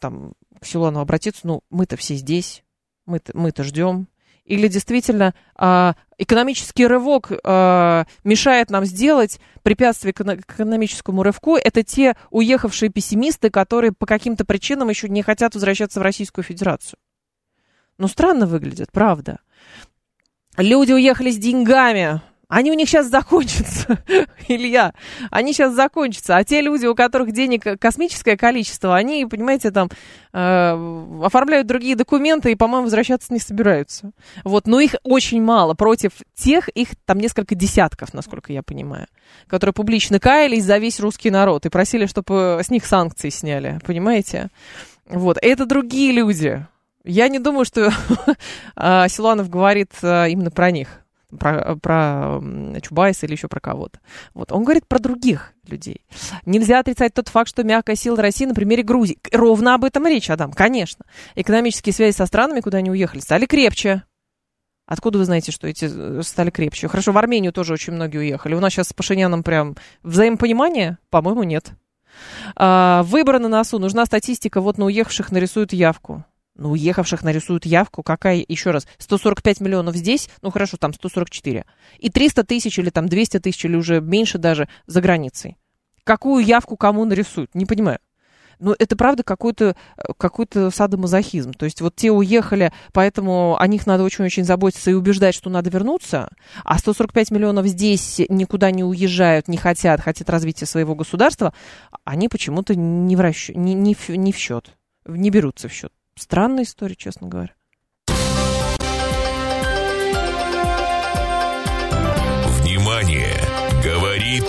там, 0.00 0.32
к 0.60 0.66
Силуану 0.66 0.98
обратиться, 0.98 1.42
ну, 1.44 1.62
мы-то 1.70 1.96
все 1.96 2.16
здесь, 2.16 2.64
мы-то, 3.06 3.38
мы-то 3.38 3.62
ждем, 3.62 4.08
или 4.44 4.68
действительно 4.68 5.34
э, 5.58 5.92
экономический 6.18 6.86
рывок 6.86 7.30
э, 7.30 8.04
мешает 8.24 8.70
нам 8.70 8.84
сделать 8.84 9.40
препятствие 9.62 10.12
к 10.12 10.20
экономическому 10.20 11.22
рывку? 11.22 11.56
Это 11.56 11.82
те 11.82 12.16
уехавшие 12.30 12.90
пессимисты, 12.90 13.50
которые 13.50 13.92
по 13.92 14.06
каким-то 14.06 14.44
причинам 14.44 14.88
еще 14.88 15.08
не 15.08 15.22
хотят 15.22 15.54
возвращаться 15.54 16.00
в 16.00 16.02
Российскую 16.02 16.44
Федерацию. 16.44 16.98
Ну, 17.98 18.08
странно 18.08 18.46
выглядит, 18.46 18.90
правда. 18.90 19.38
Люди 20.56 20.92
уехали 20.92 21.30
с 21.30 21.38
деньгами, 21.38 22.20
они 22.52 22.70
у 22.70 22.74
них 22.74 22.86
сейчас 22.86 23.06
закончатся, 23.06 24.04
Илья, 24.48 24.92
они 25.30 25.54
сейчас 25.54 25.72
закончатся. 25.74 26.36
А 26.36 26.44
те 26.44 26.60
люди, 26.60 26.84
у 26.84 26.94
которых 26.94 27.32
денег 27.32 27.80
космическое 27.80 28.36
количество, 28.36 28.94
они, 28.94 29.24
понимаете, 29.24 29.70
там 29.70 29.88
э, 30.34 31.06
оформляют 31.24 31.66
другие 31.66 31.96
документы 31.96 32.52
и, 32.52 32.54
по-моему, 32.54 32.84
возвращаться 32.84 33.32
не 33.32 33.38
собираются. 33.38 34.10
Вот, 34.44 34.66
но 34.66 34.80
их 34.80 34.96
очень 35.02 35.42
мало. 35.42 35.72
Против 35.72 36.12
тех 36.34 36.68
их 36.68 36.88
там 37.06 37.20
несколько 37.20 37.54
десятков, 37.54 38.12
насколько 38.12 38.52
я 38.52 38.62
понимаю, 38.62 39.06
которые 39.46 39.72
публично 39.72 40.20
каялись 40.20 40.64
за 40.64 40.76
весь 40.76 41.00
русский 41.00 41.30
народ 41.30 41.64
и 41.64 41.70
просили, 41.70 42.04
чтобы 42.04 42.60
с 42.62 42.68
них 42.68 42.84
санкции 42.84 43.30
сняли, 43.30 43.80
понимаете? 43.86 44.50
Вот, 45.08 45.38
это 45.40 45.64
другие 45.64 46.12
люди. 46.12 46.66
Я 47.02 47.28
не 47.28 47.38
думаю, 47.38 47.64
что 47.64 47.90
а, 48.76 49.08
Силанов 49.08 49.48
говорит 49.48 49.92
а, 50.02 50.26
именно 50.26 50.50
про 50.50 50.70
них 50.70 51.01
про, 51.38 51.76
про 51.76 52.40
Чубайса 52.82 53.26
или 53.26 53.32
еще 53.32 53.48
про 53.48 53.60
кого-то. 53.60 54.00
Вот. 54.34 54.52
Он 54.52 54.64
говорит 54.64 54.86
про 54.86 54.98
других 54.98 55.52
людей. 55.66 56.04
Нельзя 56.46 56.78
отрицать 56.78 57.14
тот 57.14 57.28
факт, 57.28 57.48
что 57.48 57.64
мягкая 57.64 57.96
сила 57.96 58.16
России 58.16 58.46
на 58.46 58.54
примере 58.54 58.82
Грузии. 58.82 59.18
Ровно 59.32 59.74
об 59.74 59.84
этом 59.84 60.06
речь, 60.06 60.30
Адам, 60.30 60.52
конечно. 60.52 61.04
Экономические 61.34 61.92
связи 61.92 62.16
со 62.16 62.26
странами, 62.26 62.60
куда 62.60 62.78
они 62.78 62.90
уехали, 62.90 63.20
стали 63.20 63.46
крепче. 63.46 64.02
Откуда 64.86 65.18
вы 65.18 65.24
знаете, 65.24 65.52
что 65.52 65.68
эти 65.68 65.88
э, 65.90 66.22
стали 66.22 66.50
крепче? 66.50 66.88
Хорошо, 66.88 67.12
в 67.12 67.18
Армению 67.18 67.52
тоже 67.52 67.72
очень 67.72 67.92
многие 67.92 68.18
уехали. 68.18 68.54
У 68.54 68.60
нас 68.60 68.72
сейчас 68.72 68.88
с 68.88 68.92
Пашиняном 68.92 69.42
прям 69.42 69.76
взаимопонимание? 70.02 70.98
По-моему, 71.08 71.44
нет. 71.44 71.72
А, 72.56 73.02
выборы 73.04 73.38
на 73.38 73.48
носу. 73.48 73.78
Нужна 73.78 74.04
статистика. 74.04 74.60
Вот 74.60 74.78
на 74.78 74.86
уехавших 74.86 75.30
нарисуют 75.30 75.72
явку. 75.72 76.24
Ну, 76.54 76.72
уехавших 76.72 77.22
нарисуют 77.22 77.64
явку. 77.64 78.02
Какая, 78.02 78.44
еще 78.46 78.72
раз, 78.72 78.86
145 78.98 79.60
миллионов 79.60 79.96
здесь, 79.96 80.28
ну 80.42 80.50
хорошо, 80.50 80.76
там 80.76 80.92
144. 80.92 81.64
И 81.98 82.10
300 82.10 82.44
тысяч 82.44 82.78
или 82.78 82.90
там 82.90 83.08
200 83.08 83.38
тысяч 83.40 83.64
или 83.64 83.76
уже 83.76 84.00
меньше 84.00 84.38
даже 84.38 84.68
за 84.86 85.00
границей. 85.00 85.56
Какую 86.04 86.44
явку 86.44 86.76
кому 86.76 87.04
нарисуют? 87.04 87.54
Не 87.54 87.64
понимаю. 87.64 87.98
Ну, 88.58 88.76
это 88.78 88.94
правда 88.94 89.24
какой-то 89.24 89.74
какой 90.18 90.46
садомазохизм. 90.70 91.52
То 91.52 91.64
есть 91.64 91.80
вот 91.80 91.96
те 91.96 92.12
уехали, 92.12 92.72
поэтому 92.92 93.56
о 93.58 93.66
них 93.66 93.86
надо 93.86 94.04
очень-очень 94.04 94.44
заботиться 94.44 94.90
и 94.92 94.94
убеждать, 94.94 95.34
что 95.34 95.50
надо 95.50 95.68
вернуться, 95.68 96.28
а 96.64 96.78
145 96.78 97.32
миллионов 97.32 97.66
здесь 97.66 98.20
никуда 98.28 98.70
не 98.70 98.84
уезжают, 98.84 99.48
не 99.48 99.56
хотят, 99.56 100.00
хотят 100.00 100.30
развития 100.30 100.66
своего 100.66 100.94
государства, 100.94 101.52
они 102.04 102.28
почему-то 102.28 102.76
не 102.76 103.16
в, 103.16 103.20
расчет, 103.20 103.56
не, 103.56 103.74
не, 103.74 103.94
в, 103.94 104.08
не 104.10 104.32
в 104.32 104.36
счет, 104.36 104.76
не 105.06 105.30
берутся 105.30 105.68
в 105.68 105.72
счет. 105.72 105.92
Странная 106.14 106.64
история, 106.64 106.96
честно 106.96 107.28
говоря. 107.28 107.54
Внимание! 112.60 113.36
Говорит 113.82 114.44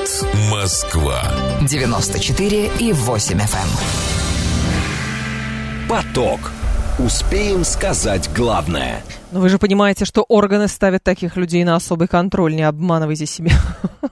Москва. 0.52 1.24
94 1.68 2.72
и 2.80 2.94
8 2.94 3.38
FM. 3.40 3.68
Эм. 5.82 5.90
Поток. 5.90 6.52
Успеем 7.00 7.64
сказать 7.64 8.30
главное. 8.36 9.02
Но 9.32 9.40
вы 9.40 9.50
же 9.50 9.58
понимаете, 9.58 10.06
что 10.06 10.22
органы 10.28 10.68
ставят 10.68 11.04
таких 11.04 11.38
людей 11.38 11.64
на 11.64 11.76
особый 11.76 12.08
контроль. 12.08 12.56
Не 12.56 12.62
обманывайте 12.62 13.26
себя. 13.26 13.52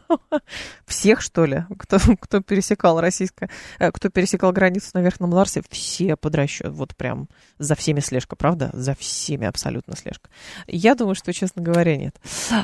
Всех, 0.87 1.21
что 1.21 1.45
ли? 1.45 1.63
Кто, 1.77 1.99
кто 2.19 2.41
пересекал 2.41 2.99
российское, 2.99 3.51
э, 3.77 3.91
кто 3.91 4.09
пересекал 4.09 4.51
границу 4.51 4.87
на 4.95 5.01
Верхнем 5.01 5.31
Ларсе, 5.31 5.61
все 5.69 6.15
под 6.15 6.33
расчет. 6.33 6.69
Вот 6.71 6.95
прям 6.95 7.27
за 7.59 7.75
всеми 7.75 7.99
слежка, 7.99 8.35
правда? 8.35 8.71
За 8.73 8.95
всеми 8.95 9.45
абсолютно 9.45 9.95
слежка. 9.95 10.31
Я 10.65 10.95
думаю, 10.95 11.13
что, 11.13 11.31
честно 11.33 11.61
говоря, 11.61 11.95
нет. 11.95 12.19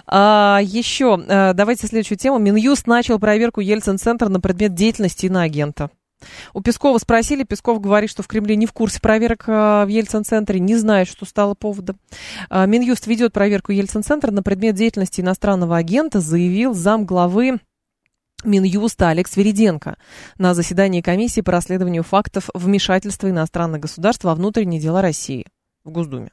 А, 0.07 0.59
еще, 0.63 1.23
э, 1.27 1.53
давайте 1.53 1.85
следующую 1.85 2.17
тему. 2.17 2.39
Минюст 2.39 2.87
начал 2.87 3.19
проверку 3.19 3.61
Ельцин-центра 3.61 4.29
на 4.29 4.39
предмет 4.39 4.73
деятельности 4.73 5.27
иноагента. 5.27 5.91
У 6.53 6.61
Пескова 6.61 6.97
спросили, 6.97 7.43
Песков 7.43 7.79
говорит, 7.79 8.09
что 8.09 8.23
в 8.23 8.27
Кремле 8.27 8.55
не 8.55 8.65
в 8.65 8.73
курсе 8.73 8.99
проверок 8.99 9.43
а, 9.47 9.85
в 9.85 9.89
Ельцин-центре, 9.89 10.59
не 10.59 10.75
знает, 10.75 11.07
что 11.07 11.25
стало 11.25 11.53
поводом. 11.53 11.99
А, 12.49 12.65
Минюст 12.65 13.07
ведет 13.07 13.33
проверку 13.33 13.71
Ельцин-центра 13.71 14.31
на 14.31 14.43
предмет 14.43 14.75
деятельности 14.75 15.21
иностранного 15.21 15.77
агента, 15.77 16.19
заявил 16.19 16.73
зам 16.73 17.05
главы 17.05 17.59
Минюста 18.43 19.09
Алекс 19.09 19.35
Вериденко 19.35 19.97
на 20.37 20.53
заседании 20.53 21.01
комиссии 21.01 21.41
по 21.41 21.51
расследованию 21.51 22.03
фактов 22.03 22.49
вмешательства 22.53 23.29
иностранных 23.29 23.81
государств 23.81 24.23
во 24.23 24.35
внутренние 24.35 24.79
дела 24.79 25.01
России 25.01 25.47
в 25.83 25.91
Госдуме. 25.91 26.29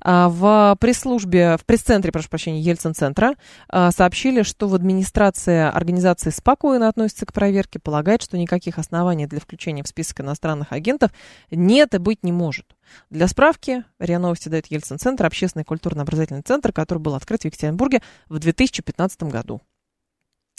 А, 0.00 0.28
в 0.28 0.76
пресс-службе, 0.80 1.56
в 1.56 1.64
пресс-центре, 1.64 2.12
прошу 2.12 2.28
прощения, 2.28 2.60
Ельцин-центра 2.60 3.34
а, 3.68 3.90
сообщили, 3.90 4.42
что 4.42 4.68
в 4.68 4.74
администрации 4.74 5.60
организации 5.60 6.30
спокойно 6.30 6.88
относится 6.88 7.26
к 7.26 7.32
проверке, 7.32 7.78
полагает, 7.78 8.22
что 8.22 8.38
никаких 8.38 8.78
оснований 8.78 9.26
для 9.26 9.40
включения 9.40 9.82
в 9.82 9.88
список 9.88 10.20
иностранных 10.20 10.72
агентов 10.72 11.10
нет 11.50 11.94
и 11.94 11.98
быть 11.98 12.22
не 12.22 12.32
может. 12.32 12.76
Для 13.10 13.26
справки, 13.28 13.84
РИА 13.98 14.18
Новости 14.18 14.48
дает 14.48 14.66
Ельцин-центр, 14.66 15.26
общественный 15.26 15.64
культурно-образовательный 15.64 16.42
центр, 16.42 16.72
который 16.72 16.98
был 16.98 17.14
открыт 17.14 17.42
в 17.42 17.44
Екатеринбурге 17.44 18.02
в 18.28 18.38
2015 18.38 19.24
году. 19.24 19.60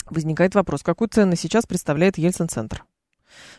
Возникает 0.06 0.54
вопрос, 0.54 0.82
какую 0.82 1.08
ценность 1.08 1.42
сейчас 1.42 1.66
представляет 1.66 2.18
Ельцин-центр? 2.18 2.84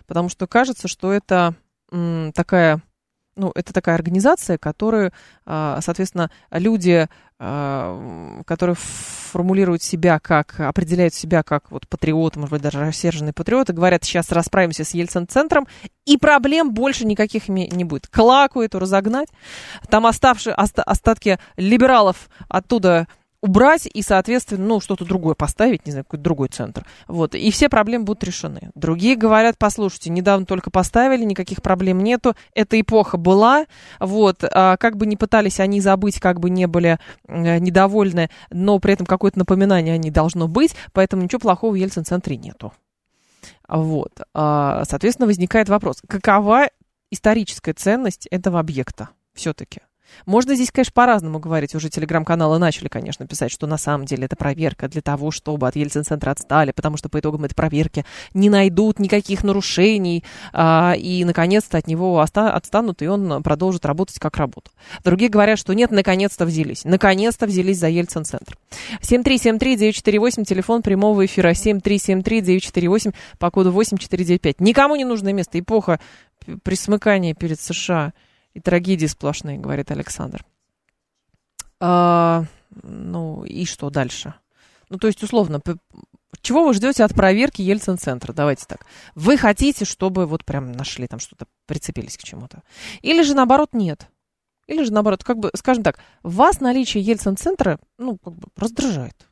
Потому 0.06 0.30
что 0.30 0.48
кажется, 0.48 0.88
что 0.88 1.14
это 1.14 1.56
м, 1.92 2.32
такая 2.34 2.82
ну, 3.36 3.52
это 3.56 3.74
такая 3.74 3.96
организация, 3.96 4.58
которую, 4.58 5.12
а, 5.46 5.80
соответственно, 5.82 6.30
люди, 6.52 7.08
а, 7.40 8.42
которые 8.46 8.76
формулируют 8.76 9.82
себя 9.82 10.20
как, 10.20 10.60
определяют 10.60 11.14
себя 11.14 11.42
как 11.44 11.72
вот 11.72 11.88
патриоты, 11.88 12.40
может 12.40 12.52
быть, 12.52 12.62
даже 12.62 12.80
рассерженные 12.80 13.34
патриоты, 13.34 13.74
говорят, 13.74 14.04
сейчас 14.04 14.32
расправимся 14.32 14.84
с 14.84 14.94
Ельцин-центром, 14.94 15.68
и 16.06 16.18
проблем 16.18 16.74
больше 16.74 17.06
никаких 17.06 17.48
не 17.48 17.84
будет. 17.84 18.08
Клаку 18.08 18.62
эту 18.62 18.80
разогнать, 18.80 19.30
там 19.90 20.06
оставшие, 20.06 20.54
остатки 20.54 21.40
либералов 21.56 22.30
оттуда 22.50 23.08
убрать 23.42 23.88
и, 23.92 24.02
соответственно, 24.02 24.66
ну, 24.66 24.80
что-то 24.80 25.04
другое 25.06 25.36
поставить, 25.36 25.86
не 25.86 25.92
знаю, 25.92 26.06
какой-то 26.06 26.24
другой 26.24 26.48
центр. 26.50 26.86
Вот, 27.08 27.36
и 27.36 27.52
все 27.52 27.70
проблемы 27.70 28.06
будут 28.06 28.24
решены. 28.24 28.72
Другие 28.76 29.16
говорят, 29.16 29.58
послушайте, 29.58 30.12
недавно 30.12 30.46
только 30.46 30.70
поставили, 30.70 31.24
никаких 31.24 31.62
проблем 31.62 32.00
нету, 32.00 32.36
эта 32.54 32.80
эпоха 32.80 33.18
была, 33.18 33.66
вот, 34.00 34.44
а 34.44 34.78
как 34.78 34.98
бы 34.98 35.06
не 35.06 35.18
пытались 35.18 35.60
они 35.60 35.82
забыть, 35.82 36.20
как 36.20 36.40
бы 36.40 36.50
не 36.50 36.68
были 36.68 37.00
э, 37.28 37.58
недовольны, 37.58 38.30
но 38.52 38.80
при 38.80 38.94
этом 38.94 39.06
какое-то 39.06 39.40
напоминание 39.40 39.96
они 39.96 40.12
должно 40.12 40.48
быть, 40.48 40.76
поэтому 40.94 41.24
ничего 41.24 41.40
плохого 41.40 41.72
в 41.72 41.76
Ельцин-центре 41.76 42.38
нету. 42.38 42.74
Вот, 43.68 44.22
а, 44.34 44.84
соответственно, 44.86 45.28
возникает 45.28 45.70
вопрос, 45.70 46.02
какова 46.08 46.68
историческая 47.10 47.74
ценность 47.74 48.28
этого 48.28 48.60
объекта 48.60 49.10
все-таки? 49.34 49.82
Можно 50.26 50.56
здесь, 50.56 50.72
конечно, 50.72 50.94
по-разному 50.94 51.40
говорить. 51.40 51.76
Уже 51.76 51.90
телеграм-каналы 51.90 52.60
начали, 52.60 52.88
конечно, 52.88 53.26
писать, 53.28 53.52
что 53.52 53.68
на 53.68 53.78
самом 53.78 54.06
деле 54.06 54.26
это 54.26 54.36
проверка 54.36 54.88
для 54.88 55.02
того, 55.02 55.32
чтобы 55.32 55.68
от 55.68 55.76
Ельцин-центра 55.76 56.32
отстали, 56.32 56.72
потому 56.72 56.98
что 56.98 57.10
по 57.10 57.20
итогам 57.20 57.44
этой 57.46 57.56
проверки 57.56 58.06
не 58.34 58.50
найдут 58.50 59.00
никаких 59.00 59.44
нарушений, 59.44 60.24
а, 60.54 60.94
и, 60.98 61.24
наконец-то, 61.26 61.78
от 61.78 61.88
него 61.88 62.20
оста- 62.20 62.54
отстанут, 62.54 63.02
и 63.02 63.08
он 63.08 63.44
продолжит 63.44 63.86
работать 63.86 64.20
как 64.20 64.38
работал. 64.38 64.74
Другие 65.04 65.30
говорят, 65.30 65.60
что 65.60 65.74
нет, 65.74 65.92
наконец-то 65.92 66.46
взялись. 66.46 66.84
Наконец-то 66.84 67.46
взялись 67.46 67.80
за 67.80 67.88
Ельцин-центр. 67.88 68.58
7373948, 69.02 70.46
телефон 70.46 70.82
прямого 70.82 71.26
эфира 71.26 71.52
7373948, 71.52 73.14
по 73.40 73.52
коду 73.52 73.72
8495. 73.72 74.60
Никому 74.60 74.96
не 74.96 75.06
нужное 75.06 75.34
место. 75.34 75.60
Эпоха 75.60 76.00
присмыкания 76.64 77.34
перед 77.34 77.60
США– 77.60 78.14
и 78.54 78.60
трагедии 78.60 79.08
сплошные, 79.08 79.58
говорит 79.58 79.92
Александр. 79.92 80.46
А, 81.80 82.46
ну, 82.84 83.44
и 83.44 83.66
что 83.66 83.90
дальше? 83.90 84.36
Ну, 84.90 84.98
то 84.98 85.08
есть, 85.08 85.24
условно, 85.24 85.62
чего 86.42 86.66
вы 86.66 86.74
ждете 86.74 87.04
от 87.04 87.14
проверки 87.14 87.62
Ельцин-центра? 87.62 88.34
Давайте 88.34 88.66
так. 88.68 88.86
Вы 89.16 89.38
хотите, 89.38 89.86
чтобы 89.86 90.26
вот 90.26 90.46
прям 90.46 90.72
нашли 90.72 91.08
там 91.08 91.20
что-то, 91.20 91.46
прицепились 91.66 92.18
к 92.18 92.24
чему-то? 92.24 92.64
Или 93.02 93.24
же 93.24 93.36
наоборот 93.36 93.70
нет? 93.74 94.08
Или 94.68 94.84
же 94.84 94.94
наоборот, 94.94 95.24
как 95.24 95.38
бы, 95.38 95.52
скажем 95.56 95.84
так, 95.84 96.00
вас 96.24 96.60
наличие 96.60 97.04
Ельцин-центра, 97.04 97.80
ну, 97.98 98.18
как 98.18 98.36
бы 98.36 98.50
раздражает. 98.56 99.28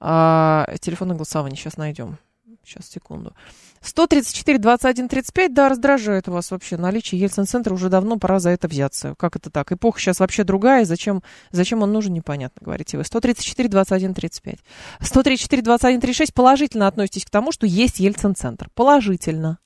А, 0.00 0.66
телефонное 0.80 1.16
голосование 1.16 1.56
сейчас 1.58 1.76
найдем. 1.76 2.18
Сейчас, 2.64 2.88
секунду. 2.88 3.34
134, 3.82 4.58
21, 4.58 5.08
35, 5.08 5.52
да, 5.52 5.68
раздражает 5.68 6.28
вас 6.28 6.50
вообще 6.50 6.76
наличие 6.76 7.20
Ельцин-центра, 7.20 7.74
уже 7.74 7.90
давно 7.90 8.16
пора 8.16 8.40
за 8.40 8.50
это 8.50 8.66
взяться. 8.66 9.14
Как 9.18 9.36
это 9.36 9.50
так? 9.50 9.70
Эпоха 9.72 10.00
сейчас 10.00 10.20
вообще 10.20 10.44
другая, 10.44 10.84
зачем, 10.84 11.22
зачем 11.50 11.82
он 11.82 11.92
нужен, 11.92 12.14
непонятно, 12.14 12.60
говорите 12.64 12.96
вы. 12.96 13.04
134, 13.04 13.68
21, 13.68 14.14
35. 14.14 14.58
134, 15.00 15.62
21, 15.62 16.00
36 16.00 16.34
положительно 16.34 16.86
относитесь 16.86 17.26
к 17.26 17.30
тому, 17.30 17.52
что 17.52 17.66
есть 17.66 18.00
Ельцин-центр. 18.00 18.68
Положительно. 18.74 19.58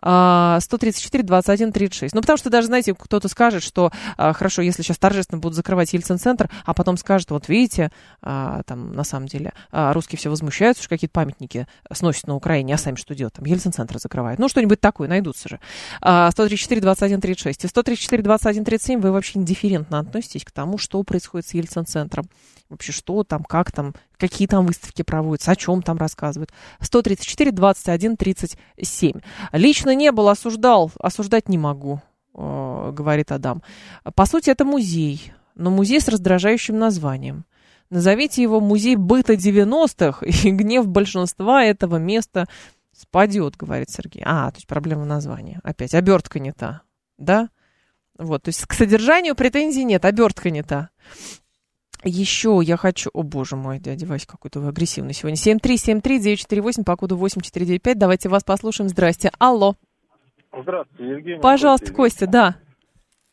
134, 0.00 1.24
21, 1.24 1.72
36. 1.72 2.14
Ну, 2.14 2.20
потому 2.20 2.36
что 2.36 2.50
даже, 2.50 2.66
знаете, 2.66 2.94
кто-то 2.94 3.28
скажет, 3.28 3.62
что 3.62 3.90
а, 4.16 4.32
хорошо, 4.32 4.62
если 4.62 4.82
сейчас 4.82 4.98
торжественно 4.98 5.40
будут 5.40 5.56
закрывать 5.56 5.92
Ельцин-центр, 5.92 6.50
а 6.64 6.74
потом 6.74 6.96
скажут, 6.96 7.30
вот 7.30 7.48
видите, 7.48 7.90
а, 8.22 8.62
там 8.64 8.92
на 8.92 9.04
самом 9.04 9.26
деле 9.26 9.52
а, 9.70 9.92
русские 9.92 10.18
все 10.18 10.30
возмущаются, 10.30 10.82
что 10.82 10.90
какие-то 10.90 11.12
памятники 11.12 11.66
сносят 11.92 12.26
на 12.26 12.34
Украине, 12.34 12.74
а 12.74 12.78
сами 12.78 12.96
что 12.96 13.14
делают? 13.14 13.34
Там 13.34 13.44
Ельцин-центр 13.44 13.98
закрывают. 13.98 14.38
Ну, 14.38 14.48
что-нибудь 14.48 14.80
такое, 14.80 15.08
найдутся 15.08 15.48
же. 15.48 15.60
134, 16.00 16.80
21, 16.80 17.20
36. 17.20 17.64
И 17.64 17.68
134, 17.68 18.22
21, 18.22 18.64
37 18.64 19.00
вы 19.00 19.12
вообще 19.12 19.38
индифферентно 19.38 19.98
относитесь 19.98 20.44
к 20.44 20.50
тому, 20.50 20.78
что 20.78 21.02
происходит 21.02 21.48
с 21.48 21.54
Ельцин-центром 21.54 22.28
вообще 22.68 22.92
что 22.92 23.24
там, 23.24 23.44
как 23.44 23.72
там, 23.72 23.94
какие 24.18 24.48
там 24.48 24.66
выставки 24.66 25.02
проводятся, 25.02 25.52
о 25.52 25.56
чем 25.56 25.82
там 25.82 25.98
рассказывают. 25.98 26.52
134, 26.80 27.50
21, 27.50 28.16
37. 28.16 29.20
Лично 29.52 29.94
не 29.94 30.12
был, 30.12 30.28
осуждал, 30.28 30.90
осуждать 31.00 31.48
не 31.48 31.58
могу, 31.58 32.00
э, 32.34 32.90
говорит 32.92 33.32
Адам. 33.32 33.62
По 34.14 34.26
сути, 34.26 34.50
это 34.50 34.64
музей, 34.64 35.32
но 35.54 35.70
музей 35.70 36.00
с 36.00 36.08
раздражающим 36.08 36.78
названием. 36.78 37.44
Назовите 37.90 38.42
его 38.42 38.60
музей 38.60 38.96
быта 38.96 39.34
90-х, 39.34 40.24
и 40.26 40.50
гнев 40.50 40.88
большинства 40.88 41.64
этого 41.64 41.96
места 41.96 42.46
спадет, 42.92 43.56
говорит 43.56 43.90
Сергей. 43.90 44.22
А, 44.24 44.50
то 44.50 44.56
есть 44.56 44.66
проблема 44.66 45.04
названия. 45.04 45.60
Опять, 45.62 45.94
обертка 45.94 46.38
не 46.38 46.52
та, 46.52 46.82
да? 47.18 47.50
Вот, 48.16 48.44
то 48.44 48.48
есть 48.50 48.64
к 48.66 48.72
содержанию 48.74 49.34
претензий 49.34 49.84
нет, 49.84 50.04
обертка 50.04 50.50
не 50.50 50.62
та. 50.62 50.90
Еще 52.04 52.60
я 52.62 52.76
хочу... 52.76 53.10
О, 53.12 53.22
боже 53.22 53.56
мой, 53.56 53.78
дядя 53.78 54.06
Вася 54.06 54.28
какой-то 54.28 54.60
вы 54.60 54.68
агрессивный 54.68 55.14
сегодня. 55.14 55.36
7373948 55.36 56.84
по 56.84 56.96
коду 56.96 57.16
8495. 57.16 57.98
Давайте 57.98 58.28
вас 58.28 58.44
послушаем. 58.44 58.88
Здрасте. 58.88 59.30
Алло. 59.38 59.74
Здравствуйте, 60.52 61.10
Евгений. 61.10 61.40
Пожалуйста, 61.40 61.92
Костя, 61.92 62.26
да. 62.26 62.56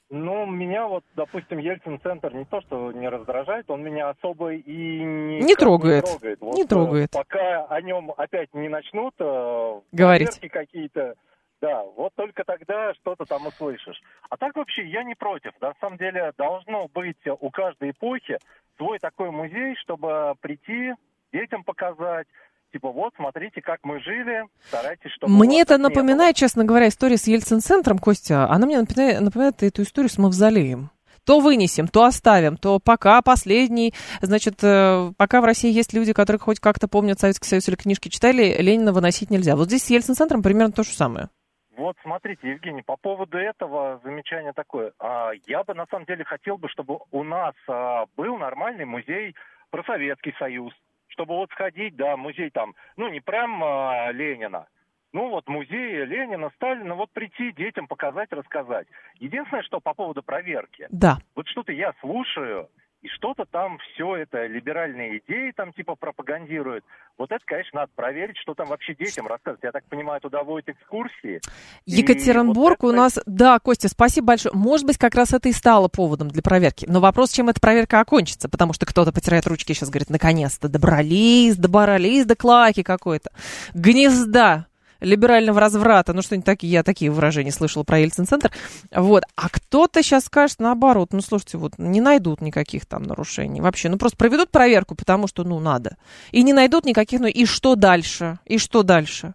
Ну, 0.10 0.46
меня 0.46 0.88
вот, 0.88 1.06
допустим, 1.16 1.58
Ельцин-центр 1.58 2.34
не 2.34 2.44
то, 2.44 2.60
что 2.62 2.92
не 2.92 3.08
раздражает, 3.08 3.70
он 3.70 3.82
меня 3.82 4.10
особо 4.10 4.52
и 4.54 5.00
не, 5.04 5.40
не 5.40 5.56
трогает. 5.56 6.04
Не 6.04 6.12
трогает. 6.12 6.42
Вот, 6.42 6.56
не 6.56 6.66
трогает. 6.66 7.12
Пока 7.12 7.66
о 7.66 7.82
нем 7.82 8.12
опять 8.18 8.54
не 8.54 8.68
начнут 8.68 9.14
э, 9.20 9.80
говорить 9.94 10.38
какие-то, 10.52 11.14
да, 11.62 11.84
вот 11.96 12.14
только 12.16 12.44
тогда 12.44 12.94
что-то 12.96 13.26
там 13.26 13.46
услышишь. 13.46 14.02
А 14.30 14.38
так 14.38 14.56
вообще 14.56 14.88
я 14.88 15.04
не 15.04 15.14
против. 15.14 15.52
На 15.62 15.74
самом 15.80 15.98
деле 15.98 16.32
должно 16.38 16.88
быть 16.88 17.18
у 17.40 17.50
каждой 17.52 17.92
эпохи 17.92 18.38
свой 18.78 18.98
такой 18.98 19.30
музей, 19.30 19.76
чтобы 19.82 20.34
прийти, 20.42 20.94
детям 21.32 21.64
показать, 21.64 22.28
типа, 22.72 22.92
вот, 22.92 23.14
смотрите, 23.16 23.62
как 23.62 23.80
мы 23.84 24.00
жили, 24.02 24.44
старайтесь, 24.68 25.12
чтобы... 25.12 25.34
Мне 25.34 25.62
это 25.62 25.78
напоминает, 25.78 26.36
честно 26.36 26.66
говоря, 26.66 26.88
история 26.88 27.18
с 27.18 27.28
Ельцин-центром, 27.28 28.00
Костя, 28.00 28.50
она 28.50 28.66
мне 28.66 28.80
напоминает, 28.80 29.22
напоминает 29.22 29.62
эту 29.62 29.84
историю 29.84 30.10
с 30.10 30.18
Мавзолеем. 30.18 30.90
То 31.24 31.40
вынесем, 31.40 31.88
то 31.88 32.06
оставим, 32.06 32.58
то 32.58 32.80
пока 32.80 33.22
последний, 33.22 33.94
значит, 34.22 34.64
э, 34.64 35.12
пока 35.18 35.42
в 35.42 35.46
России 35.46 35.72
есть 35.72 35.94
люди, 35.94 36.14
которые 36.14 36.40
хоть 36.40 36.60
как-то 36.60 36.88
помнят 36.88 37.20
Советский 37.20 37.48
Союз 37.48 37.68
или 37.70 37.76
книжки 37.76 38.10
читали, 38.10 38.56
Ленина 38.60 38.92
выносить 38.92 39.30
нельзя. 39.30 39.56
Вот 39.56 39.68
здесь 39.68 39.84
с 39.84 39.90
Ельцин-центром 39.92 40.42
примерно 40.42 40.72
то 40.72 40.82
же 40.82 40.90
самое. 40.90 41.30
Вот 41.78 41.96
смотрите, 42.04 42.50
Евгений, 42.50 42.82
по 42.82 42.98
поводу 42.98 43.38
этого 43.38 44.00
замечание 44.04 44.52
такое. 44.54 44.92
А, 45.00 45.32
я 45.48 45.64
бы 45.64 45.74
на 45.74 45.86
самом 45.88 46.06
деле 46.06 46.26
хотел 46.26 46.58
бы, 46.58 46.68
чтобы 46.70 47.00
у 47.12 47.24
нас 47.24 47.56
а, 47.68 48.06
был 48.18 48.38
нормальный 48.38 48.86
музей 48.86 49.36
про 49.70 49.84
Советский 49.84 50.34
Союз. 50.38 50.74
Чтобы 51.08 51.36
вот 51.36 51.50
сходить, 51.52 51.96
да, 51.96 52.16
музей 52.18 52.50
там, 52.50 52.74
ну 52.98 53.10
не 53.10 53.20
прям 53.20 53.64
а, 53.64 54.12
Ленина, 54.12 54.68
ну 55.14 55.30
вот 55.30 55.48
музей 55.48 56.06
Ленина, 56.06 56.52
Сталина, 56.56 56.96
вот 56.96 57.12
прийти 57.12 57.52
детям 57.52 57.88
показать, 57.88 58.32
рассказать. 58.32 58.88
Единственное, 59.20 59.64
что 59.64 59.80
по 59.80 59.94
поводу 59.94 60.24
проверки. 60.24 60.88
Да. 60.90 61.18
Вот 61.36 61.48
что-то 61.48 61.74
я 61.74 61.94
слушаю, 62.00 62.70
и 63.02 63.08
что-то 63.08 63.46
там 63.46 63.80
все 63.80 64.16
это, 64.16 64.46
либеральные 64.46 65.20
идеи 65.20 65.52
там 65.56 65.74
типа 65.74 65.96
пропагандируют. 65.96 66.86
Вот 67.18 67.32
это, 67.32 67.44
конечно, 67.46 67.82
надо 67.82 67.92
проверить, 67.96 68.38
что 68.38 68.54
там 68.54 68.68
вообще 68.68 68.96
детям 68.96 69.28
рассказывать. 69.28 69.64
Я 69.64 69.72
так 69.72 69.84
понимаю, 69.86 70.22
туда 70.22 70.44
водят 70.44 70.70
экскурсии. 70.70 71.42
Екатеринбург 71.86 72.84
вот 72.84 72.90
у 72.90 72.96
нас... 72.96 73.20
Да, 73.26 73.60
Костя, 73.60 73.90
спасибо 73.90 74.28
большое. 74.28 74.56
Может 74.56 74.86
быть, 74.86 74.98
как 74.98 75.16
раз 75.16 75.34
это 75.34 75.50
и 75.50 75.52
стало 75.52 75.88
поводом 75.88 76.30
для 76.30 76.42
проверки. 76.42 76.86
Но 76.88 77.00
вопрос, 77.00 77.32
чем 77.32 77.50
эта 77.50 77.60
проверка 77.60 78.00
окончится, 78.00 78.50
потому 78.50 78.74
что 78.74 78.86
кто-то 78.86 79.12
потирает 79.12 79.48
ручки 79.48 79.72
и 79.72 79.76
сейчас 79.76 79.90
говорит, 79.90 80.10
наконец-то 80.10 80.70
добрались, 80.70 81.58
добрались 81.58 82.26
до 82.26 82.36
клаки 82.36 82.84
какой-то. 82.84 83.32
Гнезда 83.74 84.68
либерального 85.02 85.60
разврата, 85.60 86.14
ну 86.14 86.22
что-нибудь 86.22 86.46
такие, 86.46 86.72
я 86.72 86.84
такие 86.84 87.12
выражения 87.12 87.52
слышала 87.52 87.84
про 87.84 88.00
Ельцин-центр, 88.00 88.52
вот, 88.96 89.24
а 89.36 89.50
кто-то 89.50 90.02
сейчас 90.02 90.26
скажет 90.26 90.60
наоборот, 90.60 91.10
ну 91.12 91.22
слушайте, 91.22 91.58
вот 91.58 91.74
не 91.78 92.00
найдут 92.00 92.42
никаких 92.42 92.86
там 92.86 93.04
нарушений 93.04 93.62
вообще, 93.62 93.90
ну 93.90 93.98
просто 93.98 94.18
проведут 94.18 94.52
проверку, 94.52 94.96
потому 94.96 95.28
что, 95.28 95.44
ну, 95.44 95.60
надо, 95.60 95.98
и 96.32 96.44
не 96.44 96.54
найдут 96.54 96.86
никаких, 96.86 97.20
ну 97.20 97.28
и 97.28 97.46
что 97.46 97.76
дальше, 97.76 98.40
и 98.46 98.58
что 98.58 98.84
дальше? 98.84 99.34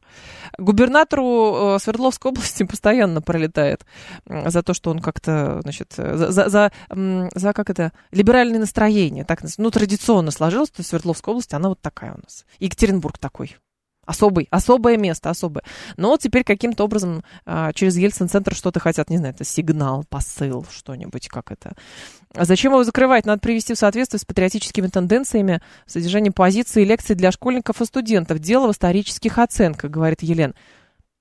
Губернатору 0.59 1.75
э, 1.77 1.79
Свердловской 1.81 2.31
области 2.31 2.63
постоянно 2.69 3.21
пролетает 3.21 3.85
за 4.27 4.63
то, 4.63 4.73
что 4.73 4.91
он 4.91 5.01
как-то, 5.01 5.61
значит, 5.63 5.95
за, 5.97 6.31
за, 6.31 6.49
за, 6.49 6.73
за 7.35 7.53
как 7.53 7.71
это, 7.71 7.93
либеральное 8.13 8.61
настроение, 8.61 9.25
так, 9.25 9.41
ну, 9.59 9.71
традиционно 9.71 10.31
сложилось, 10.31 10.71
то 10.71 10.83
Свердловская 10.83 11.33
область, 11.33 11.53
она 11.55 11.69
вот 11.69 11.81
такая 11.81 12.13
у 12.13 12.19
нас. 12.19 12.45
Екатеринбург 12.59 13.19
такой. 13.19 13.57
Особый, 14.07 14.47
особое 14.51 14.97
место, 14.97 15.31
особое. 15.31 15.65
Но 15.97 16.17
теперь 16.17 16.45
каким-то 16.45 16.85
образом 16.85 17.25
а, 17.45 17.73
через 17.73 17.97
Ельцин-центр 17.97 18.55
что-то 18.55 18.79
хотят, 18.79 19.11
не 19.11 19.19
знаю, 19.19 19.35
это 19.35 19.45
сигнал, 19.45 20.05
посыл, 20.09 20.65
что-нибудь, 20.71 21.27
как 21.27 21.51
это. 21.51 21.75
А 22.33 22.45
зачем 22.45 22.73
его 22.73 22.85
закрывать? 22.85 23.27
Надо 23.27 23.41
привести 23.41 23.75
в 23.75 23.79
соответствие 23.79 24.21
с 24.21 24.25
патриотическими 24.25 24.87
тенденциями 24.87 25.61
содержание 25.87 26.31
позиции 26.31 26.83
и 26.83 26.85
лекций 26.85 27.17
для 27.17 27.33
школьников 27.33 27.81
и 27.81 27.85
студентов. 27.85 28.39
Дело 28.39 28.69
в 28.69 28.73
исторических 28.73 29.39
оценках, 29.39 29.91
говорит 29.91 30.23
Елена. 30.23 30.55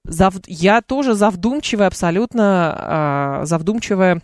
Зав... 0.03 0.35
Я 0.45 0.83
тоже 0.83 1.15
завдумчивая, 1.15 1.87
абсолютно 1.87 2.75
а, 2.77 3.45
завдумчивая, 3.45 4.21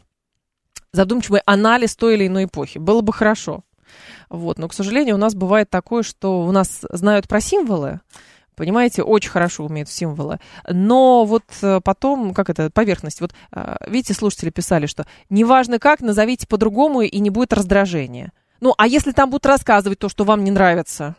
завдумчивый 0.93 1.41
анализ 1.47 1.95
той 1.95 2.13
или 2.13 2.27
иной 2.27 2.45
эпохи. 2.45 2.77
Было 2.77 3.01
бы 3.01 3.11
хорошо. 3.11 3.63
Вот. 4.29 4.59
Но, 4.59 4.67
к 4.67 4.73
сожалению, 4.73 5.15
у 5.15 5.19
нас 5.19 5.35
бывает 5.35 5.69
такое, 5.69 6.03
что 6.03 6.43
у 6.43 6.51
нас 6.51 6.85
знают 6.89 7.27
про 7.27 7.41
символы, 7.41 8.01
понимаете, 8.55 9.03
очень 9.03 9.29
хорошо 9.29 9.65
умеют 9.65 9.89
символы. 9.89 10.39
Но 10.69 11.25
вот 11.25 11.43
э, 11.61 11.79
потом, 11.83 12.33
как 12.33 12.49
это, 12.49 12.69
поверхность. 12.69 13.21
Вот 13.21 13.33
э, 13.53 13.75
видите, 13.87 14.13
слушатели 14.13 14.49
писали, 14.49 14.85
что 14.85 15.05
неважно 15.29 15.79
как, 15.79 16.01
назовите 16.01 16.47
по-другому, 16.47 17.01
и 17.01 17.19
не 17.19 17.29
будет 17.29 17.53
раздражения. 17.53 18.31
Ну, 18.59 18.73
а 18.77 18.87
если 18.87 19.11
там 19.11 19.29
будут 19.29 19.45
рассказывать 19.45 19.99
то, 19.99 20.09
что 20.09 20.23
вам 20.23 20.43
не 20.43 20.51
нравится? 20.51 21.15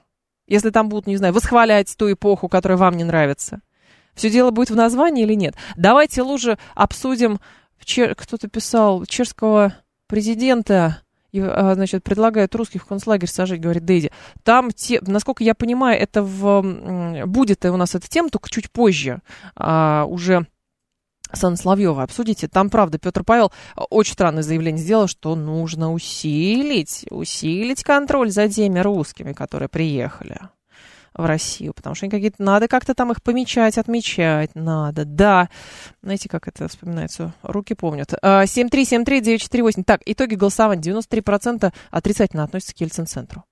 Если 0.46 0.70
там 0.70 0.88
будут, 0.88 1.06
не 1.06 1.16
знаю, 1.16 1.34
восхвалять 1.34 1.94
ту 1.96 2.12
эпоху, 2.12 2.48
которая 2.48 2.78
вам 2.78 2.96
не 2.96 3.04
нравится? 3.04 3.62
Все 4.14 4.30
дело 4.30 4.50
будет 4.50 4.70
в 4.70 4.76
названии 4.76 5.24
или 5.24 5.34
нет? 5.34 5.54
Давайте 5.76 6.22
лучше 6.22 6.58
обсудим, 6.74 7.40
кто-то 7.80 8.48
писал, 8.48 9.04
чешского 9.06 9.74
президента 10.06 10.74
а, 10.84 11.11
значит, 11.32 12.04
предлагает 12.04 12.54
русских 12.54 12.82
в 12.82 12.86
концлагерь 12.86 13.28
сажать, 13.28 13.60
говорит 13.60 13.84
Дейзи. 13.84 14.10
Там, 14.42 14.70
те, 14.70 15.00
насколько 15.02 15.42
я 15.42 15.54
понимаю, 15.54 16.00
это 16.00 16.22
в, 16.22 17.24
будет 17.26 17.64
у 17.64 17.76
нас 17.76 17.94
эта 17.94 18.08
тема, 18.08 18.28
только 18.28 18.50
чуть 18.50 18.70
позже 18.70 19.20
а, 19.56 20.04
уже 20.06 20.46
Сан 21.32 21.56
Соловьева 21.56 22.02
обсудите. 22.02 22.48
Там, 22.48 22.70
правда, 22.70 22.98
Петр 22.98 23.24
Павел 23.24 23.52
очень 23.90 24.12
странное 24.12 24.42
заявление 24.42 24.82
сделал, 24.82 25.06
что 25.06 25.34
нужно 25.34 25.92
усилить, 25.92 27.06
усилить 27.10 27.82
контроль 27.82 28.30
за 28.30 28.48
теми 28.48 28.80
русскими, 28.80 29.32
которые 29.32 29.68
приехали 29.68 30.38
в 31.14 31.24
Россию, 31.24 31.74
потому 31.74 31.94
что 31.94 32.06
они 32.06 32.10
какие-то, 32.10 32.42
надо 32.42 32.68
как-то 32.68 32.94
там 32.94 33.12
их 33.12 33.22
помечать, 33.22 33.78
отмечать 33.78 34.54
надо, 34.54 35.04
да. 35.04 35.48
Знаете, 36.02 36.28
как 36.28 36.48
это 36.48 36.68
вспоминается? 36.68 37.34
Руки 37.42 37.74
помнят. 37.74 38.12
7373948. 38.12 39.80
А, 39.80 39.82
так, 39.84 40.00
итоги 40.06 40.34
голосования. 40.34 40.82
93% 40.82 41.72
отрицательно 41.90 42.44
относятся 42.44 42.74
к 42.74 42.80
Ельцин-центру. 42.80 43.44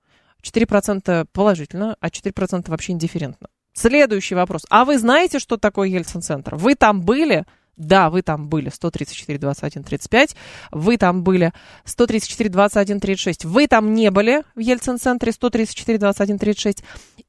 4% 0.43 1.27
положительно, 1.31 1.95
а 1.99 2.07
4% 2.07 2.69
вообще 2.69 2.93
индифферентно. 2.93 3.47
Следующий 3.73 4.35
вопрос. 4.35 4.65
А 4.69 4.83
вы 4.83 4.97
знаете, 4.97 5.39
что 5.39 5.57
такое 5.57 5.87
Ельцин-центр? 5.87 6.55
Вы 6.55 6.75
там 6.75 7.01
были? 7.01 7.45
Да, 7.77 8.09
вы 8.09 8.21
там 8.21 8.47
были 8.47 8.69
134, 8.69 9.39
21, 9.39 9.83
35. 9.83 10.35
Вы 10.71 10.97
там 10.97 11.23
были 11.23 11.53
134, 11.85 12.49
21, 12.49 12.99
36. 12.99 13.45
Вы 13.45 13.67
там 13.67 13.93
не 13.93 14.11
были 14.11 14.43
в 14.55 14.59
Ельцин-центре 14.59 15.31
134, 15.31 15.97
21, 15.97 16.37
36. 16.37 16.83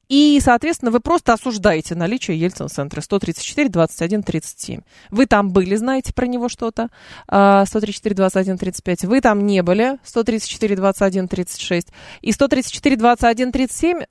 И, 0.09 0.39
соответственно, 0.43 0.91
вы 0.91 0.99
просто 0.99 1.33
осуждаете 1.33 1.95
наличие 1.95 2.39
Ельцин-центра 2.39 3.01
134, 3.01 3.69
21, 3.69 4.21
37. 4.21 4.81
Вы 5.09 5.25
там 5.25 5.49
были, 5.49 5.75
знаете 5.75 6.13
про 6.13 6.27
него 6.27 6.49
что-то, 6.49 6.89
134, 7.27 8.13
21, 8.13 8.57
35. 8.57 9.05
Вы 9.05 9.21
там 9.21 9.45
не 9.45 9.63
были, 9.63 9.97
134, 10.03 10.75
21, 10.75 11.27
36. 11.27 11.87
И 12.21 12.31
134, 12.31 12.95
21, 12.95 13.51
37 13.51 14.01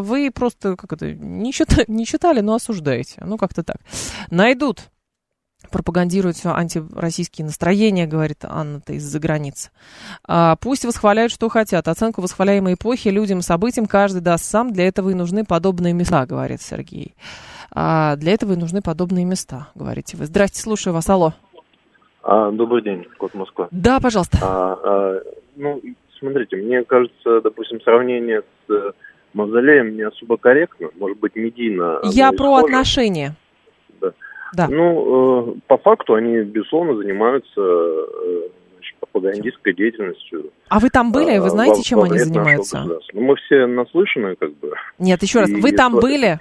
вы 0.00 0.30
просто, 0.34 0.76
как 0.76 0.92
это, 0.92 1.12
не 1.14 1.52
читали, 1.52 1.84
не 1.88 2.04
читали 2.04 2.40
но 2.40 2.54
осуждаете. 2.54 3.22
Ну, 3.24 3.38
как-то 3.38 3.62
так. 3.62 3.78
Найдут 4.30 4.90
пропагандируют 5.70 6.36
все 6.36 6.50
антироссийские 6.50 7.44
настроения, 7.44 8.06
говорит 8.06 8.44
Анна-то 8.44 8.92
из-за 8.94 9.18
границы. 9.18 9.70
А, 10.26 10.56
пусть 10.56 10.84
восхваляют, 10.84 11.32
что 11.32 11.48
хотят. 11.48 11.88
Оценку 11.88 12.20
восхваляемой 12.20 12.74
эпохи 12.74 13.08
людям, 13.08 13.42
событиям 13.42 13.86
каждый 13.86 14.20
даст 14.20 14.44
сам. 14.44 14.72
Для 14.72 14.86
этого 14.86 15.10
и 15.10 15.14
нужны 15.14 15.44
подобные 15.44 15.92
места, 15.92 16.26
говорит 16.26 16.62
Сергей. 16.62 17.14
А, 17.70 18.16
для 18.16 18.32
этого 18.32 18.52
и 18.52 18.56
нужны 18.56 18.80
подобные 18.82 19.24
места, 19.24 19.68
говорите 19.74 20.16
вы. 20.16 20.26
Здрасте, 20.26 20.60
слушаю 20.60 20.94
вас. 20.94 21.08
Алло. 21.08 21.34
А, 22.22 22.50
добрый 22.50 22.82
день, 22.82 23.06
Код 23.18 23.34
Москва. 23.34 23.68
Да, 23.70 24.00
пожалуйста. 24.00 24.38
А, 24.42 24.78
а, 24.82 25.22
ну, 25.56 25.80
смотрите, 26.18 26.56
мне 26.56 26.84
кажется, 26.84 27.40
допустим, 27.42 27.80
сравнение 27.82 28.42
с 28.42 28.72
э, 28.72 28.92
мавзолеем 29.34 29.96
не 29.96 30.02
особо 30.02 30.36
корректно. 30.36 30.88
Может 30.98 31.18
быть, 31.18 31.36
медийно. 31.36 32.00
Я 32.04 32.30
про 32.32 32.58
схоже. 32.58 32.64
отношения. 32.66 33.36
Да. 34.54 34.68
Ну, 34.68 35.56
э, 35.56 35.60
по 35.66 35.78
факту 35.78 36.14
они, 36.14 36.40
безусловно, 36.40 36.96
занимаются 36.96 37.60
э, 37.60 38.48
пропагандистской 39.00 39.74
деятельностью. 39.74 40.50
А 40.68 40.78
вы 40.78 40.90
там 40.90 41.12
были? 41.12 41.38
Вы 41.38 41.50
знаете, 41.50 41.82
чем 41.82 42.00
они 42.00 42.18
занимаются? 42.18 42.84
Ну, 42.84 43.20
мы 43.20 43.36
все 43.36 43.66
наслышаны, 43.66 44.36
как 44.36 44.54
бы. 44.58 44.72
Нет, 44.98 45.22
еще 45.22 45.40
раз, 45.40 45.50
вы 45.50 45.72
там 45.72 45.94
были? 45.94 46.40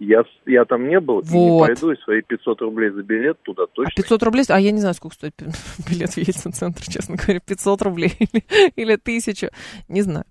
Я, 0.00 0.22
я 0.46 0.64
там 0.64 0.88
не 0.88 1.00
был, 1.00 1.22
вот. 1.22 1.26
и 1.26 1.36
не 1.36 1.60
пойду, 1.60 1.90
и 1.90 1.96
свои 2.04 2.22
500 2.22 2.60
рублей 2.60 2.90
за 2.90 3.02
билет 3.02 3.36
туда 3.42 3.64
точно. 3.66 3.90
А 3.92 4.00
500 4.00 4.22
рублей, 4.22 4.44
а 4.48 4.60
я 4.60 4.70
не 4.70 4.78
знаю, 4.78 4.94
сколько 4.94 5.16
стоит 5.16 5.34
билет 5.90 6.10
в 6.10 6.16
Ельцин-центр, 6.18 6.82
честно 6.82 7.16
говоря, 7.16 7.40
500 7.40 7.82
рублей 7.82 8.12
или, 8.20 8.44
или 8.76 8.92
1000, 8.92 9.50
не 9.88 10.02
знаю. 10.02 10.24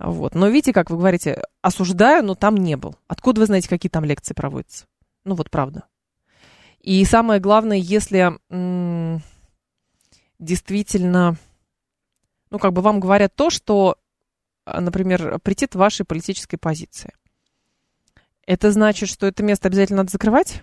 Вот. 0.00 0.34
Но 0.34 0.48
видите, 0.48 0.72
как 0.72 0.90
вы 0.90 0.96
говорите, 0.96 1.42
осуждаю, 1.62 2.24
но 2.24 2.34
там 2.34 2.56
не 2.56 2.76
был. 2.76 2.96
Откуда 3.06 3.38
вы 3.40 3.46
знаете, 3.46 3.68
какие 3.68 3.88
там 3.88 4.04
лекции 4.04 4.34
проводятся? 4.34 4.86
Ну 5.24 5.36
вот 5.36 5.48
правда. 5.48 5.84
И 6.84 7.02
самое 7.06 7.40
главное, 7.40 7.78
если 7.78 8.38
действительно, 10.38 11.36
ну, 12.50 12.58
как 12.58 12.74
бы 12.74 12.82
вам 12.82 13.00
говорят 13.00 13.34
то, 13.34 13.48
что, 13.48 13.96
а, 14.66 14.82
например, 14.82 15.38
претит 15.38 15.74
вашей 15.74 16.04
политической 16.04 16.58
позиции. 16.58 17.14
Это 18.46 18.70
значит, 18.70 19.08
что 19.08 19.26
это 19.26 19.42
место 19.42 19.68
обязательно 19.68 19.98
надо 19.98 20.10
закрывать? 20.10 20.62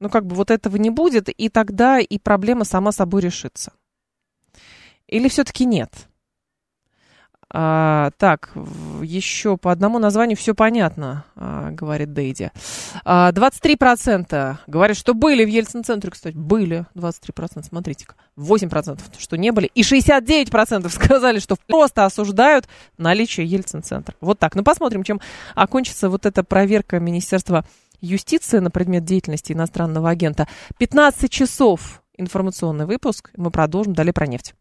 Ну, 0.00 0.10
как 0.10 0.26
бы 0.26 0.34
вот 0.34 0.50
этого 0.50 0.74
не 0.78 0.90
будет, 0.90 1.28
и 1.28 1.48
тогда 1.48 2.00
и 2.00 2.18
проблема 2.18 2.64
сама 2.64 2.90
собой 2.90 3.22
решится. 3.22 3.72
Или 5.06 5.28
все-таки 5.28 5.64
нет? 5.64 6.08
А, 7.58 8.10
так, 8.18 8.50
еще 9.00 9.56
по 9.56 9.72
одному 9.72 9.98
названию 9.98 10.36
все 10.36 10.54
понятно, 10.54 11.24
а, 11.36 11.70
говорит 11.70 12.12
Дейди. 12.12 12.52
А, 13.02 13.32
23% 13.32 14.58
говорят, 14.66 14.94
что 14.94 15.14
были 15.14 15.42
в 15.42 15.48
Ельцин-центре, 15.48 16.10
кстати, 16.10 16.36
были 16.36 16.84
23%, 16.94 17.64
смотрите-ка. 17.64 18.14
8% 18.36 19.00
что 19.16 19.38
не 19.38 19.52
были. 19.52 19.70
И 19.74 19.80
69% 19.80 20.90
сказали, 20.92 21.38
что 21.38 21.56
просто 21.66 22.04
осуждают 22.04 22.68
наличие 22.98 23.46
Ельцин-центра. 23.46 24.14
Вот 24.20 24.38
так. 24.38 24.54
Ну, 24.54 24.62
посмотрим, 24.62 25.02
чем 25.02 25.22
окончится 25.54 26.10
вот 26.10 26.26
эта 26.26 26.44
проверка 26.44 27.00
Министерства 27.00 27.64
юстиции 28.02 28.58
на 28.58 28.70
предмет 28.70 29.04
деятельности 29.06 29.54
иностранного 29.54 30.10
агента. 30.10 30.46
15 30.76 31.30
часов 31.30 32.02
информационный 32.18 32.84
выпуск. 32.84 33.30
Мы 33.34 33.50
продолжим. 33.50 33.94
Далее 33.94 34.12
про 34.12 34.26
нефть. 34.26 34.54